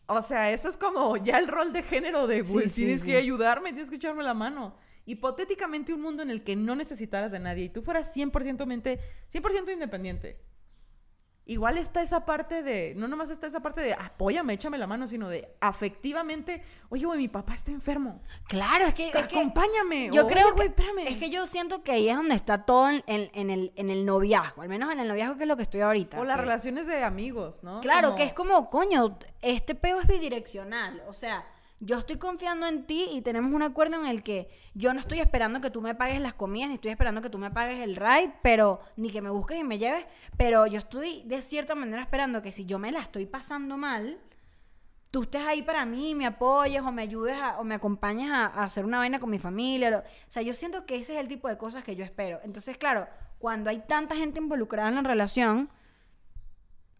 O 0.07 0.21
sea, 0.21 0.51
eso 0.51 0.67
es 0.67 0.77
como 0.77 1.17
ya 1.17 1.37
el 1.37 1.47
rol 1.47 1.71
de 1.71 1.81
género 1.81 2.27
de, 2.27 2.45
sí, 2.45 2.69
tienes 2.73 3.01
sí. 3.01 3.07
que 3.07 3.17
ayudarme, 3.17 3.71
tienes 3.71 3.89
que 3.89 3.95
echarme 3.95 4.23
la 4.23 4.33
mano. 4.33 4.75
Hipotéticamente 5.05 5.93
un 5.93 6.01
mundo 6.01 6.23
en 6.23 6.29
el 6.29 6.43
que 6.43 6.55
no 6.55 6.75
necesitaras 6.75 7.31
de 7.31 7.39
nadie 7.39 7.65
y 7.65 7.69
tú 7.69 7.81
fueras 7.81 8.15
100%, 8.15 8.65
mente- 8.65 8.99
100 9.27 9.43
independiente. 9.73 10.39
Igual 11.45 11.77
está 11.77 12.01
esa 12.01 12.23
parte 12.23 12.63
de, 12.63 12.93
no 12.95 13.09
nomás 13.09 13.29
está 13.29 13.47
esa 13.47 13.59
parte 13.59 13.81
de 13.81 13.93
apóyame, 13.93 14.53
échame 14.53 14.77
la 14.77 14.87
mano, 14.87 15.05
sino 15.07 15.27
de 15.27 15.57
afectivamente, 15.59 16.63
oye, 16.87 17.05
güey, 17.05 17.17
mi 17.19 17.27
papá 17.27 17.53
está 17.53 17.69
enfermo. 17.71 18.21
Claro, 18.47 18.85
es 18.87 18.93
que. 18.93 19.07
es 19.09 19.11
que- 19.11 19.19
Acompáñame. 19.19 20.09
Yo 20.13 20.23
o, 20.23 20.27
creo 20.29 20.45
"Oye, 20.47 20.55
güey, 20.55 20.67
que 20.73 20.81
espérame". 20.81 21.05
es 21.11 21.17
que 21.17 21.29
yo 21.29 21.45
siento 21.45 21.83
que 21.83 21.91
ahí 21.91 22.07
es 22.07 22.15
donde 22.15 22.35
está 22.35 22.63
todo 22.63 22.87
en, 22.89 23.03
en- 23.07 23.29
en 23.33 23.49
el, 23.49 23.73
en 23.75 23.89
el 23.89 24.05
noviazgo, 24.05 24.61
al 24.61 24.69
menos 24.69 24.89
en 24.93 25.01
el 25.01 25.07
noviazgo 25.09 25.35
que 25.35 25.43
es 25.43 25.47
lo 25.49 25.57
que 25.57 25.63
estoy 25.63 25.81
ahorita. 25.81 26.17
O 26.17 26.23
las 26.23 26.37
que- 26.37 26.41
relaciones 26.43 26.87
de 26.87 27.03
amigos, 27.03 27.61
¿no? 27.61 27.81
Claro, 27.81 28.09
Como- 28.11 28.17
que 28.19 28.23
es 28.23 28.33
como, 28.33 28.69
coño, 28.69 29.19
este 29.41 29.75
peo 29.75 29.99
es 29.99 30.07
bidireccional, 30.07 31.03
o 31.09 31.13
sea, 31.13 31.45
yo 31.85 31.97
estoy 31.97 32.15
confiando 32.17 32.65
en 32.65 32.85
ti 32.85 33.09
y 33.11 33.21
tenemos 33.21 33.51
un 33.53 33.61
acuerdo 33.61 33.97
en 33.97 34.05
el 34.05 34.23
que 34.23 34.49
yo 34.73 34.93
no 34.93 35.01
estoy 35.01 35.19
esperando 35.19 35.59
que 35.59 35.69
tú 35.69 35.81
me 35.81 35.95
pagues 35.95 36.21
las 36.21 36.33
comidas, 36.33 36.69
ni 36.69 36.75
estoy 36.75 36.91
esperando 36.91 37.21
que 37.21 37.29
tú 37.29 37.37
me 37.37 37.51
pagues 37.51 37.79
el 37.81 37.97
ride, 37.97 38.33
pero 38.41 38.79
ni 38.95 39.09
que 39.11 39.21
me 39.21 39.29
busques 39.29 39.57
y 39.59 39.63
me 39.65 39.77
lleves, 39.77 40.05
pero 40.37 40.65
yo 40.65 40.79
estoy 40.79 41.23
de 41.25 41.41
cierta 41.41 41.75
manera 41.75 42.01
esperando 42.01 42.41
que 42.41 42.53
si 42.53 42.65
yo 42.65 42.79
me 42.79 42.91
la 42.93 42.99
estoy 42.99 43.25
pasando 43.25 43.75
mal, 43.75 44.17
tú 45.11 45.23
estés 45.23 45.45
ahí 45.45 45.61
para 45.61 45.85
mí, 45.85 46.15
me 46.15 46.25
apoyes 46.25 46.81
o 46.81 46.91
me 46.91 47.01
ayudes 47.01 47.35
a- 47.37 47.59
o 47.59 47.63
me 47.65 47.75
acompañes 47.75 48.31
a, 48.31 48.45
hacer 48.45 48.85
una 48.85 48.97
vaina 48.99 49.19
con 49.19 49.29
mi 49.29 49.37
familia. 49.39 49.91
lo- 49.91 49.99
o 49.99 50.03
sea, 50.27 50.41
yo 50.41 50.53
siento 50.53 50.85
que 50.85 50.95
ese 50.95 51.13
es 51.15 51.19
el 51.19 51.27
tipo 51.27 51.47
de 51.49 51.57
cosas 51.57 51.83
que 51.83 51.95
yo 51.97 52.03
espero. 52.05 52.39
Entonces, 52.43 52.77
claro, 52.77 53.07
cuando 53.39 53.69
hay 53.69 53.79
tanta 53.87 54.15
gente 54.15 54.39
involucrada 54.39 54.87
en 54.89 54.95
la 54.95 55.01
relación, 55.01 55.69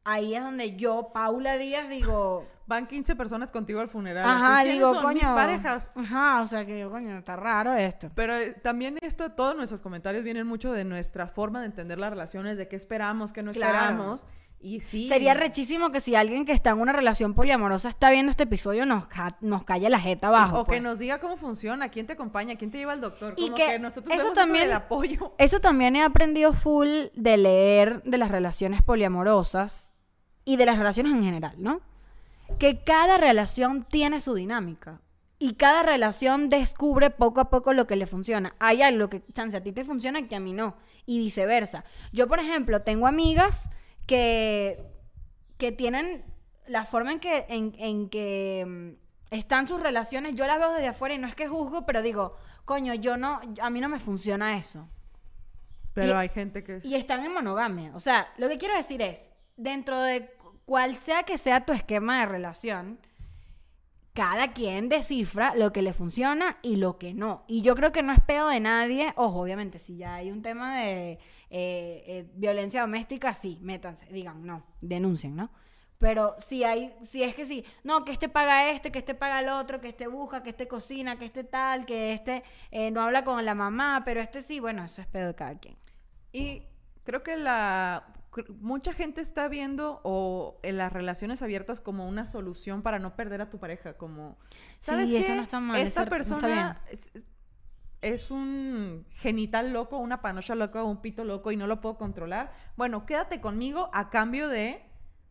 ahí 0.05 0.35
es 0.35 0.43
donde 0.43 0.75
yo, 0.75 1.09
Paula 1.13 1.57
Díaz, 1.57 1.89
digo, 1.89 2.45
Van 2.65 2.87
15 2.87 3.17
personas 3.17 3.51
contigo 3.51 3.81
al 3.81 3.89
funeral. 3.89 4.23
Ajá, 4.23 4.59
así, 4.59 4.63
¿quiénes 4.69 4.73
digo, 4.79 4.93
son 4.93 5.03
coño. 5.03 5.15
mis 5.19 5.27
parejas. 5.29 5.97
Ajá, 5.97 6.41
o 6.41 6.47
sea 6.47 6.65
que 6.65 6.75
digo, 6.75 6.91
coño, 6.91 7.17
está 7.17 7.35
raro 7.35 7.73
esto. 7.73 8.09
Pero 8.15 8.37
eh, 8.37 8.53
también 8.53 8.97
esto, 9.01 9.33
todos 9.33 9.53
nuestros 9.57 9.81
comentarios 9.81 10.23
vienen 10.23 10.47
mucho 10.47 10.71
de 10.71 10.85
nuestra 10.85 11.27
forma 11.27 11.59
de 11.59 11.65
entender 11.65 11.99
las 11.99 12.11
relaciones, 12.11 12.57
de 12.57 12.69
qué 12.69 12.77
esperamos, 12.77 13.33
qué 13.33 13.43
no 13.43 13.51
Claro. 13.51 13.73
esperamos. 13.79 14.27
Y 14.61 14.79
sí. 14.79 15.09
Sería 15.09 15.33
rechísimo 15.33 15.91
que 15.91 15.99
si 15.99 16.15
alguien 16.15 16.45
que 16.45 16.53
está 16.53 16.69
en 16.69 16.79
una 16.79 16.93
relación 16.93 17.33
poliamorosa 17.33 17.89
está 17.89 18.09
viendo 18.11 18.29
este 18.31 18.43
episodio 18.43 18.85
nos, 18.85 19.07
ca- 19.07 19.35
nos 19.41 19.65
calle 19.65 19.89
la 19.89 19.99
jeta 19.99 20.27
abajo. 20.27 20.61
O 20.61 20.63
que 20.63 20.69
pues. 20.69 20.81
nos 20.81 20.99
diga 20.99 21.19
cómo 21.19 21.35
funciona, 21.35 21.89
quién 21.89 22.05
te 22.05 22.13
acompaña, 22.13 22.55
quién 22.55 22.71
te 22.71 22.77
lleva 22.77 22.93
al 22.93 23.01
doctor. 23.01 23.33
Y 23.35 23.43
Como 23.47 23.55
que 23.57 23.65
que, 23.67 23.79
nosotros 23.79 24.13
eso 24.15 24.23
vemos 24.23 24.35
también- 24.37 24.63
eso 24.63 24.69
del 24.69 24.77
apoyo. 24.77 25.35
Eso 25.37 25.59
también 25.59 25.97
he 25.97 26.01
aprendido 26.03 26.53
full 26.53 26.87
de 27.13 27.35
leer 27.35 28.03
de 28.03 28.17
las 28.17 28.31
relaciones 28.31 28.81
poliamorosas 28.81 29.92
y 30.45 30.57
de 30.57 30.65
las 30.65 30.77
relaciones 30.77 31.13
en 31.13 31.23
general, 31.23 31.55
¿no? 31.57 31.81
Que 32.59 32.83
cada 32.83 33.17
relación 33.17 33.83
tiene 33.83 34.19
su 34.19 34.33
dinámica. 34.35 35.01
Y 35.39 35.55
cada 35.55 35.83
relación 35.83 36.49
descubre 36.49 37.09
poco 37.09 37.41
a 37.41 37.49
poco 37.49 37.73
lo 37.73 37.85
que 37.87 37.95
le 37.97 38.07
funciona. 38.07 38.55
Hay 38.59 38.81
algo 38.81 39.09
que, 39.09 39.21
chance, 39.33 39.57
a 39.57 39.63
ti 39.63 39.71
te 39.73 39.83
funciona 39.83 40.27
que 40.27 40.35
a 40.35 40.39
mí 40.39 40.53
no. 40.53 40.75
Y 41.05 41.19
viceversa. 41.19 41.83
Yo, 42.13 42.27
por 42.27 42.39
ejemplo, 42.39 42.81
tengo 42.81 43.07
amigas 43.07 43.69
que, 44.07 44.85
que 45.57 45.71
tienen 45.73 46.23
la 46.67 46.85
forma 46.85 47.11
en 47.11 47.19
que, 47.19 47.45
en, 47.49 47.75
en 47.77 48.09
que 48.09 48.65
mm, 48.65 49.33
están 49.35 49.67
sus 49.67 49.81
relaciones. 49.81 50.35
Yo 50.35 50.47
las 50.47 50.59
veo 50.59 50.71
desde 50.73 50.87
afuera 50.87 51.15
y 51.15 51.17
no 51.17 51.27
es 51.27 51.35
que 51.35 51.47
juzgo, 51.47 51.85
pero 51.85 52.01
digo, 52.01 52.37
coño, 52.63 52.93
yo 52.93 53.17
no, 53.17 53.41
a 53.61 53.69
mí 53.69 53.81
no 53.81 53.89
me 53.89 53.99
funciona 53.99 54.55
eso. 54.57 54.87
Pero 55.93 56.13
Y- 56.13 56.17
hay 56.17 56.29
gente 56.29 56.63
que... 56.63 56.79
Y 56.83 56.95
están 56.95 57.23
en 57.25 57.33
monogamia. 57.33 57.91
O 57.95 57.99
sea, 57.99 58.31
lo 58.37 58.47
que 58.47 58.57
quiero 58.57 58.77
decir 58.77 59.01
es, 59.01 59.33
dentro 59.57 59.99
de 60.01 60.27
cu- 60.37 60.59
cual 60.65 60.95
sea 60.95 61.23
que 61.23 61.37
sea 61.37 61.65
tu 61.65 61.73
esquema 61.73 62.19
de 62.21 62.25
relación, 62.27 62.99
cada 64.13 64.53
quien 64.53 64.89
descifra 64.89 65.55
lo 65.55 65.73
que 65.73 65.81
le 65.81 65.91
funciona 65.91 66.57
y 66.61 66.75
lo 66.75 66.99
que 66.99 67.13
no. 67.15 67.43
Y 67.47 67.61
yo 67.63 67.73
creo 67.75 67.91
que 67.91 68.03
no 68.03 68.13
es 68.13 68.19
pedo 68.21 68.47
de 68.49 68.59
nadie. 68.59 69.11
Ojo, 69.15 69.39
obviamente, 69.41 69.79
si 69.79 69.97
ya 69.97 70.15
hay 70.15 70.29
un 70.29 70.43
tema 70.43 70.77
de 70.77 71.13
eh, 71.13 71.19
eh, 71.49 72.29
violencia 72.35 72.81
doméstica, 72.81 73.33
sí, 73.33 73.57
métanse, 73.61 74.05
digan, 74.11 74.45
no, 74.45 74.63
denuncien, 74.81 75.35
¿no? 75.35 75.49
Pero 75.97 76.35
si 76.37 76.63
hay, 76.63 76.93
si 77.01 77.23
es 77.23 77.33
que 77.33 77.45
sí, 77.45 77.63
no, 77.83 78.03
que 78.05 78.11
este 78.11 78.27
paga 78.29 78.69
este, 78.69 78.91
que 78.91 78.99
este 78.99 79.15
paga 79.15 79.39
el 79.39 79.49
otro, 79.49 79.79
que 79.79 79.87
este 79.87 80.07
busca, 80.07 80.43
que 80.43 80.49
este 80.49 80.67
cocina, 80.67 81.17
que 81.17 81.25
este 81.25 81.43
tal, 81.43 81.85
que 81.85 82.13
este 82.13 82.43
eh, 82.71 82.91
no 82.91 83.01
habla 83.01 83.23
con 83.23 83.43
la 83.45 83.55
mamá, 83.55 84.03
pero 84.05 84.19
este 84.21 84.41
sí, 84.41 84.59
bueno, 84.59 84.83
eso 84.83 85.01
es 85.01 85.07
pedo 85.07 85.27
de 85.27 85.35
cada 85.35 85.57
quien. 85.57 85.77
Y 86.33 86.63
creo 87.03 87.23
que 87.23 87.37
la 87.37 88.03
mucha 88.59 88.93
gente 88.93 89.21
está 89.21 89.47
viendo 89.47 90.01
o 90.03 90.59
en 90.63 90.77
las 90.77 90.91
relaciones 90.91 91.41
abiertas 91.41 91.81
como 91.81 92.07
una 92.07 92.25
solución 92.25 92.81
para 92.81 92.99
no 92.99 93.15
perder 93.15 93.41
a 93.41 93.49
tu 93.49 93.59
pareja, 93.59 93.97
como 93.97 94.37
Sí, 94.79 94.85
¿sabes 94.87 95.11
eso 95.11 95.27
qué? 95.27 95.35
no 95.35 95.43
está 95.43 95.59
mal, 95.59 95.77
Esta 95.79 95.89
eso 95.89 95.99
no 95.99 96.03
está 96.03 96.09
persona 96.09 96.81
es 98.03 98.31
un 98.31 99.05
genital 99.11 99.71
loco, 99.71 99.97
una 99.97 100.21
panocha 100.21 100.55
loca, 100.55 100.83
un 100.83 101.01
pito 101.01 101.23
loco 101.23 101.51
y 101.51 101.57
no 101.57 101.67
lo 101.67 101.79
puedo 101.81 101.97
controlar. 101.97 102.53
Bueno, 102.75 103.05
quédate 103.05 103.39
conmigo 103.39 103.89
a 103.93 104.09
cambio 104.09 104.49
de 104.49 104.83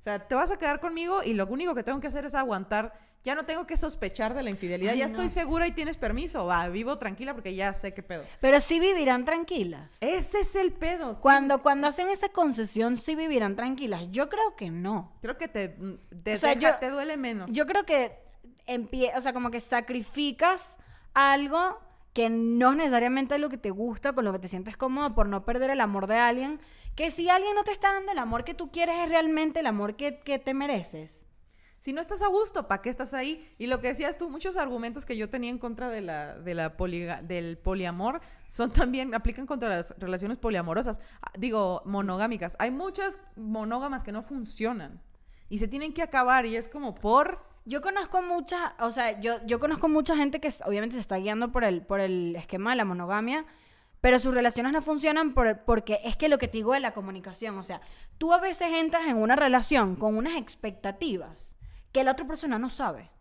o 0.02 0.04
sea, 0.04 0.18
te 0.18 0.34
vas 0.34 0.50
a 0.50 0.58
quedar 0.58 0.80
conmigo 0.80 1.22
y 1.22 1.32
lo 1.34 1.46
único 1.46 1.76
que 1.76 1.84
tengo 1.84 2.00
que 2.00 2.08
hacer 2.08 2.24
es 2.24 2.34
aguantar. 2.34 2.92
Ya 3.22 3.36
no 3.36 3.44
tengo 3.44 3.68
que 3.68 3.76
sospechar 3.76 4.34
de 4.34 4.42
la 4.42 4.50
infidelidad. 4.50 4.94
Ay, 4.94 4.98
ya 4.98 5.04
no. 5.04 5.12
estoy 5.12 5.28
segura 5.28 5.68
y 5.68 5.70
tienes 5.70 5.96
permiso. 5.96 6.44
Va, 6.44 6.68
vivo 6.70 6.98
tranquila 6.98 7.34
porque 7.34 7.54
ya 7.54 7.72
sé 7.72 7.94
qué 7.94 8.02
pedo. 8.02 8.24
Pero 8.40 8.58
sí 8.58 8.80
vivirán 8.80 9.24
tranquilas. 9.24 9.96
Ese 10.00 10.40
es 10.40 10.56
el 10.56 10.72
pedo. 10.72 11.12
Cuando, 11.20 11.62
cuando 11.62 11.86
hacen 11.86 12.08
esa 12.08 12.30
concesión, 12.30 12.96
sí 12.96 13.14
vivirán 13.14 13.54
tranquilas. 13.54 14.08
Yo 14.10 14.28
creo 14.28 14.56
que 14.56 14.72
no. 14.72 15.12
Creo 15.22 15.38
que 15.38 15.46
te, 15.46 15.68
te, 15.68 16.34
O 16.34 16.38
sea, 16.38 16.56
deja- 16.56 16.72
yo- 16.72 16.78
te 16.80 16.90
duele 16.90 17.16
menos. 17.16 17.52
Yo 17.52 17.64
creo 17.64 17.84
que 17.84 18.18
empie 18.66 19.12
o 19.16 19.20
sea, 19.20 19.32
como 19.32 19.52
que 19.52 19.60
sacrificas 19.60 20.78
algo 21.14 21.78
que 22.12 22.28
no 22.28 22.72
es 22.72 22.76
necesariamente 22.76 23.38
lo 23.38 23.48
que 23.48 23.56
te 23.56 23.70
gusta, 23.70 24.12
con 24.14 24.24
lo 24.24 24.32
que 24.32 24.38
te 24.40 24.48
sientes 24.48 24.76
cómodo 24.76 25.14
por 25.14 25.28
no 25.28 25.44
perder 25.44 25.70
el 25.70 25.80
amor 25.80 26.06
de 26.08 26.16
alguien. 26.18 26.60
Que 26.94 27.10
si 27.10 27.28
alguien 27.30 27.54
no 27.54 27.64
te 27.64 27.72
está 27.72 27.92
dando 27.92 28.12
el 28.12 28.18
amor 28.18 28.44
que 28.44 28.54
tú 28.54 28.70
quieres, 28.70 28.96
es 28.98 29.08
realmente 29.08 29.60
el 29.60 29.66
amor 29.66 29.96
que, 29.96 30.20
que 30.20 30.38
te 30.38 30.54
mereces. 30.54 31.26
Si 31.78 31.92
no 31.92 32.00
estás 32.00 32.22
a 32.22 32.28
gusto, 32.28 32.68
¿para 32.68 32.80
qué 32.80 32.90
estás 32.90 33.12
ahí? 33.12 33.52
Y 33.58 33.66
lo 33.66 33.80
que 33.80 33.88
decías 33.88 34.16
tú, 34.16 34.30
muchos 34.30 34.56
argumentos 34.56 35.04
que 35.04 35.16
yo 35.16 35.28
tenía 35.28 35.50
en 35.50 35.58
contra 35.58 35.88
de 35.88 36.00
la, 36.00 36.34
de 36.38 36.54
la 36.54 36.76
poliga- 36.76 37.22
del 37.22 37.58
poliamor 37.58 38.20
son 38.46 38.70
también, 38.70 39.14
aplican 39.16 39.46
contra 39.46 39.68
las 39.68 39.92
relaciones 39.98 40.38
poliamorosas, 40.38 41.00
Ah, 41.22 41.32
digo, 41.36 41.82
monogámicas. 41.84 42.56
Hay 42.60 42.70
muchas 42.70 43.18
monógamas 43.34 44.04
que 44.04 44.12
no 44.12 44.22
funcionan 44.22 45.00
y 45.48 45.58
se 45.58 45.66
tienen 45.66 45.92
que 45.92 46.02
acabar 46.02 46.46
y 46.46 46.56
es 46.56 46.68
como 46.68 46.94
por... 46.94 47.50
Yo 47.64 47.80
conozco 47.80 48.22
mucha, 48.22 48.74
o 48.80 48.90
sea, 48.90 49.20
yo, 49.20 49.44
yo 49.46 49.58
conozco 49.60 49.88
mucha 49.88 50.16
gente 50.16 50.40
que 50.40 50.50
obviamente 50.66 50.94
se 50.96 51.00
está 51.00 51.16
guiando 51.16 51.52
por 51.52 51.64
el, 51.64 51.82
por 51.84 52.00
el 52.00 52.34
esquema 52.36 52.70
de 52.70 52.76
la 52.76 52.84
monogamia, 52.84 53.44
pero 54.02 54.18
sus 54.18 54.34
relaciones 54.34 54.72
no 54.72 54.82
funcionan 54.82 55.32
por- 55.32 55.64
porque 55.64 56.00
es 56.04 56.16
que 56.16 56.28
lo 56.28 56.36
que 56.38 56.48
te 56.48 56.58
digo 56.58 56.72
de 56.74 56.80
la 56.80 56.92
comunicación, 56.92 57.56
o 57.56 57.62
sea, 57.62 57.80
tú 58.18 58.32
a 58.34 58.38
veces 58.38 58.70
entras 58.72 59.06
en 59.06 59.16
una 59.16 59.36
relación 59.36 59.94
con 59.96 60.16
unas 60.16 60.34
expectativas 60.36 61.56
que 61.92 62.02
la 62.04 62.12
otra 62.12 62.26
persona 62.26 62.58
no 62.58 62.68
sabe. 62.68 63.11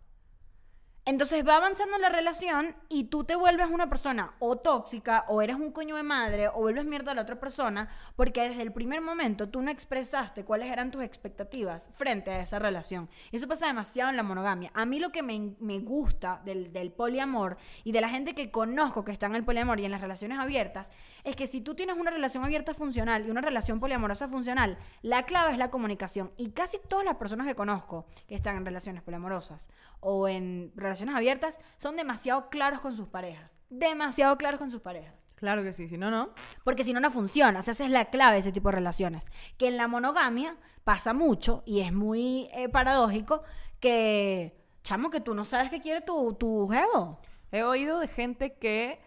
Entonces 1.04 1.46
va 1.48 1.56
avanzando 1.56 1.98
la 1.98 2.10
relación 2.10 2.76
y 2.88 3.06
tú 3.06 3.24
te 3.24 3.36
vuelves 3.36 3.70
una 3.72 3.90
persona 3.90 4.36
o 4.38 4.58
tóxica 4.58 5.26
o 5.30 5.42
eres 5.42 5.56
un 5.56 5.72
coño 5.72 5.96
de 5.96 6.04
madre 6.04 6.48
o 6.48 6.60
vuelves 6.60 6.86
mierda 6.86 7.12
a 7.12 7.16
la 7.16 7.24
otra 7.24 7.40
persona 7.40 7.90
porque 8.16 8.48
desde 8.48 8.62
el 8.62 8.72
primer 8.72 9.02
momento 9.02 9.50
tú 9.50 9.64
no 9.64 9.72
expresaste 9.72 10.46
cuáles 10.46 10.72
eran 10.72 10.92
tus 10.92 11.02
expectativas 11.02 11.90
frente 11.96 12.30
a 12.30 12.42
esa 12.42 12.60
relación. 12.60 13.10
Eso 13.32 13.48
pasa 13.48 13.66
demasiado 13.66 14.12
en 14.12 14.16
la 14.16 14.22
monogamia. 14.22 14.70
A 14.76 14.86
mí 14.86 15.00
lo 15.00 15.12
que 15.12 15.24
me, 15.24 15.56
me 15.60 15.80
gusta 15.80 16.40
del, 16.46 16.72
del 16.72 16.92
poliamor 16.92 17.58
y 17.84 17.94
de 17.94 18.02
la 18.02 18.10
gente 18.10 18.36
que 18.36 18.52
conozco 18.52 19.04
que 19.04 19.12
está 19.12 19.26
en 19.26 19.34
el 19.34 19.44
poliamor 19.44 19.80
y 19.80 19.86
en 19.86 19.92
las 19.92 20.02
relaciones 20.02 20.38
abiertas 20.38 20.92
es 21.24 21.36
que 21.36 21.48
si 21.48 21.62
tú 21.62 21.74
tienes 21.74 21.98
una 21.98 22.12
relación 22.12 22.44
abierta 22.44 22.76
funcional 22.76 23.26
y 23.26 23.32
una 23.32 23.42
relación 23.42 23.80
poliamorosa 23.80 24.28
funcional, 24.28 24.78
la 25.02 25.24
clave 25.24 25.52
es 25.52 25.58
la 25.58 25.72
comunicación. 25.72 26.32
Y 26.38 26.52
casi 26.52 26.78
todas 26.88 27.06
las 27.06 27.16
personas 27.16 27.48
que 27.48 27.56
conozco 27.56 28.06
que 28.28 28.36
están 28.36 28.56
en 28.56 28.66
relaciones 28.66 29.02
poliamorosas 29.02 29.68
o 30.00 30.28
en 30.28 30.72
abiertas 31.16 31.60
son 31.78 31.96
demasiado 31.96 32.50
claros 32.50 32.82
con 32.82 32.96
sus 32.96 33.08
parejas. 33.08 33.58
Demasiado 33.70 34.38
claros 34.38 34.60
con 34.60 34.72
sus 34.72 34.82
parejas. 34.82 35.26
Claro 35.36 35.64
que 35.64 35.74
sí, 35.74 35.88
si 35.88 35.98
no, 35.98 36.12
no. 36.12 36.30
Porque 36.64 36.84
si 36.84 36.94
no, 36.94 37.00
no 37.00 37.10
funciona. 37.10 37.60
O 37.60 37.62
sea, 37.62 37.72
esa 37.72 37.86
es 37.86 37.90
la 37.92 38.06
clave 38.06 38.34
de 38.34 38.40
ese 38.42 38.52
tipo 38.52 38.70
de 38.70 38.76
relaciones. 38.76 39.26
Que 39.58 39.68
en 39.68 39.78
la 39.78 39.88
monogamia 39.88 40.58
pasa 40.84 41.14
mucho 41.14 41.64
y 41.66 41.80
es 41.82 41.92
muy 41.94 42.50
eh, 42.54 42.70
paradójico 42.70 43.42
que, 43.80 44.56
chamo, 44.84 45.10
que 45.10 45.20
tú 45.22 45.34
no 45.34 45.46
sabes 45.46 45.70
qué 45.70 45.80
quiere 45.82 46.02
tu, 46.02 46.34
tu 46.34 46.68
jevo. 46.68 47.20
He 47.52 47.64
oído 47.64 48.00
de 48.00 48.08
gente 48.08 48.54
que, 48.54 49.02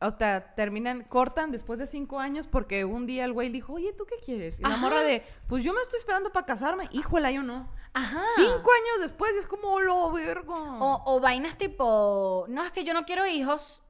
o 0.00 0.10
sea, 0.10 0.54
terminan, 0.54 1.04
cortan 1.04 1.50
después 1.50 1.78
de 1.78 1.86
cinco 1.86 2.20
años 2.20 2.46
porque 2.46 2.84
un 2.84 3.06
día 3.06 3.24
el 3.24 3.32
güey 3.32 3.50
dijo, 3.50 3.74
oye, 3.74 3.92
¿tú 3.92 4.06
qué 4.06 4.16
quieres? 4.24 4.60
Y 4.60 4.62
la 4.62 4.70
Ajá. 4.70 4.78
morra 4.78 5.02
de, 5.02 5.22
pues 5.46 5.62
yo 5.62 5.72
me 5.74 5.80
estoy 5.82 5.98
esperando 5.98 6.32
para 6.32 6.46
casarme. 6.46 6.88
Híjole, 6.92 7.32
yo 7.34 7.42
no. 7.42 7.70
Ajá. 7.92 8.22
Cinco 8.36 8.52
años 8.70 9.00
después 9.02 9.32
es 9.36 9.46
como, 9.46 9.68
"Oh, 9.68 9.80
lo 9.80 10.12
vergo. 10.12 10.54
O, 10.54 11.02
o 11.06 11.20
vainas 11.20 11.56
tipo, 11.58 12.44
no, 12.48 12.64
es 12.64 12.70
que 12.72 12.84
yo 12.84 12.94
no 12.94 13.04
quiero 13.04 13.26
hijos. 13.26 13.82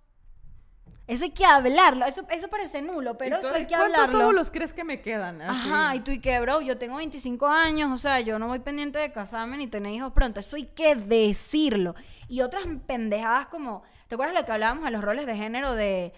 Eso 1.06 1.24
hay 1.24 1.30
que 1.32 1.44
hablarlo. 1.44 2.06
Eso, 2.06 2.22
eso 2.30 2.46
parece 2.48 2.80
nulo, 2.82 3.18
pero 3.18 3.38
eso 3.38 3.52
hay 3.52 3.66
que 3.66 3.74
¿Cuántos 3.74 3.98
hablarlo. 4.04 4.26
óvulos 4.28 4.50
crees 4.52 4.72
que 4.72 4.84
me 4.84 5.02
quedan? 5.02 5.42
Así. 5.42 5.68
Ajá, 5.68 5.96
y 5.96 6.00
tú 6.00 6.12
y 6.12 6.20
qué, 6.20 6.38
bro, 6.38 6.60
yo 6.60 6.78
tengo 6.78 6.96
25 6.98 7.48
años, 7.48 7.90
o 7.92 7.96
sea, 7.98 8.20
yo 8.20 8.38
no 8.38 8.46
voy 8.46 8.60
pendiente 8.60 9.00
de 9.00 9.10
casarme 9.12 9.56
ni 9.56 9.66
tener 9.66 9.92
hijos 9.92 10.12
pronto, 10.12 10.38
eso 10.38 10.54
hay 10.54 10.66
que 10.66 10.94
decirlo. 10.94 11.96
Y 12.28 12.42
otras 12.42 12.62
pendejadas 12.86 13.48
como, 13.48 13.82
¿te 14.06 14.14
acuerdas 14.14 14.36
lo 14.36 14.44
que 14.46 14.52
hablábamos 14.52 14.84
de 14.84 14.92
los 14.92 15.02
roles 15.02 15.26
de 15.26 15.34
género 15.34 15.74
de 15.74 16.12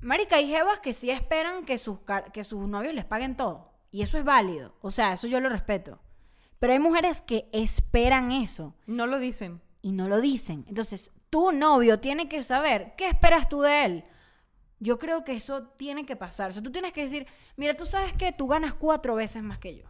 marica 0.00 0.40
y 0.40 0.48
jevas 0.48 0.78
que 0.78 0.92
sí 0.92 1.10
esperan 1.10 1.64
que 1.64 1.76
sus 1.78 1.98
que 2.32 2.44
sus 2.44 2.68
novios 2.68 2.94
les 2.94 3.04
paguen 3.04 3.36
todo? 3.36 3.72
Y 3.90 4.02
eso 4.02 4.18
es 4.18 4.24
válido, 4.24 4.76
o 4.82 4.92
sea, 4.92 5.14
eso 5.14 5.26
yo 5.26 5.40
lo 5.40 5.48
respeto. 5.48 5.98
Pero 6.62 6.74
hay 6.74 6.78
mujeres 6.78 7.20
que 7.22 7.48
esperan 7.50 8.30
eso 8.30 8.76
No 8.86 9.08
lo 9.08 9.18
dicen. 9.18 9.60
y 9.82 9.90
no 9.90 10.06
lo 10.06 10.20
dicen. 10.20 10.64
Entonces, 10.68 11.10
tu 11.28 11.50
novio 11.50 11.98
tiene 11.98 12.28
que 12.28 12.44
saber 12.44 12.94
qué 12.96 13.08
esperas 13.08 13.48
tú 13.48 13.62
de 13.62 13.84
él. 13.84 14.04
Yo 14.78 14.96
creo 14.96 15.24
que 15.24 15.32
eso 15.34 15.64
tiene 15.76 16.06
que 16.06 16.14
pasar. 16.14 16.50
O 16.50 16.52
sea, 16.52 16.62
tú 16.62 16.70
tienes 16.70 16.92
que 16.92 17.02
decir, 17.02 17.26
mira, 17.56 17.74
tú 17.74 17.84
sabes 17.84 18.12
que 18.12 18.30
tú 18.30 18.46
ganas 18.46 18.74
cuatro 18.74 19.16
veces 19.16 19.42
más 19.42 19.58
que 19.58 19.76
yo. 19.76 19.84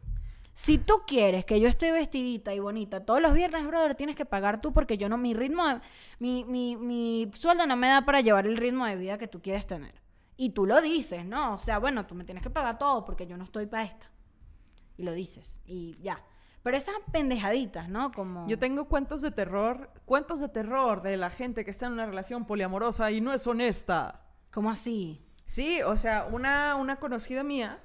Si 0.55 0.79
tú 0.79 1.03
quieres 1.07 1.45
que 1.45 1.61
yo 1.61 1.69
esté 1.69 1.93
vestidita 1.93 2.55
y 2.55 2.59
bonita 2.61 3.05
todos 3.05 3.21
los 3.21 3.35
viernes, 3.35 3.67
brother, 3.67 3.95
tienes 3.95 4.17
que 4.17 4.25
pagar 4.25 4.63
tú 4.63 4.73
porque 4.73 4.97
yo 4.97 5.11
no, 5.11 5.19
mi 5.19 5.35
ritmo, 5.35 5.69
de- 5.69 5.81
mi, 6.21 6.43
mi, 6.45 6.77
mi 6.77 7.31
sueldo 7.35 7.67
no 7.67 7.77
me 7.77 7.89
da 7.89 8.07
para 8.07 8.23
llevar 8.23 8.47
el 8.47 8.57
ritmo 8.57 8.87
de 8.87 8.97
vida 8.97 9.19
que 9.19 9.29
tú 9.29 9.43
quieres 9.43 9.67
tener. 9.67 9.95
Y 10.39 10.51
tú 10.51 10.65
lo 10.65 10.81
dices, 10.81 11.27
¿no? 11.27 11.53
O 11.55 11.59
sea, 11.59 11.79
bueno, 11.79 12.07
tú 12.07 12.15
me 12.15 12.25
tienes 12.25 12.43
que 12.43 12.49
pagar 12.51 12.79
todo 12.79 13.05
porque 13.05 13.27
yo 13.27 13.37
no 13.37 13.45
estoy 13.45 13.67
para 13.67 13.85
esta. 13.85 14.11
Y 14.97 15.03
lo 15.03 15.13
dices. 15.13 15.61
Y 15.67 15.95
ya. 16.03 16.23
Pero 16.63 16.77
esas 16.77 16.95
pendejaditas, 17.13 17.89
¿no? 17.89 18.13
Como... 18.13 18.47
Yo 18.49 18.59
tengo 18.59 18.85
cuentos 18.89 19.21
de 19.23 19.31
terror, 19.33 19.91
cuentos 20.05 20.39
de 20.41 20.49
terror 20.49 21.03
de 21.03 21.17
la 21.17 21.29
gente 21.31 21.65
que 21.65 21.71
está 21.73 21.87
en 21.87 21.93
una 21.93 22.07
relación 22.07 22.45
poliamorosa 22.47 23.11
y 23.11 23.21
no 23.21 23.33
es 23.33 23.47
honesta. 23.47 24.21
¿Cómo 24.53 24.71
así? 24.71 25.21
Sí, 25.47 25.83
o 25.83 25.97
sea, 25.97 26.27
una, 26.31 26.77
una 26.77 26.97
conocida 26.97 27.43
mía 27.43 27.81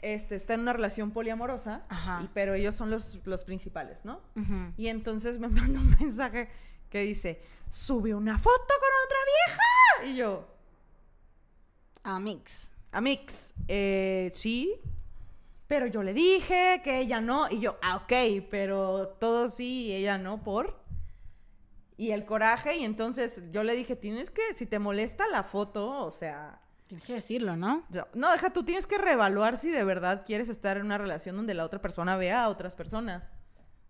este, 0.00 0.34
está 0.34 0.54
en 0.54 0.60
una 0.60 0.72
relación 0.74 1.10
poliamorosa, 1.10 1.84
Ajá. 1.88 2.20
y- 2.22 2.28
pero 2.34 2.54
ellos 2.54 2.74
son 2.74 2.90
los, 2.90 3.18
los 3.24 3.42
principales, 3.44 4.04
¿no? 4.04 4.20
Y 4.76 4.88
entonces 4.88 5.38
me 5.38 5.48
manda 5.48 5.80
un 5.80 5.96
mensaje 5.98 6.50
que 6.90 7.00
dice, 7.00 7.42
sube 7.70 8.14
una 8.14 8.38
foto 8.38 8.54
con 8.68 8.90
otra 9.04 9.18
vieja. 10.04 10.12
Y 10.12 10.16
yo, 10.16 10.46
A 12.04 12.18
mix. 12.20 12.72
Amix, 12.92 13.54
eh, 13.68 14.30
sí, 14.32 14.80
pero 15.68 15.86
yo 15.86 16.02
le 16.02 16.14
dije 16.14 16.80
que 16.82 16.98
ella 16.98 17.20
no. 17.20 17.48
Y 17.48 17.60
yo, 17.60 17.78
ah, 17.82 18.02
ok, 18.02 18.44
pero 18.50 19.16
todo 19.20 19.48
sí 19.48 19.86
y 19.86 19.94
ella 19.94 20.18
no, 20.18 20.42
por. 20.42 20.82
Y 21.96 22.10
el 22.10 22.24
coraje, 22.24 22.76
y 22.76 22.84
entonces 22.84 23.42
yo 23.52 23.62
le 23.62 23.74
dije, 23.74 23.94
tienes 23.94 24.30
que, 24.30 24.54
si 24.54 24.66
te 24.66 24.78
molesta 24.78 25.26
la 25.28 25.44
foto, 25.44 26.04
o 26.04 26.10
sea, 26.10 26.60
Tienes 26.88 27.04
que 27.04 27.12
decirlo, 27.12 27.54
¿no? 27.54 27.84
no, 28.14 28.32
deja, 28.32 28.50
tú 28.50 28.62
tienes 28.64 28.86
que 28.86 28.96
reevaluar 28.96 29.58
si 29.58 29.70
de 29.70 29.84
verdad 29.84 30.24
quieres 30.24 30.48
estar 30.48 30.78
en 30.78 30.86
una 30.86 30.96
relación 30.96 31.36
donde 31.36 31.52
la 31.52 31.66
otra 31.66 31.82
persona 31.82 32.16
vea 32.16 32.44
a 32.44 32.48
otras 32.48 32.74
personas. 32.74 33.34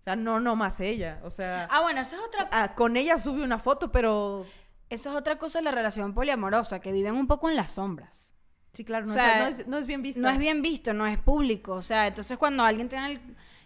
O 0.00 0.02
sea, 0.02 0.16
no, 0.16 0.40
no 0.40 0.56
más 0.56 0.80
ella. 0.80 1.20
O 1.22 1.30
sea, 1.30 1.68
Ah, 1.70 1.80
bueno, 1.80 2.00
eso 2.00 2.16
es 2.16 2.22
otra 2.22 2.48
ah, 2.50 2.74
con 2.74 2.96
ella 2.96 3.16
sube 3.18 3.44
una 3.44 3.60
foto, 3.60 3.92
pero 3.92 4.44
Eso 4.90 5.10
es 5.10 5.16
otra 5.16 5.38
cosa 5.38 5.60
de 5.60 5.64
la 5.66 5.70
relación 5.70 6.12
poliamorosa, 6.12 6.80
que 6.80 6.90
viven 6.90 7.14
un 7.14 7.28
poco 7.28 7.48
en 7.48 7.54
las 7.54 7.72
sombras. 7.72 8.34
Sí, 8.72 8.84
claro, 8.84 9.06
no, 9.06 9.12
O 9.12 9.14
sea, 9.14 9.38
es, 9.38 9.38
no 9.38 9.48
es- 9.62 9.66
no 9.68 9.78
es 9.78 9.86
bien 9.86 10.02
vista. 10.02 10.20
No 10.20 10.28
es 10.30 10.38
bien 10.38 10.62
visto, 10.62 10.92
no 10.94 11.06
es 11.06 11.18
público. 11.18 11.72
O 11.74 11.82
sea, 11.82 12.06
entonces 12.06 12.36
cuando 12.38 12.62
alguien 12.64 12.88
tiene 12.88 13.12
el- 13.12 13.20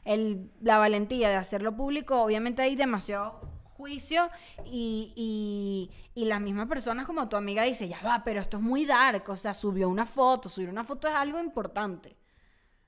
el- 0.04 0.50
la 0.60 0.78
valentía 0.78 1.28
de 1.28 1.36
hacerlo 1.36 1.76
público, 1.76 2.20
obviamente 2.22 2.62
hay 2.62 2.74
demasiado 2.76 3.40
juicio 3.76 4.28
y, 4.64 5.12
y, 5.16 5.90
y 6.20 6.26
las 6.26 6.40
mismas 6.40 6.68
personas 6.68 7.06
como 7.06 7.28
tu 7.28 7.36
amiga 7.36 7.62
dice, 7.64 7.88
ya 7.88 8.00
va, 8.04 8.22
pero 8.24 8.40
esto 8.40 8.56
es 8.58 8.62
muy 8.62 8.84
dark. 8.86 9.28
O 9.28 9.36
sea, 9.36 9.54
subió 9.54 9.88
una 9.88 10.06
foto, 10.06 10.48
subir 10.48 10.68
una 10.68 10.84
foto 10.84 11.08
es 11.08 11.14
algo 11.14 11.40
importante. 11.40 12.16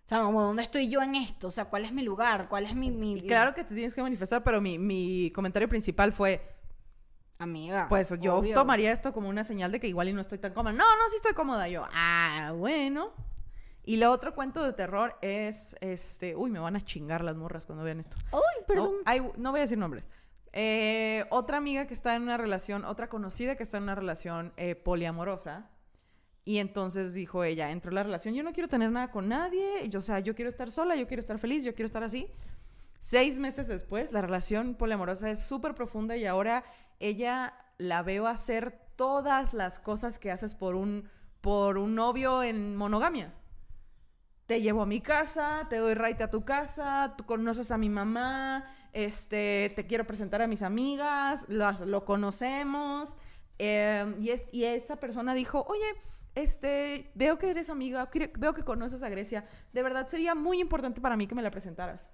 O 0.04 0.08
sea, 0.08 0.22
como, 0.22 0.42
¿dónde 0.42 0.62
estoy 0.62 0.88
yo 0.88 1.00
en 1.02 1.14
esto? 1.14 1.48
O 1.48 1.50
sea, 1.50 1.64
¿cuál 1.64 1.84
es 1.86 1.92
mi 1.92 2.02
lugar? 2.02 2.48
¿Cuál 2.48 2.66
es 2.66 2.74
mi... 2.74 2.90
mi- 2.90 3.14
Y 3.18 3.26
claro 3.26 3.54
que 3.54 3.64
te 3.64 3.74
tienes 3.74 3.94
que 3.94 4.02
manifestar, 4.02 4.44
pero 4.44 4.60
mi, 4.60 4.78
mi 4.78 5.30
comentario 5.34 5.66
principal 5.68 6.12
fue, 6.12 6.42
Amiga. 7.44 7.86
pues 7.88 8.12
yo 8.20 8.36
obvio. 8.36 8.54
tomaría 8.54 8.90
esto 8.92 9.12
como 9.12 9.28
una 9.28 9.44
señal 9.44 9.70
de 9.70 9.78
que 9.80 9.86
igual 9.86 10.08
y 10.08 10.12
no 10.12 10.20
estoy 10.20 10.38
tan 10.38 10.52
cómoda. 10.52 10.72
No, 10.72 10.84
no, 10.84 11.08
sí 11.10 11.16
estoy 11.16 11.32
cómoda. 11.34 11.68
Yo, 11.68 11.82
ah, 11.94 12.52
bueno. 12.56 13.12
Y 13.84 13.98
lo 13.98 14.10
otro 14.10 14.34
cuento 14.34 14.64
de 14.64 14.72
terror 14.72 15.16
es, 15.22 15.76
este, 15.80 16.34
uy, 16.34 16.50
me 16.50 16.58
van 16.58 16.74
a 16.74 16.80
chingar 16.80 17.22
las 17.22 17.36
morras 17.36 17.66
cuando 17.66 17.84
vean 17.84 18.00
esto. 18.00 18.16
Uy, 18.32 18.64
perdón. 18.66 18.92
No, 18.92 18.98
hay- 19.04 19.30
no 19.36 19.50
voy 19.50 19.60
a 19.60 19.62
decir 19.62 19.78
nombres. 19.78 20.08
Eh, 20.52 21.26
otra 21.30 21.56
amiga 21.58 21.86
que 21.86 21.94
está 21.94 22.14
en 22.16 22.22
una 22.22 22.36
relación, 22.36 22.84
otra 22.84 23.08
conocida 23.08 23.56
que 23.56 23.62
está 23.62 23.76
en 23.78 23.82
una 23.84 23.94
relación 23.94 24.52
eh, 24.56 24.74
poliamorosa. 24.74 25.68
Y 26.46 26.58
entonces 26.58 27.14
dijo 27.14 27.42
ella, 27.42 27.70
entró 27.70 27.90
en 27.90 27.94
la 27.96 28.02
relación, 28.02 28.34
yo 28.34 28.42
no 28.42 28.52
quiero 28.52 28.68
tener 28.68 28.90
nada 28.90 29.10
con 29.10 29.28
nadie, 29.28 29.88
yo, 29.88 29.98
o 29.98 30.02
sea, 30.02 30.20
yo 30.20 30.34
quiero 30.34 30.50
estar 30.50 30.70
sola, 30.70 30.94
yo 30.94 31.06
quiero 31.06 31.20
estar 31.20 31.38
feliz, 31.38 31.64
yo 31.64 31.74
quiero 31.74 31.86
estar 31.86 32.02
así. 32.04 32.28
Seis 33.00 33.38
meses 33.38 33.66
después, 33.66 34.12
la 34.12 34.20
relación 34.22 34.74
poliamorosa 34.74 35.30
es 35.30 35.40
súper 35.42 35.74
profunda 35.74 36.16
y 36.16 36.24
ahora 36.26 36.64
ella 37.00 37.54
la 37.78 38.02
veo 38.02 38.26
hacer 38.26 38.72
todas 38.96 39.54
las 39.54 39.78
cosas 39.78 40.18
que 40.18 40.30
haces 40.30 40.54
por 40.54 40.74
un, 40.76 41.08
por 41.40 41.78
un 41.78 41.94
novio 41.94 42.42
en 42.42 42.76
monogamia. 42.76 43.34
Te 44.46 44.60
llevo 44.60 44.82
a 44.82 44.86
mi 44.86 45.00
casa, 45.00 45.66
te 45.70 45.78
doy 45.78 45.94
raite 45.94 46.22
a 46.22 46.30
tu 46.30 46.44
casa, 46.44 47.14
tú 47.16 47.24
conoces 47.24 47.70
a 47.70 47.78
mi 47.78 47.88
mamá, 47.88 48.64
este, 48.92 49.72
te 49.74 49.86
quiero 49.86 50.06
presentar 50.06 50.42
a 50.42 50.46
mis 50.46 50.62
amigas, 50.62 51.46
las- 51.48 51.80
lo 51.80 52.04
conocemos. 52.04 53.16
eh, 53.58 54.16
y, 54.20 54.30
es, 54.30 54.48
y 54.52 54.64
esa 54.64 54.96
persona 54.96 55.32
dijo, 55.32 55.64
oye, 55.68 55.84
este, 56.34 57.12
veo 57.14 57.38
que 57.38 57.50
eres 57.50 57.70
amiga, 57.70 58.10
veo 58.38 58.52
que 58.52 58.64
conoces 58.64 59.04
a 59.04 59.08
Grecia, 59.08 59.46
de 59.72 59.82
verdad 59.82 60.08
sería 60.08 60.34
muy 60.34 60.60
importante 60.60 61.00
para 61.00 61.16
mí 61.16 61.28
que 61.28 61.36
me 61.36 61.42
la 61.42 61.52
presentaras. 61.52 62.10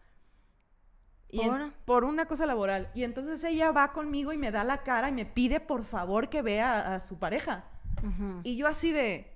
Y 1.33 1.41
en- 1.43 1.73
¿Por? 1.85 2.05
una 2.05 2.27
cosa 2.27 2.47
laboral. 2.47 2.91
Y 2.95 3.05
entonces 3.05 3.43
ella 3.45 3.71
va 3.73 3.93
conmigo 3.93 4.33
y 4.33 4.39
me 4.39 4.51
da 4.51 4.65
la 4.65 4.83
cara 4.83 5.09
y 5.09 5.13
me 5.13 5.27
pide 5.27 5.61
por 5.61 5.85
favor 5.85 6.29
que 6.29 6.43
vea 6.43 6.73
a, 6.79 6.95
a 6.97 7.01
su 7.01 7.19
pareja. 7.19 7.65
Y 8.45 8.57
yo 8.57 8.67
así 8.67 8.93
de... 8.93 9.31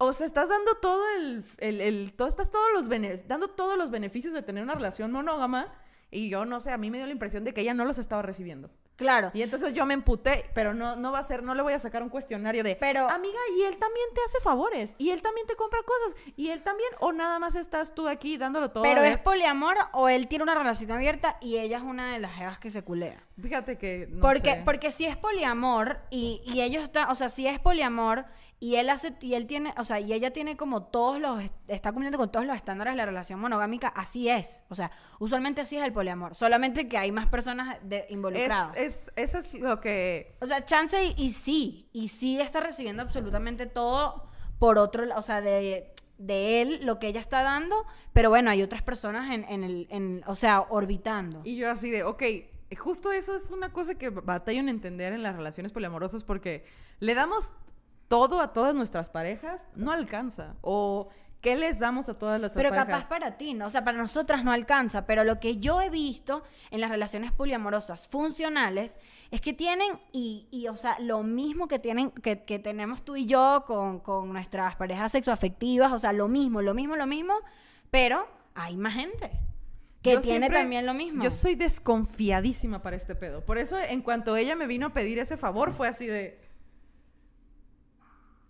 O 0.00 0.12
sea, 0.12 0.26
estás 0.26 0.48
dando 0.48 0.74
todo 0.76 1.02
el... 1.18 1.44
el, 1.58 1.80
el- 1.80 2.12
todo, 2.12 2.28
estás 2.28 2.50
todos 2.50 2.68
los 2.74 2.88
bene- 2.88 3.16
dando 3.26 3.48
todos 3.48 3.76
los 3.76 3.90
beneficios 3.90 4.32
de 4.32 4.42
tener 4.42 4.62
una 4.62 4.74
relación 4.74 5.10
monógama. 5.10 5.72
Y 6.10 6.28
yo 6.30 6.44
no 6.44 6.60
sé, 6.60 6.70
a 6.70 6.78
mí 6.78 6.90
me 6.90 6.98
dio 6.98 7.06
la 7.06 7.12
impresión 7.12 7.44
de 7.44 7.52
que 7.52 7.60
ella 7.62 7.74
no 7.74 7.84
los 7.84 7.98
estaba 7.98 8.22
recibiendo. 8.22 8.70
Claro. 8.98 9.30
Y 9.32 9.42
entonces 9.42 9.72
yo 9.74 9.86
me 9.86 9.94
emputé, 9.94 10.42
pero 10.54 10.74
no, 10.74 10.96
no 10.96 11.12
va 11.12 11.20
a 11.20 11.22
ser, 11.22 11.44
no 11.44 11.54
le 11.54 11.62
voy 11.62 11.72
a 11.72 11.78
sacar 11.78 12.02
un 12.02 12.08
cuestionario 12.08 12.64
de, 12.64 12.74
Pero- 12.74 13.08
amiga, 13.08 13.38
y 13.56 13.62
él 13.62 13.76
también 13.78 14.06
te 14.12 14.20
hace 14.26 14.40
favores, 14.40 14.96
y 14.98 15.10
él 15.10 15.22
también 15.22 15.46
te 15.46 15.54
compra 15.54 15.78
cosas, 15.86 16.20
y 16.36 16.48
él 16.48 16.62
también, 16.62 16.90
o 16.98 17.12
nada 17.12 17.38
más 17.38 17.54
estás 17.54 17.94
tú 17.94 18.08
aquí 18.08 18.36
dándolo 18.38 18.72
todo. 18.72 18.82
Pero 18.82 19.02
es 19.02 19.16
poliamor 19.18 19.76
o 19.92 20.08
él 20.08 20.26
tiene 20.26 20.42
una 20.42 20.56
relación 20.56 20.90
abierta 20.90 21.36
y 21.40 21.58
ella 21.58 21.76
es 21.76 21.84
una 21.84 22.12
de 22.12 22.18
las 22.18 22.34
jevas 22.34 22.58
que 22.58 22.72
se 22.72 22.82
culea. 22.82 23.22
Fíjate 23.40 23.78
que, 23.78 24.08
no 24.10 24.20
porque, 24.20 24.40
sé. 24.56 24.62
porque 24.64 24.90
si 24.90 25.04
es 25.04 25.16
poliamor 25.16 26.00
y, 26.10 26.42
y 26.44 26.62
ellos 26.62 26.82
están, 26.82 27.08
o 27.08 27.14
sea, 27.14 27.28
si 27.28 27.46
es 27.46 27.60
poliamor 27.60 28.24
y 28.60 28.74
él 28.76 28.90
hace, 28.90 29.14
y 29.20 29.34
él 29.34 29.46
tiene, 29.46 29.72
o 29.78 29.84
sea, 29.84 30.00
y 30.00 30.12
ella 30.12 30.32
tiene 30.32 30.56
como 30.56 30.82
todos 30.82 31.20
los, 31.20 31.42
está 31.68 31.92
cumpliendo 31.92 32.18
con 32.18 32.32
todos 32.32 32.44
los 32.44 32.56
estándares 32.56 32.94
de 32.94 32.96
la 32.96 33.06
relación 33.06 33.38
monogámica, 33.38 33.88
así 33.88 34.28
es. 34.28 34.64
O 34.68 34.74
sea, 34.74 34.90
usualmente 35.20 35.60
así 35.60 35.76
es 35.76 35.84
el 35.84 35.92
poliamor. 35.92 36.34
Solamente 36.34 36.88
que 36.88 36.98
hay 36.98 37.12
más 37.12 37.26
personas 37.28 37.78
de- 37.84 38.06
involucradas. 38.08 38.76
es, 38.76 39.12
eso 39.14 39.38
es 39.38 39.54
lo 39.60 39.80
que... 39.80 40.36
O 40.40 40.46
sea, 40.46 40.64
chance 40.64 41.02
y, 41.04 41.14
y 41.16 41.30
sí, 41.30 41.88
y 41.92 42.08
sí 42.08 42.40
está 42.40 42.58
recibiendo 42.60 43.02
absolutamente 43.02 43.66
todo 43.66 44.26
por 44.58 44.76
otro, 44.78 45.04
o 45.16 45.22
sea, 45.22 45.40
de, 45.40 45.94
de 46.18 46.60
él, 46.60 46.80
lo 46.82 46.98
que 46.98 47.06
ella 47.06 47.20
está 47.20 47.42
dando, 47.44 47.86
pero 48.12 48.28
bueno, 48.28 48.50
hay 48.50 48.62
otras 48.64 48.82
personas 48.82 49.32
en, 49.32 49.44
en 49.44 49.62
el, 49.62 49.86
en, 49.90 50.24
o 50.26 50.34
sea, 50.34 50.62
orbitando. 50.62 51.42
Y 51.44 51.56
yo 51.56 51.70
así 51.70 51.92
de, 51.92 52.02
ok, 52.02 52.22
justo 52.76 53.12
eso 53.12 53.36
es 53.36 53.50
una 53.50 53.72
cosa 53.72 53.94
que 53.94 54.08
batallo 54.10 54.58
en 54.58 54.68
entender 54.68 55.12
en 55.12 55.22
las 55.22 55.36
relaciones 55.36 55.70
poliamorosas 55.70 56.24
porque 56.24 56.64
le 56.98 57.14
damos 57.14 57.54
todo 58.08 58.40
a 58.40 58.52
todas 58.52 58.74
nuestras 58.74 59.10
parejas, 59.10 59.68
no 59.76 59.92
alcanza. 59.92 60.54
O 60.62 61.08
¿qué 61.40 61.54
les 61.56 61.78
damos 61.78 62.08
a 62.08 62.14
todas 62.14 62.40
las 62.40 62.52
Pero 62.52 62.70
parejas? 62.70 62.88
capaz 62.88 63.08
para 63.08 63.36
ti, 63.36 63.54
¿no? 63.54 63.66
O 63.66 63.70
sea, 63.70 63.84
para 63.84 63.96
nosotras 63.98 64.42
no 64.44 64.50
alcanza. 64.50 65.06
Pero 65.06 65.22
lo 65.24 65.38
que 65.38 65.58
yo 65.58 65.80
he 65.80 65.88
visto 65.90 66.42
en 66.70 66.80
las 66.80 66.90
relaciones 66.90 67.30
poliamorosas 67.32 68.08
funcionales 68.08 68.98
es 69.30 69.40
que 69.40 69.52
tienen, 69.52 70.00
y, 70.10 70.48
y, 70.50 70.66
o 70.68 70.76
sea, 70.76 70.98
lo 70.98 71.22
mismo 71.22 71.68
que 71.68 71.78
tienen, 71.78 72.10
que, 72.10 72.42
que 72.44 72.58
tenemos 72.58 73.04
tú 73.04 73.14
y 73.16 73.26
yo 73.26 73.62
con, 73.66 74.00
con 74.00 74.32
nuestras 74.32 74.74
parejas 74.76 75.12
sexoafectivas, 75.12 75.92
o 75.92 75.98
sea, 75.98 76.12
lo 76.12 76.26
mismo, 76.28 76.60
lo 76.62 76.74
mismo, 76.74 76.96
lo 76.96 77.06
mismo, 77.06 77.34
pero 77.90 78.26
hay 78.54 78.76
más 78.76 78.94
gente 78.94 79.30
que 80.02 80.14
Yo 80.14 80.20
tiene 80.20 80.38
siempre- 80.46 80.58
también 80.60 80.86
lo 80.86 80.94
mismo. 80.94 81.22
Yo 81.22 81.30
soy 81.30 81.54
desconfiadísima 81.54 82.82
para 82.82 82.96
este 82.96 83.14
pedo. 83.14 83.44
Por 83.44 83.58
eso, 83.58 83.76
en 83.78 84.02
cuanto 84.02 84.34
ella 84.36 84.56
me 84.56 84.66
vino 84.66 84.86
a 84.86 84.92
pedir 84.92 85.18
ese 85.18 85.36
favor, 85.36 85.72
fue 85.72 85.88
así 85.88 86.06
de. 86.06 86.47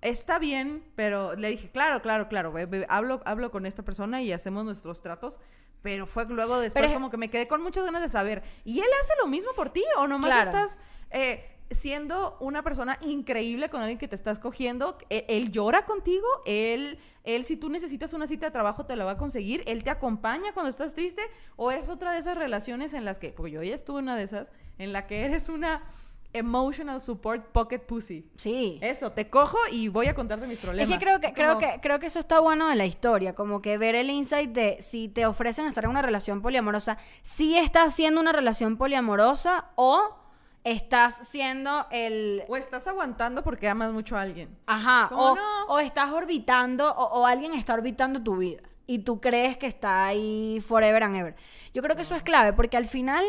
Está 0.01 0.39
bien, 0.39 0.85
pero 0.95 1.35
le 1.35 1.49
dije, 1.49 1.71
claro, 1.71 2.01
claro, 2.03 2.29
claro, 2.29 2.53
ve, 2.53 2.87
hablo, 2.89 3.21
hablo 3.25 3.51
con 3.51 3.67
esta 3.67 3.83
persona 3.83 4.23
y 4.23 4.33
hacemos 4.33 4.65
nuestros 4.65 5.03
tratos. 5.03 5.41
Pero 5.83 6.07
fue 6.07 6.25
luego 6.27 6.59
después 6.59 6.85
Pero 6.87 6.95
como 6.95 7.11
que 7.11 7.17
me 7.17 7.31
quedé 7.31 7.47
con 7.49 7.63
muchas 7.63 7.85
ganas 7.85 8.03
de 8.03 8.09
saber. 8.09 8.43
¿Y 8.65 8.79
él 8.81 8.87
hace 9.01 9.13
lo 9.21 9.29
mismo 9.29 9.53
por 9.55 9.71
ti? 9.71 9.83
¿O 9.99 10.07
nomás 10.09 10.31
Claro. 10.33 10.51
estás 10.51 10.81
eh, 11.11 11.49
siendo 11.71 12.37
una 12.41 12.63
persona 12.65 12.99
increíble 13.03 13.69
con 13.71 13.81
alguien 13.81 13.97
que 13.99 14.09
te 14.09 14.17
estás 14.17 14.39
cogiendo? 14.41 14.99
E- 15.09 15.25
Él, 15.29 15.53
llora 15.53 15.85
contigo, 15.87 16.27
él, 16.47 16.99
él 17.23 17.45
si 17.45 17.57
tú 17.57 17.69
necesitas 17.69 18.13
una 18.13 18.27
cita 18.27 18.47
de 18.47 18.53
trabajo 18.53 18.87
te 18.87 18.97
la 18.97 19.05
va 19.05 19.13
a 19.13 19.17
conseguir, 19.19 19.63
él 19.69 19.85
te 19.85 19.91
acompaña 19.91 20.53
cuando 20.53 20.69
estás 20.71 20.95
triste 20.95 21.23
o 21.57 21.71
es 21.71 21.89
otra 21.89 22.11
de 22.13 22.19
esas 22.19 22.37
relaciones 22.37 22.93
en 22.93 23.05
las 23.05 23.21
que, 23.21 23.31
porque 23.31 23.53
yo 23.53 23.63
ya 23.63 23.75
estuve 23.77 23.99
en 24.01 24.05
una 24.07 24.17
de 24.17 24.25
esas, 24.25 24.53
en 24.79 24.93
la 24.93 25.07
que 25.07 25.25
eres 25.27 25.49
una 25.49 25.85
emotional 26.33 27.01
support 27.01 27.47
pocket 27.53 27.79
pussy. 27.81 28.31
Sí. 28.37 28.79
Eso, 28.83 29.13
te 29.13 29.29
cojo 29.31 29.57
y 29.73 29.89
voy 29.89 30.07
a 30.07 30.15
contarte 30.15 30.47
mis 30.47 30.59
Es 30.59 30.63
problemas. 30.65 30.99
que 30.99 31.05
creo 31.05 31.21
que, 31.21 31.33
creo 31.33 31.59
que 31.59 31.79
creo 31.81 31.99
que 31.99 32.07
eso 32.07 32.19
está 32.19 32.39
bueno 32.41 32.69
de 32.69 32.77
la 32.77 32.85
historia, 32.87 33.35
como 33.35 33.63
que 33.63 33.79
ver 33.79 33.95
el 33.95 34.11
insight 34.11 34.51
de 34.51 34.77
si 34.81 35.09
te 35.09 35.25
ofrecen 35.27 35.67
estar 35.67 35.85
en 35.85 35.91
una 35.91 36.03
relación 36.03 36.43
poliamorosa, 36.43 36.99
si 37.23 37.57
estás 37.57 37.95
siendo 37.95 38.21
una 38.21 38.33
relación 38.33 38.77
poliamorosa 38.77 39.71
o 39.77 40.17
estás 40.65 41.27
siendo 41.29 41.87
el 41.91 42.43
O 42.49 42.57
estás 42.57 42.87
aguantando 42.89 43.43
porque 43.43 43.69
amas 43.69 43.91
mucho 43.93 44.17
a 44.17 44.21
alguien. 44.21 44.57
ajá, 44.67 45.09
¿Cómo 45.09 45.33
o, 45.33 45.35
no? 45.35 45.65
o 45.69 45.79
estás 45.79 46.13
orbitando 46.13 46.91
o, 46.93 47.21
o 47.21 47.27
alguien 47.27 47.55
está 47.55 47.73
orbitando 47.75 48.23
tu 48.23 48.37
vida. 48.37 48.61
y 48.87 48.99
tú 49.01 49.21
crees 49.21 49.57
que 49.57 49.67
está 49.67 50.07
ahí 50.07 50.63
forever 50.67 51.03
and 51.05 51.17
ever. 51.17 51.37
Yo 51.73 51.81
creo 51.83 51.97
que 51.97 52.03
eso 52.03 52.15
es 52.15 52.23
clave 52.23 52.53
porque 52.53 52.77
al 52.77 52.87
final 52.87 53.25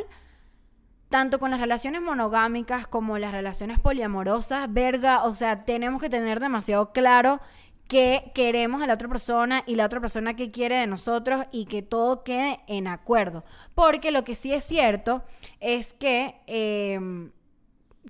tanto 1.09 1.39
con 1.39 1.51
las 1.51 1.59
relaciones 1.59 2.01
monogámicas 2.01 2.87
como 2.87 3.17
las 3.17 3.31
relaciones 3.31 3.79
poliamorosas, 3.79 4.71
verga, 4.71 5.23
o 5.23 5.33
sea, 5.33 5.65
tenemos 5.65 6.01
que 6.01 6.09
tener 6.09 6.39
demasiado 6.39 6.91
claro 6.91 7.41
que 7.87 8.31
queremos 8.35 8.83
a 8.83 8.87
la 8.87 8.93
otra 8.93 9.09
persona 9.09 9.63
y 9.65 9.73
la 9.73 9.87
otra 9.87 9.99
persona 9.99 10.35
que 10.35 10.51
quiere 10.51 10.75
de 10.75 10.85
nosotros 10.85 11.47
y 11.51 11.65
que 11.65 11.81
todo 11.81 12.23
quede 12.23 12.59
en 12.67 12.87
acuerdo. 12.87 13.43
Porque 13.73 14.11
lo 14.11 14.23
que 14.23 14.35
sí 14.35 14.53
es 14.53 14.63
cierto 14.63 15.23
es 15.59 15.93
que 15.93 16.35
em, 16.45 17.31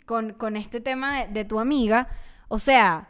con, 0.05 0.57
este 0.57 0.81
tema 0.81 1.23
de, 1.23 1.45
tu 1.45 1.61
amiga, 1.61 2.09
o 2.49 2.59
sea, 2.59 3.07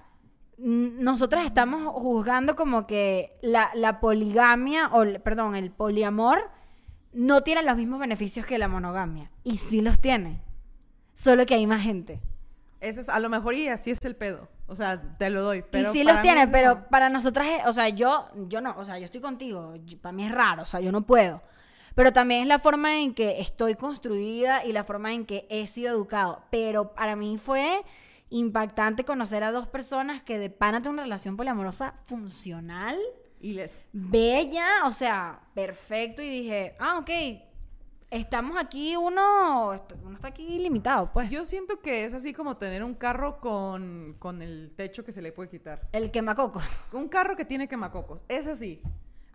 nosotras 0.59 1.45
estamos 1.45 1.91
juzgando 1.91 2.55
como 2.55 2.85
que 2.85 3.35
la, 3.41 3.71
la 3.73 3.99
poligamia, 3.99 4.91
o 4.93 5.03
perdón, 5.23 5.55
el 5.55 5.71
poliamor 5.71 6.51
no 7.13 7.41
tiene 7.41 7.63
los 7.63 7.75
mismos 7.75 7.99
beneficios 7.99 8.45
que 8.45 8.57
la 8.57 8.67
monogamia. 8.67 9.31
Y 9.43 9.57
sí 9.57 9.81
los 9.81 9.99
tiene. 9.99 10.41
Solo 11.13 11.45
que 11.45 11.55
hay 11.55 11.67
más 11.67 11.81
gente. 11.81 12.21
Eso 12.79 13.01
es, 13.01 13.09
a 13.09 13.19
lo 13.19 13.29
mejor 13.29 13.55
y 13.55 13.67
así 13.67 13.91
es 13.91 13.99
el 14.03 14.15
pedo. 14.15 14.47
O 14.67 14.75
sea, 14.75 15.01
te 15.17 15.29
lo 15.29 15.43
doy. 15.43 15.63
Pero 15.69 15.89
y 15.89 15.93
sí 15.93 16.03
los 16.03 16.21
tiene, 16.21 16.47
pero 16.47 16.87
para 16.89 17.09
nosotras, 17.09 17.47
es, 17.47 17.65
o 17.65 17.73
sea, 17.73 17.89
yo, 17.89 18.27
yo 18.47 18.61
no, 18.61 18.75
o 18.77 18.85
sea, 18.85 18.99
yo 18.99 19.05
estoy 19.05 19.19
contigo. 19.19 19.73
para 20.01 20.13
mí 20.13 20.25
es 20.25 20.31
raro, 20.31 20.63
o 20.63 20.65
sea, 20.65 20.79
yo 20.79 20.91
no 20.91 21.05
puedo. 21.05 21.41
Pero 21.95 22.13
también 22.13 22.43
es 22.43 22.47
la 22.47 22.59
forma 22.59 22.99
en 22.99 23.13
que 23.13 23.41
estoy 23.41 23.75
construida 23.75 24.63
y 24.63 24.71
la 24.71 24.83
forma 24.83 25.11
en 25.11 25.25
que 25.25 25.47
he 25.49 25.67
sido 25.67 25.91
educado. 25.91 26.43
Pero 26.51 26.93
para 26.93 27.15
mí 27.15 27.37
fue 27.37 27.83
impactante 28.29 29.03
conocer 29.03 29.43
a 29.43 29.51
dos 29.51 29.67
personas 29.67 30.21
que 30.21 30.37
de 30.37 30.49
pana 30.49 30.81
una 30.87 31.03
relación 31.03 31.35
poliamorosa 31.35 31.95
funcional 32.03 32.97
y 33.39 33.53
les... 33.53 33.85
Bella, 33.93 34.85
o 34.85 34.91
sea, 34.91 35.39
perfecto. 35.53 36.21
Y 36.21 36.29
dije, 36.29 36.75
ah, 36.79 36.99
ok, 36.99 37.09
estamos 38.11 38.57
aquí, 38.57 38.95
uno, 38.95 39.69
uno 40.03 40.15
está 40.15 40.27
aquí 40.29 40.59
limitado, 40.59 41.11
pues. 41.11 41.29
Yo 41.29 41.45
siento 41.45 41.79
que 41.79 42.05
es 42.05 42.13
así 42.13 42.33
como 42.33 42.57
tener 42.57 42.83
un 42.83 42.93
carro 42.93 43.39
con, 43.39 44.15
con 44.19 44.41
el 44.41 44.73
techo 44.75 45.03
que 45.03 45.11
se 45.11 45.21
le 45.21 45.31
puede 45.31 45.49
quitar. 45.49 45.87
El 45.91 46.11
quemacocos. 46.11 46.63
Un 46.91 47.07
carro 47.07 47.35
que 47.35 47.45
tiene 47.45 47.67
quemacocos. 47.67 48.23
Es 48.27 48.47
así. 48.47 48.81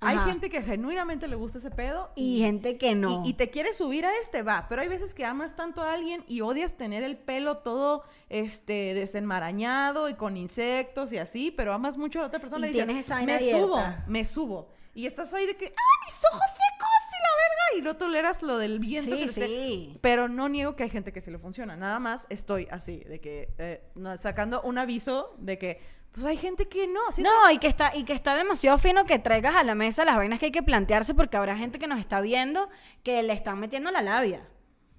Hay 0.05 0.18
gente 0.18 0.50
que 0.50 0.62
genuinamente 0.62 1.28
le 1.28 1.36
gusta 1.36 1.59
ese 1.59 1.70
pedo. 1.70 2.11
Y, 2.16 2.38
gente 2.38 2.78
que 2.78 2.94
no. 2.94 3.22
Y, 3.24 3.34
te 3.34 3.50
quiere 3.50 3.72
subir 3.72 4.07
a 4.07 4.11
este, 4.20 4.42
va. 4.42 4.66
Pero 4.68 4.82
hay 4.82 4.88
veces 4.88 5.14
que 5.14 5.24
amas 5.24 5.57
tanto 5.57 5.82
a 5.82 5.92
alguien 5.92 6.24
y 6.28 6.40
odias 6.40 6.76
tener 6.76 7.02
el 7.02 7.16
pelo 7.16 7.59
todo 7.59 8.05
este, 8.28 8.94
desenmarañado 8.94 10.09
y 10.09 10.14
con 10.14 10.36
insectos 10.36 11.12
y 11.12 11.18
así, 11.18 11.50
pero 11.50 11.72
amas 11.72 11.96
mucho 11.96 12.20
a 12.20 12.22
la 12.22 12.28
otra 12.28 12.40
persona 12.40 12.68
y, 12.68 12.72
dices, 12.72 12.88
me 13.24 13.50
subo, 13.50 13.82
me 14.07 14.24
subo. 14.24 14.68
Y 14.94 15.07
estás 15.07 15.34
ahí 15.34 15.46
de 15.46 15.57
que, 15.57 15.66
¡ah, 15.66 16.07
mis 16.07 16.20
ojos 16.32 16.50
secos! 16.50 16.88
Y 17.11 17.22
la 17.22 17.28
verga. 17.36 17.78
Y 17.78 17.82
no 17.82 17.96
toleras 17.96 18.42
lo 18.42 18.59
del 18.59 18.78
viento 18.78 19.16
que 19.16 19.28
sí. 19.28 19.98
Pero 20.00 20.28
no 20.28 20.48
niego 20.48 20.76
que 20.76 20.84
hay 20.84 20.90
gente 20.90 21.12
que 21.12 21.20
sí 21.20 21.30
le 21.30 21.38
funciona. 21.38 21.76
Nada 21.76 21.98
más 21.98 22.26
estoy 22.30 22.68
así, 22.70 23.00
de 23.00 23.20
que, 23.20 23.52
eh, 23.59 23.82
sacando 24.16 24.62
un 24.62 24.78
aviso 24.78 25.34
de 25.38 25.59
que 25.59 25.80
pues 26.14 26.26
hay 26.26 26.36
gente 26.36 26.68
que 26.68 26.86
no. 26.86 27.00
no, 27.18 27.50
y 27.50 27.58
que, 27.58 27.66
está, 27.66 27.94
y 27.96 28.04
que 28.04 28.12
está 28.12 28.36
demasiado 28.36 28.78
fino 28.78 29.04
que 29.04 29.18
traigas 29.18 29.56
a 29.56 29.64
la 29.64 29.74
mesa 29.74 30.04
las 30.04 30.14
vainas 30.14 30.38
que 30.38 30.46
hay 30.46 30.52
que 30.52 30.62
plantearse 30.62 31.12
porque 31.12 31.36
habrá 31.36 31.56
gente 31.56 31.80
que 31.80 31.88
nos 31.88 31.98
está 31.98 32.20
viendo 32.20 32.68
que 33.02 33.20
le 33.24 33.32
están 33.32 33.58
metiendo 33.58 33.90
la 33.90 34.00
labia. 34.00 34.48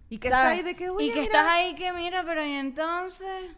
Y 0.10 0.18
que 0.18 0.28
está 0.28 0.50
ahí 0.50 0.62
de 0.62 0.76
que, 0.76 0.92
Y 1.00 1.12
que 1.12 1.24
estás 1.24 1.48
ahí 1.48 1.74
que, 1.76 1.94
mira, 1.94 2.26
pero 2.26 2.46
y 2.46 2.52
entonces... 2.52 3.56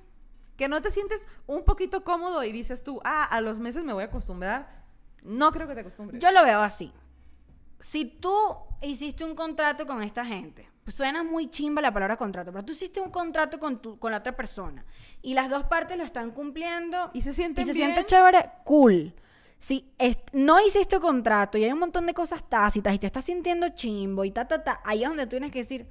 Que 0.56 0.68
no 0.68 0.82
te 0.84 0.92
sientes 0.92 1.28
un 1.48 1.64
poquito 1.64 2.04
cómodo 2.04 2.44
y 2.44 2.52
dices 2.52 2.84
tú, 2.84 3.00
ah, 3.04 3.24
a 3.26 3.42
los 3.42 3.60
meses 3.60 3.84
me 3.84 3.94
voy 3.94 4.04
a 4.04 4.08
acostumbrar. 4.08 4.86
No 5.24 5.52
creo 5.52 5.68
que 5.68 5.74
te 5.74 5.82
acostumbres. 5.82 6.22
Yo 6.22 6.32
lo 6.32 6.44
veo 6.44 6.62
así. 6.62 6.94
Si 7.80 8.06
tú 8.06 8.36
hiciste 8.82 9.26
un 9.26 9.36
contrato 9.36 9.88
con 9.88 10.04
esta 10.04 10.24
gente 10.24 10.70
pues 10.88 10.96
suena 10.96 11.22
muy 11.22 11.50
chimba 11.50 11.82
la 11.82 11.92
palabra 11.92 12.16
contrato, 12.16 12.54
pero 12.54 12.64
tú 12.64 12.72
hiciste 12.72 13.02
un 13.02 13.12
contrato 13.12 13.60
con, 13.60 13.82
tu, 13.82 14.00
con 14.00 14.10
la 14.10 14.20
otra 14.20 14.38
persona 14.38 14.86
y 15.22 15.34
las 15.34 15.50
dos 15.50 15.66
partes 15.66 15.98
lo 15.98 16.06
están 16.06 16.32
cumpliendo 16.32 17.12
y 17.12 17.24
se 17.24 17.34
siente 17.34 17.64
y 17.64 17.66
se 17.66 17.74
siente 17.74 18.06
chévere, 18.06 18.52
cool. 18.64 19.14
Si 19.60 19.92
no 20.32 20.66
hiciste 20.66 20.98
contrato 21.02 21.58
y 21.58 21.66
hay 21.66 21.74
un 21.74 21.80
montón 21.80 22.06
de 22.06 22.14
cosas 22.14 22.48
tácitas 22.48 22.94
y 22.94 23.00
te 23.00 23.08
estás 23.08 23.26
sintiendo 23.26 23.68
chimbo 23.76 24.24
y 24.24 24.32
ta, 24.32 24.48
ta, 24.48 24.64
ta, 24.64 24.80
ahí 24.86 25.04
es 25.04 25.10
donde 25.10 25.26
tú 25.26 25.32
tienes 25.32 25.52
que 25.52 25.60
decir, 25.60 25.90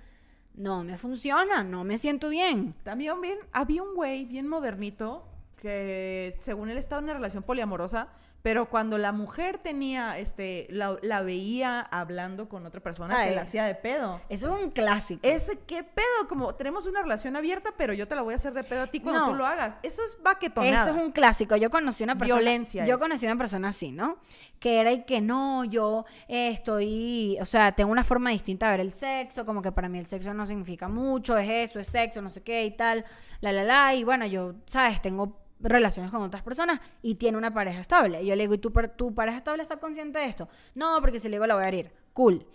no 0.55 0.82
me 0.82 0.97
funciona, 0.97 1.62
no 1.62 1.84
me 1.84 1.99
siento 1.99 2.30
bien. 2.30 2.72
También 2.82 3.20
bien, 3.20 3.38
había 3.53 3.82
un 3.82 3.94
güey 3.94 4.24
bien 4.24 4.49
modernito 4.49 5.28
que 5.59 6.34
según 6.38 6.70
él 6.70 6.78
estaba 6.78 7.01
en 7.01 7.05
una 7.05 7.12
relación 7.12 7.42
poliamorosa, 7.42 8.09
pero 8.47 8.66
cuando 8.66 8.97
la 8.97 9.11
mujer 9.11 9.59
tenía, 9.59 10.20
este, 10.20 10.68
la, 10.70 11.22
veía 11.22 11.80
hablando 11.80 12.49
con 12.49 12.64
otra 12.64 12.80
persona, 12.80 13.24
se 13.24 13.34
la 13.34 13.42
hacía 13.42 13.64
de 13.64 13.74
pedo. 13.74 14.20
Eso 14.28 14.55
es 14.57 14.62
un 14.62 14.70
clásico. 14.70 15.18
Ese, 15.24 15.59
¿qué 15.66 15.82
pedo? 15.82 16.28
Como 16.28 16.55
tenemos 16.55 16.86
una 16.86 17.03
relación 17.03 17.34
abierta, 17.34 17.74
pero 17.76 17.92
yo 17.92 18.07
te 18.07 18.14
la 18.14 18.22
voy 18.22 18.34
a 18.34 18.36
hacer 18.36 18.53
de 18.53 18.62
pedo 18.62 18.84
a 18.84 18.86
ti 18.86 19.01
cuando 19.01 19.24
tú 19.24 19.34
lo 19.34 19.44
hagas. 19.44 19.80
Eso 19.82 20.01
es 20.05 20.16
baquetonada. 20.22 20.84
Eso 20.84 20.97
es 20.97 21.05
un 21.05 21.11
clásico. 21.11 21.57
Yo 21.57 21.72
conocí 21.72 22.05
una 22.05 22.16
persona. 22.16 22.40
Violencia. 22.40 22.86
Yo 22.86 23.01
conocí 23.01 23.26
una 23.26 23.36
persona 23.36 23.70
así, 23.70 23.90
¿no? 23.90 24.18
Que 24.61 24.78
era 24.78 24.92
y 24.92 25.03
que 25.03 25.20
no, 25.20 25.64
yo 25.64 26.05
estoy, 26.28 27.38
o 27.40 27.44
sea, 27.44 27.72
tengo 27.72 27.90
una 27.90 28.05
forma 28.05 28.30
distinta 28.30 28.66
de 28.66 28.70
ver 28.76 28.80
el 28.80 28.94
sexo, 28.94 29.44
como 29.44 29.61
que 29.61 29.72
para 29.72 29.88
mí 29.88 29.99
el 29.99 30.07
sexo 30.07 30.32
no 30.34 30.47
significa 30.47 30.86
mucho, 30.86 31.36
es 31.36 31.68
eso, 31.68 31.80
es 31.80 31.88
sexo, 31.88 32.22
no 32.22 32.30
sé 32.30 32.44
qué 32.44 32.64
y 32.64 32.70
tal, 32.70 33.05
la, 33.40 33.51
la, 33.51 33.64
la. 33.64 33.94
Y 33.97 34.05
bueno, 34.05 34.24
yo, 34.24 34.55
¿sabes? 34.66 35.03
Tengo 35.03 35.45
relaciones 35.61 36.11
con 36.11 36.22
otras 36.22 36.42
personas 36.42 36.80
y 37.02 37.16
tiene 37.16 37.38
una 37.38 37.52
pareja 37.52 37.80
estable. 37.80 38.24
Yo 38.24 38.34
le 38.36 38.44
digo, 38.44 38.54
¿y 38.54 38.59
tu, 38.59 38.70
tu 38.96 39.14
pareja 39.14 39.38
estable 39.38 39.62
está 39.62 39.78
consciente 39.78 40.18
de 40.18 40.26
esto? 40.26 40.48
No, 40.74 41.00
porque 41.00 41.18
si 41.18 41.28
le 41.28 41.36
digo 41.36 41.46
la 41.46 41.54
voy 41.54 41.64
a 41.64 41.68
herir. 41.68 41.92
Cool. 42.12 42.46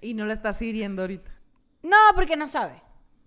Y 0.00 0.14
no 0.14 0.24
la 0.24 0.34
estás 0.34 0.60
hiriendo 0.62 1.02
ahorita. 1.02 1.32
No, 1.82 1.96
porque 2.14 2.36
no 2.36 2.48
sabe. 2.48 2.82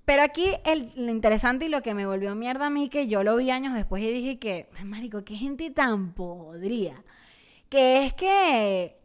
Pero 0.05 0.23
aquí 0.23 0.51
el, 0.63 0.93
lo 0.95 1.11
interesante 1.11 1.65
y 1.65 1.69
lo 1.69 1.81
que 1.81 1.93
me 1.93 2.05
volvió 2.05 2.33
mierda 2.33 2.67
a 2.67 2.69
mí, 2.69 2.87
que 2.87 3.07
yo 3.07 3.23
lo 3.23 3.35
vi 3.35 3.51
años 3.51 3.73
después 3.73 4.01
y 4.01 4.11
dije 4.11 4.39
que, 4.39 4.69
marico, 4.85 5.25
qué 5.25 5.35
gente 5.35 5.69
tan 5.69 6.13
podría. 6.13 7.03
Que 7.69 8.05
es 8.05 8.13
que, 8.13 8.97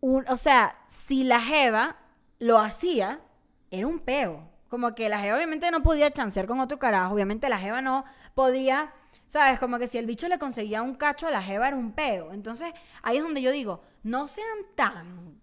o 0.00 0.36
sea, 0.36 0.78
si 0.86 1.24
la 1.24 1.40
Jeva 1.40 1.96
lo 2.38 2.58
hacía, 2.58 3.20
era 3.70 3.86
un 3.86 3.98
peo. 3.98 4.48
Como 4.68 4.94
que 4.94 5.08
la 5.08 5.20
Jeva 5.20 5.36
obviamente 5.36 5.70
no 5.70 5.82
podía 5.82 6.10
chancear 6.10 6.46
con 6.46 6.60
otro 6.60 6.78
carajo. 6.78 7.14
Obviamente 7.14 7.48
la 7.48 7.58
Jeva 7.58 7.80
no 7.80 8.04
podía, 8.34 8.92
¿sabes? 9.26 9.58
Como 9.58 9.78
que 9.78 9.86
si 9.86 9.98
el 9.98 10.06
bicho 10.06 10.28
le 10.28 10.38
conseguía 10.38 10.82
un 10.82 10.94
cacho 10.94 11.26
a 11.26 11.30
la 11.30 11.42
Jeva 11.42 11.68
era 11.68 11.76
un 11.76 11.92
peo. 11.92 12.32
Entonces 12.32 12.72
ahí 13.02 13.16
es 13.16 13.22
donde 13.22 13.42
yo 13.42 13.50
digo, 13.50 13.82
no 14.02 14.28
sean 14.28 14.58
tan... 14.74 15.38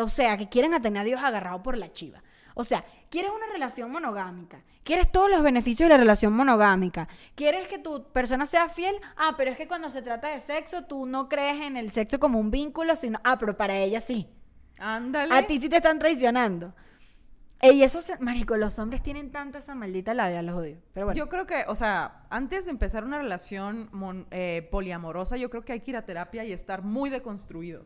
O 0.00 0.08
sea, 0.08 0.36
que 0.36 0.48
quieren 0.48 0.74
a 0.74 0.80
tener 0.80 1.02
a 1.02 1.04
Dios 1.04 1.22
agarrado 1.22 1.62
por 1.62 1.78
la 1.78 1.92
chiva. 1.92 2.22
O 2.54 2.64
sea, 2.64 2.84
quieres 3.10 3.32
una 3.34 3.46
relación 3.46 3.90
monogámica, 3.90 4.62
quieres 4.84 5.10
todos 5.10 5.28
los 5.28 5.42
beneficios 5.42 5.88
de 5.88 5.94
la 5.94 6.00
relación 6.00 6.32
monogámica, 6.32 7.08
quieres 7.34 7.66
que 7.66 7.78
tu 7.78 8.12
persona 8.12 8.46
sea 8.46 8.68
fiel, 8.68 8.94
ah, 9.16 9.34
pero 9.36 9.50
es 9.50 9.56
que 9.56 9.66
cuando 9.66 9.90
se 9.90 10.02
trata 10.02 10.28
de 10.28 10.38
sexo, 10.38 10.84
tú 10.84 11.06
no 11.06 11.28
crees 11.28 11.60
en 11.60 11.76
el 11.76 11.90
sexo 11.90 12.20
como 12.20 12.38
un 12.38 12.52
vínculo, 12.52 12.94
sino, 12.94 13.20
ah, 13.24 13.38
pero 13.38 13.56
para 13.56 13.76
ella 13.76 14.00
sí. 14.00 14.28
Ándale. 14.78 15.34
A 15.34 15.46
ti 15.46 15.60
sí 15.60 15.68
te 15.68 15.76
están 15.76 15.98
traicionando. 15.98 16.74
Y 17.72 17.82
eso, 17.82 17.98
marico, 18.20 18.56
los 18.56 18.78
hombres 18.78 19.02
tienen 19.02 19.30
tanta 19.30 19.58
esa 19.58 19.74
maldita 19.74 20.14
labia, 20.14 20.42
los 20.42 20.56
odio. 20.56 20.76
Pero 20.92 21.06
bueno. 21.06 21.18
Yo 21.18 21.28
creo 21.28 21.46
que, 21.46 21.64
o 21.68 21.74
sea, 21.74 22.26
antes 22.30 22.66
de 22.66 22.70
empezar 22.70 23.04
una 23.04 23.18
relación 23.18 23.90
eh, 24.30 24.68
poliamorosa, 24.70 25.36
yo 25.36 25.50
creo 25.50 25.64
que 25.64 25.72
hay 25.72 25.80
que 25.80 25.92
ir 25.92 25.96
a 25.96 26.04
terapia 26.04 26.44
y 26.44 26.52
estar 26.52 26.82
muy 26.82 27.10
deconstruido. 27.10 27.84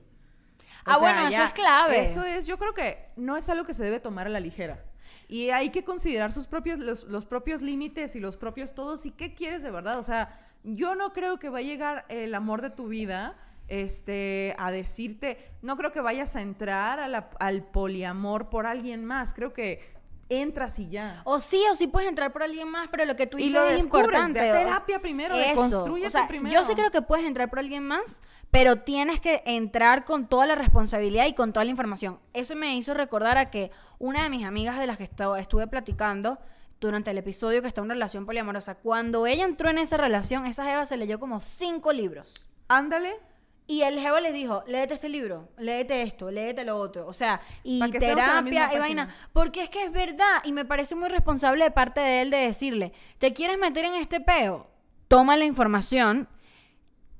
ah, 0.85 0.99
bueno, 0.99 1.29
eso 1.29 1.43
es 1.43 1.53
clave. 1.53 2.03
Eso 2.03 2.25
es, 2.25 2.47
yo 2.47 2.59
creo 2.59 2.75
que 2.75 3.11
no 3.17 3.37
es 3.37 3.49
algo 3.49 3.65
que 3.65 3.75
se 3.75 3.85
debe 3.85 4.01
tomar 4.01 4.27
a 4.27 4.31
la 4.31 4.41
ligera. 4.41 4.85
Y 5.29 5.51
hay 5.51 5.71
que 5.71 5.85
considerar 5.85 6.33
sus 6.33 6.47
propios, 6.47 6.79
los, 6.79 7.05
los 7.05 7.27
propios 7.27 7.61
límites 7.61 8.17
y 8.17 8.21
los 8.21 8.37
propios 8.37 8.75
todos 8.75 9.05
y 9.05 9.11
qué 9.11 9.35
quieres 9.35 9.63
de 9.63 9.71
verdad. 9.71 9.99
O 9.99 10.03
sea, 10.03 10.35
yo 10.65 10.95
no 10.95 11.13
creo 11.13 11.39
que 11.39 11.51
va 11.51 11.59
a 11.59 11.63
llegar 11.63 12.07
el 12.09 12.35
amor 12.35 12.63
de 12.63 12.71
tu 12.71 12.89
vida 12.89 13.37
este, 13.69 14.55
a 14.59 14.71
decirte, 14.71 15.39
no 15.63 15.77
creo 15.77 15.93
que 15.93 16.01
vayas 16.01 16.37
a 16.37 16.43
entrar 16.43 17.01
al 17.01 17.63
poliamor 17.65 18.49
por 18.51 18.67
alguien 18.67 19.05
más, 19.05 19.35
creo 19.35 19.53
que 19.53 19.97
entras 20.29 20.79
y 20.79 20.89
ya. 20.89 21.23
O 21.25 21.41
sí, 21.41 21.63
o 21.71 21.75
sí 21.75 21.87
puedes 21.87 22.09
entrar 22.09 22.33
por 22.33 22.43
alguien 22.43 22.69
más, 22.69 22.89
pero 22.91 23.05
lo 23.05 23.17
que 23.17 23.27
tú 23.27 23.37
dices 23.37 23.53
lo 23.53 23.69
es 23.69 23.83
importante. 23.83 24.41
terapia 24.41 25.01
primero, 25.01 25.35
construye 25.55 26.09
primero. 26.29 26.55
Yo 26.55 26.65
sí 26.65 26.75
creo 26.75 26.91
que 26.91 27.03
puedes 27.03 27.27
entrar 27.27 27.49
por 27.49 27.59
alguien 27.59 27.87
más, 27.87 28.21
pero 28.51 28.77
tienes 28.83 29.21
que 29.21 29.43
entrar 29.47 30.05
con 30.05 30.29
toda 30.29 30.47
la 30.47 30.55
responsabilidad 30.55 31.27
y 31.27 31.35
con 31.35 31.53
toda 31.53 31.65
la 31.65 31.71
información. 31.71 32.19
Eso 32.33 32.57
me 32.57 32.77
hizo 32.77 32.95
recordar 32.95 33.39
a 33.39 33.51
que 33.51 33.71
una 33.99 34.23
de 34.23 34.31
mis 34.31 34.45
amigas 34.45 34.79
de 34.79 34.87
las 34.87 34.99
que 34.99 35.05
estuve 35.05 35.67
platicando 35.67 36.39
durante 36.81 37.11
el 37.11 37.19
episodio 37.19 37.61
que 37.61 37.69
está 37.69 37.81
en 37.81 37.87
una 37.87 37.95
relación 37.95 38.25
poliamorosa, 38.25 38.77
cuando 38.77 39.27
ella 39.27 39.45
entró 39.45 39.69
en 39.69 39.79
esa 39.79 39.97
relación, 39.97 40.47
esa 40.47 40.71
Eva 40.73 40.85
se 40.87 40.97
leyó 40.97 41.19
como 41.19 41.41
cinco 41.41 41.93
libros. 41.93 42.35
Ándale. 42.69 43.11
Y 43.71 43.83
el 43.83 44.01
jevo 44.01 44.19
les 44.19 44.33
dijo, 44.33 44.65
léete 44.67 44.95
este 44.95 45.11
libro, 45.11 45.51
léete 45.59 46.01
esto, 46.01 46.31
léete 46.31 46.65
lo 46.65 46.79
otro. 46.79 47.07
O 47.07 47.13
sea, 47.13 47.43
y 47.63 47.79
terapia 47.91 48.71
y 48.75 48.79
vaina. 48.79 49.15
Porque 49.35 49.63
es 49.63 49.69
que 49.69 49.85
es 49.85 49.93
verdad 49.93 50.41
y 50.45 50.53
me 50.53 50.65
parece 50.65 50.95
muy 50.95 51.11
responsable 51.11 51.65
de 51.65 51.71
parte 51.71 52.01
de 52.01 52.23
él 52.23 52.31
de 52.31 52.39
decirle, 52.39 52.95
¿te 53.19 53.35
quieres 53.35 53.59
meter 53.59 53.85
en 53.85 53.95
este 53.97 54.21
peo? 54.21 54.71
Toma 55.07 55.37
la 55.37 55.45
información, 55.45 56.29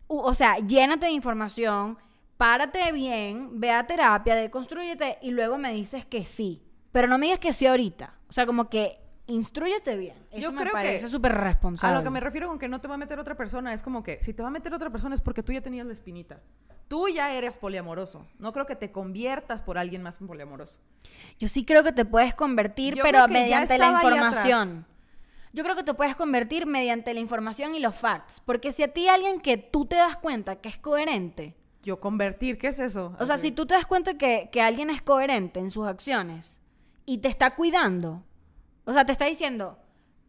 o 0.07 0.33
sea, 0.33 0.57
llénate 0.57 1.05
de 1.05 1.13
información, 1.13 1.99
párate 2.39 2.93
bien, 2.93 3.61
ve 3.61 3.71
a 3.71 3.87
terapia, 3.87 4.35
deconstrúyete 4.35 5.19
y 5.21 5.33
luego 5.33 5.59
me 5.59 5.75
dices 5.75 6.07
que 6.07 6.25
sí. 6.25 6.63
Pero 6.93 7.09
no 7.09 7.19
me 7.19 7.27
digas 7.27 7.41
que 7.41 7.53
sí 7.53 7.67
ahorita. 7.67 8.15
O 8.27 8.33
sea, 8.33 8.47
como 8.47 8.71
que 8.71 8.99
instruyete 9.29 9.97
bien. 9.97 10.17
Eso 10.31 10.43
Yo 10.43 10.53
me 10.53 10.63
creo 10.63 10.73
que 10.73 10.79
parece 10.79 11.09
súper 11.09 11.33
responsable. 11.33 11.95
A 11.95 11.99
lo 11.99 12.05
que 12.05 12.11
me 12.11 12.19
refiero 12.21 12.49
con 12.49 12.59
que 12.59 12.69
no 12.69 12.81
te 12.81 12.89
va 12.89 12.95
a 12.95 12.99
meter 12.99 13.19
otra 13.21 13.37
persona 13.37 13.73
es 13.73 13.83
como 13.83 14.03
que 14.03 14.21
si 14.21 14.35
te 14.35 14.43
va 14.43 14.49
a 14.49 14.51
meter 14.51 14.75
otra 14.75 14.91
persona 14.91 15.15
es 15.15 15.21
porque 15.21 15.43
tú 15.43 15.53
ya 15.53 15.61
tenías 15.61 15.87
la 15.87 15.93
espinita. 15.93 16.41
Tú 16.89 17.09
ya 17.09 17.35
eres 17.35 17.59
poliamoroso. 17.59 18.27
No 18.39 18.53
creo 18.53 18.67
que 18.67 18.75
te 18.75 18.91
conviertas 18.91 19.63
por 19.63 19.77
alguien 19.77 20.03
más 20.03 20.19
poliamoroso. 20.19 20.81
Yo 21.39 21.49
sí 21.49 21.65
creo 21.65 21.85
que 21.85 21.93
te 21.93 22.07
puedes 22.07 22.35
convertir, 22.35 22.95
Yo 22.95 23.05
pero 23.05 23.27
que 23.27 23.33
mediante 23.35 23.79
la 23.79 23.91
información. 24.03 24.87
Yo 25.53 25.65
creo 25.65 25.77
que 25.77 25.83
te 25.83 25.95
puedes 25.95 26.17
convertir 26.17 26.67
mediante 26.67 27.13
la 27.13 27.21
información 27.21 27.75
y 27.75 27.81
los 27.81 27.95
facts. 27.95 28.41
Porque 28.45 28.73
si 28.73 28.83
a 28.83 28.93
ti 28.93 29.09
alguien 29.09 29.41
que 29.41 29.59
tú 29.59 29.87
te 29.87 29.97
das 29.97 30.17
cuenta 30.17 30.57
que 30.57 30.69
es 30.71 30.79
coherente, 30.79 31.55
Yo 31.83 32.01
convertir, 32.01 32.59
¿qué 32.59 32.69
es 32.69 32.79
eso? 32.79 33.15
o 33.19 33.27
sea, 33.27 33.35
Así. 33.35 33.49
si 33.49 33.53
tú 33.53 33.67
te 33.67 33.75
das 33.75 33.87
cuenta 33.87 34.17
que, 34.17 34.49
que 34.51 34.63
alguien 34.63 34.89
es 34.91 35.03
coherente 35.03 35.61
en 35.61 35.71
sus 35.71 35.87
acciones 35.87 36.61
y 37.07 37.19
te 37.19 37.29
está 37.29 37.55
cuidando, 37.55 38.25
o 38.89 38.93
sea, 38.93 39.05
te 39.05 39.13
está 39.13 39.27
diciendo, 39.27 39.79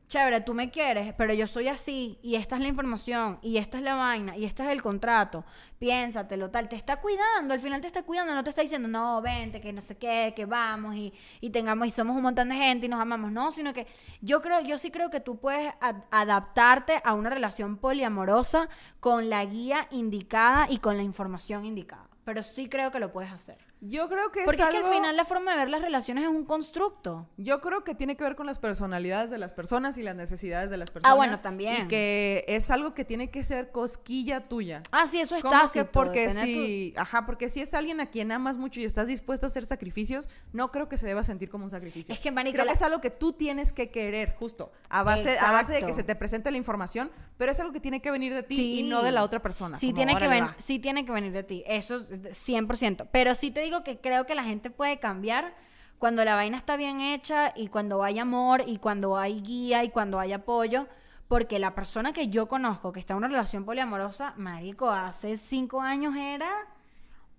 chévere, 0.07 0.41
tú 0.41 0.55
me 0.55 0.71
quieres, 0.71 1.13
pero 1.13 1.35
yo 1.35 1.45
soy 1.45 1.67
así, 1.67 2.17
y 2.23 2.33
esta 2.33 2.55
es 2.55 2.61
la 2.63 2.67
información, 2.67 3.37
y 3.43 3.57
esta 3.57 3.77
es 3.77 3.83
la 3.83 3.93
vaina, 3.93 4.35
y 4.35 4.45
este 4.45 4.63
es 4.63 4.69
el 4.69 4.81
contrato, 4.81 5.45
piénsatelo, 5.77 6.49
tal, 6.49 6.67
te 6.67 6.75
está 6.75 6.99
cuidando, 6.99 7.53
al 7.53 7.59
final 7.59 7.79
te 7.79 7.85
está 7.85 8.01
cuidando, 8.01 8.33
no 8.33 8.43
te 8.43 8.49
está 8.49 8.63
diciendo, 8.63 8.87
no, 8.87 9.21
vente, 9.21 9.61
que 9.61 9.71
no 9.71 9.81
sé 9.81 9.97
qué, 9.97 10.33
que 10.35 10.45
vamos, 10.47 10.95
y, 10.95 11.13
y 11.41 11.51
tengamos, 11.51 11.87
y 11.87 11.91
somos 11.91 12.15
un 12.15 12.23
montón 12.23 12.49
de 12.49 12.55
gente, 12.55 12.87
y 12.87 12.89
nos 12.89 12.99
amamos, 12.99 13.31
no, 13.31 13.51
sino 13.51 13.71
que 13.71 13.85
yo 14.21 14.41
creo, 14.41 14.59
yo 14.61 14.79
sí 14.79 14.89
creo 14.89 15.11
que 15.11 15.19
tú 15.19 15.37
puedes 15.39 15.71
ad- 15.79 16.03
adaptarte 16.09 17.01
a 17.03 17.13
una 17.13 17.29
relación 17.29 17.77
poliamorosa 17.77 18.67
con 18.99 19.29
la 19.29 19.45
guía 19.45 19.87
indicada 19.91 20.65
y 20.71 20.79
con 20.79 20.97
la 20.97 21.03
información 21.03 21.65
indicada, 21.65 22.09
pero 22.25 22.41
sí 22.41 22.67
creo 22.67 22.89
que 22.89 22.99
lo 22.99 23.11
puedes 23.11 23.31
hacer. 23.31 23.68
Yo 23.81 24.09
creo 24.09 24.29
que 24.31 24.41
Porque 24.43 24.61
es 24.61 24.67
es 24.67 24.71
que 24.73 24.77
al 24.77 24.93
final 24.93 25.15
la 25.15 25.23
forma 25.23 25.51
de 25.53 25.57
ver 25.59 25.69
las 25.69 25.81
relaciones 25.81 26.25
es 26.25 26.29
un 26.29 26.43
constructo. 26.43 27.29
Yo 27.37 27.61
creo 27.61 27.85
que 27.85 27.95
tiene 27.95 28.17
que 28.17 28.23
ver 28.25 28.35
con 28.35 28.45
las 28.45 28.59
personalidades 28.59 29.31
de 29.31 29.37
las 29.37 29.53
personas 29.53 29.97
y 29.97 30.03
las 30.03 30.15
necesidades 30.15 30.69
de 30.69 30.75
las 30.77 30.91
personas. 30.91 31.13
Ah, 31.13 31.15
bueno, 31.15 31.37
también. 31.39 31.85
Y 31.85 31.87
que 31.87 32.43
es 32.49 32.71
algo 32.71 32.93
que 32.93 33.05
tiene 33.05 33.29
que 33.31 33.43
ser 33.43 33.71
cosquilla 33.71 34.49
tuya. 34.49 34.83
Ah, 34.91 35.07
sí, 35.07 35.21
eso 35.21 35.35
es 35.37 35.43
Como 35.43 35.55
que 35.71 35.85
porque 35.85 36.29
si, 36.29 36.93
ajá, 36.97 37.25
porque 37.25 37.47
si 37.47 37.61
es 37.61 37.73
alguien 37.73 38.01
a 38.01 38.07
quien 38.07 38.33
amas 38.33 38.57
mucho 38.57 38.81
y 38.81 38.83
estás 38.83 39.07
dispuesto 39.07 39.45
a 39.45 39.47
hacer 39.49 39.65
sacrificios, 39.65 40.29
no 40.51 40.71
creo 40.71 40.89
que 40.89 40.97
se 40.97 41.07
deba 41.07 41.23
sentir 41.23 41.49
como 41.49 41.63
un 41.63 41.69
sacrificio. 41.69 42.13
Es 42.13 42.19
que, 42.19 42.31
marica, 42.31 42.55
creo 42.55 42.65
la- 42.65 42.71
que 42.73 42.75
es 42.75 42.81
algo 42.81 42.99
que 42.99 43.11
tú 43.11 43.31
tienes 43.31 43.71
que 43.71 43.89
querer, 43.91 44.35
justo, 44.37 44.73
a 44.89 45.03
base, 45.03 45.39
a 45.39 45.51
base 45.53 45.73
de 45.73 45.83
que 45.85 45.93
se 45.93 46.03
te 46.03 46.15
presente 46.15 46.51
la 46.51 46.57
información, 46.57 47.11
pero 47.37 47.51
es 47.53 47.59
algo 47.61 47.71
que 47.71 47.79
tiene 47.79 48.01
que 48.01 48.11
venir 48.11 48.33
de 48.33 48.43
ti 48.43 48.55
Sí. 48.57 48.79
y 48.81 48.83
no 48.83 49.03
de 49.03 49.13
la 49.13 49.23
otra 49.23 49.41
persona. 49.41 49.77
Sí 49.77 49.87
como, 49.87 49.95
tiene, 49.97 50.11
que 50.13 50.17
"Órale, 50.27 50.41
ven- 50.41 50.49
va". 50.49 50.55
sí 50.57 50.79
tiene 50.79 51.05
que 51.05 51.11
venir 51.13 51.31
de 51.31 51.43
ti, 51.43 51.63
eso 51.65 51.95
es 51.95 52.21
de 52.21 52.33
100%. 52.33 53.07
Pero 53.11 53.35
sí 53.35 53.51
te 53.51 53.61
digo 53.69 53.83
que 53.83 53.99
creo 54.01 54.25
que 54.25 54.33
la 54.33 54.43
gente 54.43 54.71
puede 54.71 54.99
cambiar 54.99 55.53
cuando 55.99 56.25
la 56.25 56.33
vaina 56.33 56.57
está 56.57 56.75
bien 56.75 57.01
hecha 57.01 57.53
y 57.55 57.67
cuando 57.67 58.03
hay 58.03 58.17
amor 58.17 58.63
y 58.65 58.77
cuando 58.79 59.17
hay 59.17 59.41
guía 59.41 59.83
y 59.83 59.89
cuando 59.89 60.19
hay 60.19 60.33
apoyo. 60.33 60.87
Porque 61.27 61.59
la 61.59 61.75
persona 61.75 62.11
que 62.11 62.29
yo 62.29 62.47
conozco 62.47 62.91
que 62.91 62.99
está 62.99 63.13
en 63.13 63.17
una 63.17 63.27
relación 63.27 63.63
poliamorosa, 63.63 64.33
marico, 64.37 64.89
hace 64.89 65.37
cinco 65.37 65.81
años 65.81 66.15
era 66.15 66.49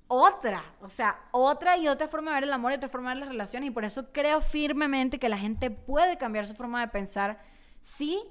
otra. 0.06 0.62
O 0.80 0.88
sea, 0.88 1.18
otra 1.32 1.76
y 1.76 1.88
otra 1.88 2.06
forma 2.06 2.30
de 2.30 2.36
ver 2.36 2.44
el 2.44 2.52
amor 2.52 2.70
y 2.70 2.76
otra 2.76 2.88
forma 2.88 3.08
de 3.08 3.14
ver 3.16 3.20
las 3.24 3.28
relaciones. 3.30 3.68
Y 3.68 3.72
por 3.72 3.84
eso 3.84 4.12
creo 4.12 4.40
firmemente 4.40 5.18
que 5.18 5.28
la 5.28 5.38
gente 5.38 5.72
puede 5.72 6.16
cambiar 6.18 6.46
su 6.46 6.54
forma 6.54 6.80
de 6.80 6.88
pensar 6.88 7.40
si, 7.80 8.22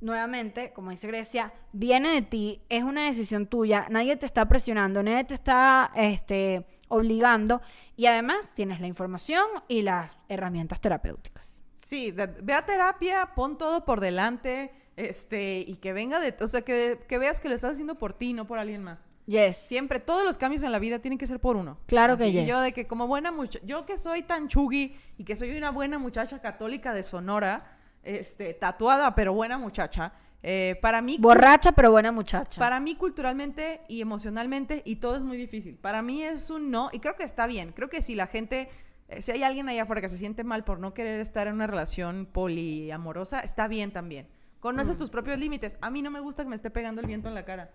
nuevamente, 0.00 0.72
como 0.72 0.90
dice 0.90 1.08
Grecia, 1.08 1.52
viene 1.72 2.08
de 2.14 2.22
ti, 2.22 2.62
es 2.70 2.82
una 2.82 3.04
decisión 3.04 3.46
tuya, 3.46 3.88
nadie 3.90 4.16
te 4.16 4.24
está 4.24 4.46
presionando, 4.46 5.02
nadie 5.02 5.24
te 5.24 5.34
está 5.34 5.90
este, 5.94 6.71
obligando. 6.92 7.60
Y 7.96 8.06
además 8.06 8.52
tienes 8.54 8.80
la 8.80 8.86
información 8.86 9.44
y 9.68 9.82
las 9.82 10.12
herramientas 10.28 10.80
terapéuticas. 10.80 11.62
Sí, 11.72 12.12
ve 12.42 12.54
a 12.54 12.64
terapia, 12.64 13.32
pon 13.34 13.58
todo 13.58 13.84
por 13.84 14.00
delante, 14.00 14.72
este, 14.96 15.64
y 15.66 15.76
que 15.76 15.92
venga 15.92 16.20
de, 16.20 16.34
o 16.40 16.46
sea, 16.46 16.62
que, 16.62 17.00
que 17.08 17.18
veas 17.18 17.40
que 17.40 17.48
lo 17.48 17.54
estás 17.54 17.72
haciendo 17.72 17.96
por 17.96 18.12
ti, 18.12 18.32
no 18.32 18.46
por 18.46 18.58
alguien 18.58 18.82
más. 18.82 19.06
Yes. 19.26 19.56
Siempre, 19.56 20.00
todos 20.00 20.24
los 20.24 20.36
cambios 20.36 20.62
en 20.62 20.72
la 20.72 20.78
vida 20.78 20.98
tienen 20.98 21.18
que 21.18 21.26
ser 21.26 21.40
por 21.40 21.56
uno. 21.56 21.78
Claro 21.86 22.16
que 22.16 22.30
yes. 22.30 22.48
Yo 22.48 22.60
de 22.60 22.72
que 22.72 22.86
como 22.86 23.06
buena 23.06 23.30
muchacha, 23.30 23.64
yo 23.64 23.86
que 23.86 23.98
soy 23.98 24.22
tan 24.22 24.48
chugui 24.48 24.96
y 25.16 25.24
que 25.24 25.36
soy 25.36 25.56
una 25.56 25.70
buena 25.70 25.98
muchacha 25.98 26.40
católica 26.40 26.92
de 26.92 27.02
Sonora, 27.02 27.64
este, 28.02 28.54
tatuada 28.54 29.14
pero 29.14 29.32
buena 29.32 29.58
muchacha, 29.58 30.12
eh, 30.42 30.78
para 30.82 31.02
mí... 31.02 31.16
Borracha 31.20 31.72
pero 31.72 31.90
buena 31.90 32.10
muchacha. 32.10 32.58
Para 32.58 32.80
mí 32.80 32.94
culturalmente 32.96 33.80
y 33.88 34.00
emocionalmente 34.00 34.82
y 34.84 34.96
todo 34.96 35.16
es 35.16 35.24
muy 35.24 35.36
difícil. 35.36 35.76
Para 35.76 36.02
mí 36.02 36.22
es 36.22 36.50
un 36.50 36.70
no 36.70 36.90
y 36.92 36.98
creo 36.98 37.16
que 37.16 37.24
está 37.24 37.46
bien. 37.46 37.72
Creo 37.72 37.88
que 37.88 38.02
si 38.02 38.14
la 38.14 38.26
gente, 38.26 38.68
eh, 39.08 39.22
si 39.22 39.32
hay 39.32 39.44
alguien 39.44 39.68
allá 39.68 39.82
afuera 39.82 40.00
que 40.00 40.08
se 40.08 40.18
siente 40.18 40.42
mal 40.42 40.64
por 40.64 40.80
no 40.80 40.94
querer 40.94 41.20
estar 41.20 41.46
en 41.46 41.54
una 41.54 41.66
relación 41.66 42.26
poliamorosa, 42.26 43.40
está 43.40 43.68
bien 43.68 43.92
también. 43.92 44.26
Conoces 44.58 44.96
tus 44.96 45.10
propios 45.10 45.38
límites. 45.38 45.76
A 45.80 45.90
mí 45.90 46.02
no 46.02 46.10
me 46.10 46.20
gusta 46.20 46.44
que 46.44 46.48
me 46.48 46.56
esté 46.56 46.70
pegando 46.70 47.00
el 47.00 47.06
viento 47.06 47.28
en 47.28 47.34
la 47.34 47.44
cara. 47.44 47.70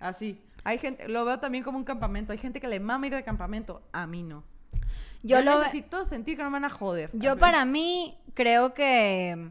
Así. 0.00 0.42
Hay 0.64 0.78
gente, 0.78 1.08
lo 1.08 1.24
veo 1.24 1.38
también 1.38 1.64
como 1.64 1.78
un 1.78 1.84
campamento. 1.84 2.32
Hay 2.32 2.38
gente 2.38 2.60
que 2.60 2.68
le 2.68 2.80
mama 2.80 3.06
ir 3.06 3.14
de 3.14 3.22
campamento. 3.22 3.82
A 3.92 4.06
mí 4.06 4.22
no. 4.22 4.44
yo 5.22 5.40
lo 5.42 5.58
necesito 5.58 6.04
sentir 6.04 6.36
que 6.36 6.42
no 6.42 6.50
me 6.50 6.54
van 6.54 6.64
a 6.64 6.70
joder. 6.70 7.10
Yo 7.14 7.32
Así. 7.32 7.40
para 7.40 7.64
mí 7.64 8.18
creo 8.34 8.74
que 8.74 9.50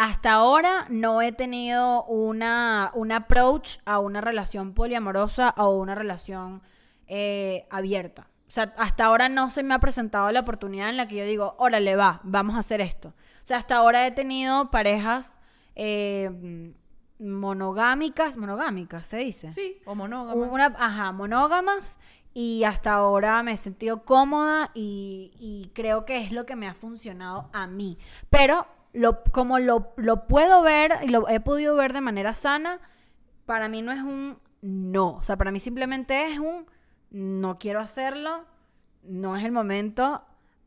hasta 0.00 0.32
ahora 0.32 0.86
no 0.88 1.20
he 1.20 1.30
tenido 1.30 2.04
una, 2.04 2.90
un 2.94 3.12
approach 3.12 3.80
a 3.84 3.98
una 3.98 4.22
relación 4.22 4.72
poliamorosa 4.72 5.54
o 5.58 5.76
una 5.78 5.94
relación 5.94 6.62
eh, 7.06 7.66
abierta. 7.68 8.30
O 8.48 8.50
sea, 8.50 8.74
hasta 8.78 9.04
ahora 9.04 9.28
no 9.28 9.50
se 9.50 9.62
me 9.62 9.74
ha 9.74 9.78
presentado 9.78 10.32
la 10.32 10.40
oportunidad 10.40 10.88
en 10.88 10.96
la 10.96 11.06
que 11.06 11.16
yo 11.16 11.24
digo, 11.26 11.54
órale, 11.58 11.96
va, 11.96 12.22
vamos 12.24 12.56
a 12.56 12.60
hacer 12.60 12.80
esto. 12.80 13.08
O 13.08 13.14
sea, 13.42 13.58
hasta 13.58 13.76
ahora 13.76 14.06
he 14.06 14.10
tenido 14.10 14.70
parejas 14.70 15.38
eh, 15.74 16.72
monogámicas, 17.18 18.38
monogámicas, 18.38 19.06
se 19.06 19.18
dice. 19.18 19.52
Sí, 19.52 19.82
o 19.84 19.94
monógamas. 19.94 20.50
Una, 20.50 20.74
ajá, 20.78 21.12
monógamas 21.12 22.00
y 22.32 22.64
hasta 22.64 22.94
ahora 22.94 23.42
me 23.42 23.52
he 23.52 23.56
sentido 23.58 24.02
cómoda 24.06 24.70
y, 24.72 25.32
y 25.38 25.70
creo 25.74 26.06
que 26.06 26.22
es 26.22 26.32
lo 26.32 26.46
que 26.46 26.56
me 26.56 26.68
ha 26.68 26.74
funcionado 26.74 27.50
a 27.52 27.66
mí. 27.66 27.98
Pero 28.30 28.66
lo, 28.92 29.22
como 29.24 29.58
lo, 29.58 29.92
lo 29.96 30.26
puedo 30.26 30.62
ver 30.62 30.98
y 31.02 31.08
lo 31.08 31.28
he 31.28 31.40
podido 31.40 31.76
ver 31.76 31.92
de 31.92 32.00
manera 32.00 32.34
sana, 32.34 32.80
para 33.46 33.68
mí 33.68 33.82
no 33.82 33.92
es 33.92 34.00
un 34.00 34.38
no. 34.62 35.14
O 35.16 35.22
sea, 35.22 35.36
para 35.36 35.50
mí 35.52 35.58
simplemente 35.58 36.26
es 36.32 36.38
un 36.38 36.66
no 37.10 37.58
quiero 37.58 37.80
hacerlo, 37.80 38.44
no 39.02 39.36
es 39.36 39.44
el 39.44 39.52
momento, 39.52 40.22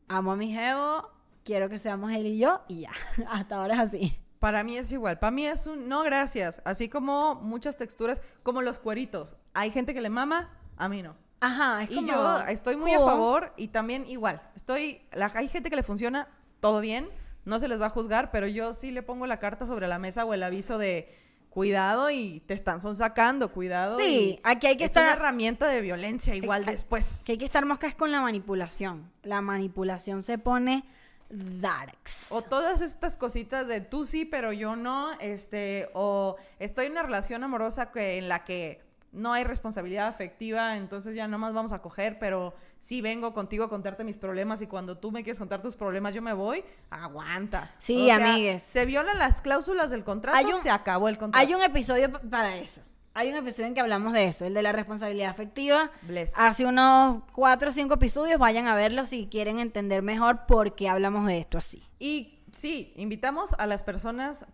amo 0.08 0.32
a 0.32 0.36
mi 0.36 0.52
jevo, 0.52 1.10
quiero 1.44 1.68
que 1.68 1.78
seamos 1.78 2.12
él 2.12 2.26
y 2.26 2.38
yo 2.38 2.62
y 2.68 2.80
ya. 2.82 2.90
Hasta 3.30 3.56
ahora 3.56 3.74
es 3.74 3.80
así. 3.80 4.18
Para 4.38 4.62
mí 4.62 4.76
es 4.76 4.92
igual. 4.92 5.18
Para 5.18 5.30
mí 5.30 5.46
es 5.46 5.66
un 5.66 5.88
no 5.88 6.02
gracias. 6.02 6.60
Así 6.66 6.88
como 6.90 7.36
muchas 7.36 7.76
texturas, 7.78 8.20
como 8.42 8.60
los 8.60 8.78
cueritos. 8.78 9.34
Hay 9.54 9.70
gente 9.70 9.94
que 9.94 10.02
le 10.02 10.10
mama, 10.10 10.50
a 10.76 10.88
mí 10.88 11.02
no. 11.02 11.16
Ajá, 11.40 11.82
es 11.84 11.90
Y 11.92 11.96
como... 11.96 12.08
yo 12.08 12.40
estoy 12.48 12.76
muy 12.76 12.92
a 12.92 12.98
cool. 12.98 13.06
favor 13.06 13.52
y 13.56 13.68
también 13.68 14.06
igual. 14.06 14.42
Estoy, 14.54 15.00
la, 15.12 15.30
hay 15.34 15.48
gente 15.48 15.70
que 15.70 15.76
le 15.76 15.82
funciona 15.82 16.28
todo 16.60 16.80
bien, 16.80 17.08
no 17.44 17.58
se 17.58 17.68
les 17.68 17.80
va 17.80 17.86
a 17.86 17.90
juzgar, 17.90 18.30
pero 18.30 18.46
yo 18.46 18.72
sí 18.72 18.90
le 18.90 19.02
pongo 19.02 19.26
la 19.26 19.38
carta 19.38 19.66
sobre 19.66 19.88
la 19.88 19.98
mesa 19.98 20.24
o 20.24 20.34
el 20.34 20.42
aviso 20.42 20.78
de 20.78 21.12
cuidado 21.50 22.10
y 22.10 22.40
te 22.46 22.54
están 22.54 22.80
sacando, 22.80 23.52
cuidado. 23.52 23.98
Sí, 24.00 24.40
aquí 24.42 24.66
hay 24.66 24.76
que 24.76 24.84
es 24.86 24.90
estar- 24.90 25.04
una 25.04 25.12
herramienta 25.12 25.68
de 25.68 25.80
violencia 25.82 26.34
igual 26.34 26.62
Hay- 26.66 26.72
después. 26.74 27.22
Que 27.26 27.32
hay 27.32 27.38
que 27.38 27.44
estar 27.44 27.64
moscas 27.64 27.94
con 27.94 28.10
la 28.10 28.20
manipulación. 28.20 29.10
La 29.22 29.40
manipulación 29.40 30.22
se 30.22 30.36
pone 30.38 30.84
darks. 31.30 32.30
O 32.30 32.42
todas 32.42 32.80
estas 32.80 33.16
cositas 33.16 33.66
de 33.68 33.80
tú 33.80 34.04
sí, 34.04 34.24
pero 34.24 34.52
yo 34.52 34.76
no, 34.76 35.12
este, 35.20 35.88
o 35.94 36.36
estoy 36.58 36.86
en 36.86 36.92
una 36.92 37.02
relación 37.02 37.42
amorosa 37.44 37.90
que, 37.92 38.18
en 38.18 38.28
la 38.28 38.44
que 38.44 38.80
no 39.14 39.32
hay 39.32 39.44
responsabilidad 39.44 40.08
afectiva, 40.08 40.76
entonces 40.76 41.14
ya 41.14 41.26
nomás 41.28 41.52
vamos 41.54 41.72
a 41.72 41.80
coger, 41.80 42.18
pero 42.18 42.54
sí 42.78 43.00
vengo 43.00 43.32
contigo 43.32 43.64
a 43.64 43.68
contarte 43.68 44.04
mis 44.04 44.16
problemas 44.16 44.60
y 44.62 44.66
cuando 44.66 44.98
tú 44.98 45.10
me 45.12 45.22
quieres 45.22 45.38
contar 45.38 45.62
tus 45.62 45.76
problemas 45.76 46.14
yo 46.14 46.20
me 46.22 46.32
voy, 46.32 46.64
aguanta. 46.90 47.70
Sí, 47.78 48.10
amigues. 48.10 48.62
Se 48.62 48.84
violan 48.86 49.18
las 49.18 49.40
cláusulas 49.40 49.90
del 49.90 50.04
contrato, 50.04 50.46
un- 50.46 50.54
se 50.62 50.70
acabó 50.70 51.08
el 51.08 51.18
contrato. 51.18 51.46
Hay 51.46 51.54
un 51.54 51.62
episodio 51.62 52.10
pa- 52.12 52.20
para 52.20 52.56
eso. 52.56 52.80
Hay 53.16 53.28
un 53.30 53.36
episodio 53.36 53.66
en 53.68 53.74
que 53.74 53.80
hablamos 53.80 54.12
de 54.12 54.26
eso, 54.26 54.44
el 54.44 54.54
de 54.54 54.62
la 54.62 54.72
responsabilidad 54.72 55.30
afectiva. 55.30 55.92
Blessed. 56.02 56.34
Hace 56.36 56.66
unos 56.66 57.22
cuatro 57.32 57.68
o 57.68 57.72
cinco 57.72 57.94
episodios, 57.94 58.40
vayan 58.40 58.66
a 58.66 58.74
verlo 58.74 59.04
si 59.04 59.28
quieren 59.28 59.60
entender 59.60 60.02
mejor 60.02 60.46
por 60.46 60.74
qué 60.74 60.88
hablamos 60.88 61.26
de 61.28 61.38
esto 61.38 61.56
así. 61.58 61.84
Y 62.00 62.33
sí, 62.54 62.92
invitamos 62.96 63.54
a 63.58 63.66
las 63.66 63.82
personas 63.82 64.46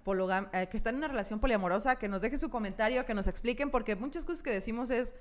eh, 0.53 0.69
que 0.71 0.77
están 0.77 0.95
en 0.95 0.99
una 0.99 1.09
relación 1.09 1.41
poliamorosa 1.41 1.97
que 1.97 2.09
nos 2.09 2.23
dejen 2.23 2.39
su 2.39 2.51
comentario, 2.51 3.05
que 3.05 3.15
nos 3.15 3.27
expliquen, 3.27 3.71
porque 3.71 3.97
muchas 3.97 4.25
cosas 4.25 4.43
que 4.43 4.51
decimos 4.51 4.91
es, 4.91 5.15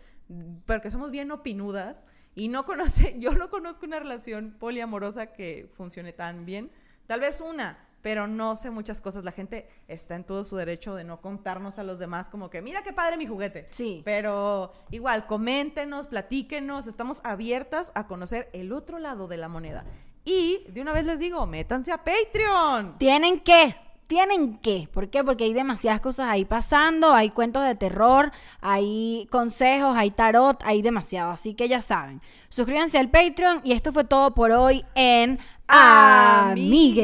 porque 0.65 0.91
somos 0.91 1.11
bien 1.11 1.31
opinudas 1.31 2.05
y 2.35 2.47
no 2.47 2.65
conoce, 2.65 3.15
yo 3.19 3.31
no 3.31 3.49
conozco 3.49 3.85
una 3.85 3.99
relación 3.99 4.55
poliamorosa 4.59 5.27
que 5.27 5.69
funcione 5.73 6.13
tan 6.13 6.45
bien. 6.45 6.71
Tal 7.07 7.21
vez 7.21 7.41
una, 7.41 7.77
pero 8.01 8.27
no 8.27 8.55
sé 8.55 8.69
muchas 8.69 9.01
cosas. 9.01 9.23
La 9.23 9.31
gente 9.31 9.67
está 9.87 10.15
en 10.15 10.23
todo 10.23 10.43
su 10.43 10.55
derecho 10.55 10.95
de 10.95 11.03
no 11.03 11.21
contarnos 11.21 11.79
a 11.79 11.83
los 11.83 11.99
demás 11.99 12.29
como 12.29 12.49
que, 12.49 12.61
mira 12.61 12.83
qué 12.83 12.93
padre 12.93 13.17
mi 13.17 13.25
juguete. 13.25 13.67
Sí. 13.71 14.01
Pero 14.05 14.71
igual, 14.91 15.25
coméntenos, 15.25 16.07
platíquenos, 16.07 16.87
estamos 16.87 17.21
abiertas 17.23 17.91
a 17.95 18.07
conocer 18.07 18.49
el 18.53 18.71
otro 18.71 18.99
lado 18.99 19.27
de 19.27 19.37
la 19.37 19.49
moneda. 19.49 19.85
Y 20.29 20.63
de 20.67 20.81
una 20.81 20.91
vez 20.91 21.05
les 21.05 21.17
digo, 21.17 21.47
métanse 21.47 21.91
a 21.91 22.03
Patreon. 22.03 22.99
Tienen 22.99 23.39
que, 23.39 23.75
tienen 24.05 24.59
que. 24.59 24.87
¿Por 24.93 25.09
qué? 25.09 25.23
Porque 25.23 25.45
hay 25.45 25.53
demasiadas 25.53 26.01
cosas 26.01 26.29
ahí 26.29 26.45
pasando, 26.45 27.15
hay 27.15 27.31
cuentos 27.31 27.65
de 27.65 27.73
terror, 27.73 28.31
hay 28.61 29.27
consejos, 29.31 29.97
hay 29.97 30.11
tarot, 30.11 30.61
hay 30.63 30.83
demasiado. 30.83 31.31
Así 31.31 31.55
que 31.55 31.67
ya 31.67 31.81
saben. 31.81 32.21
Suscríbanse 32.49 32.99
al 32.99 33.09
Patreon 33.09 33.61
y 33.63 33.71
esto 33.71 33.91
fue 33.91 34.03
todo 34.03 34.35
por 34.35 34.51
hoy 34.51 34.85
en 34.93 35.39
Amigues. 35.67 36.99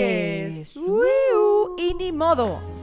Y 1.78 1.94
ni 1.96 2.12
modo. 2.12 2.75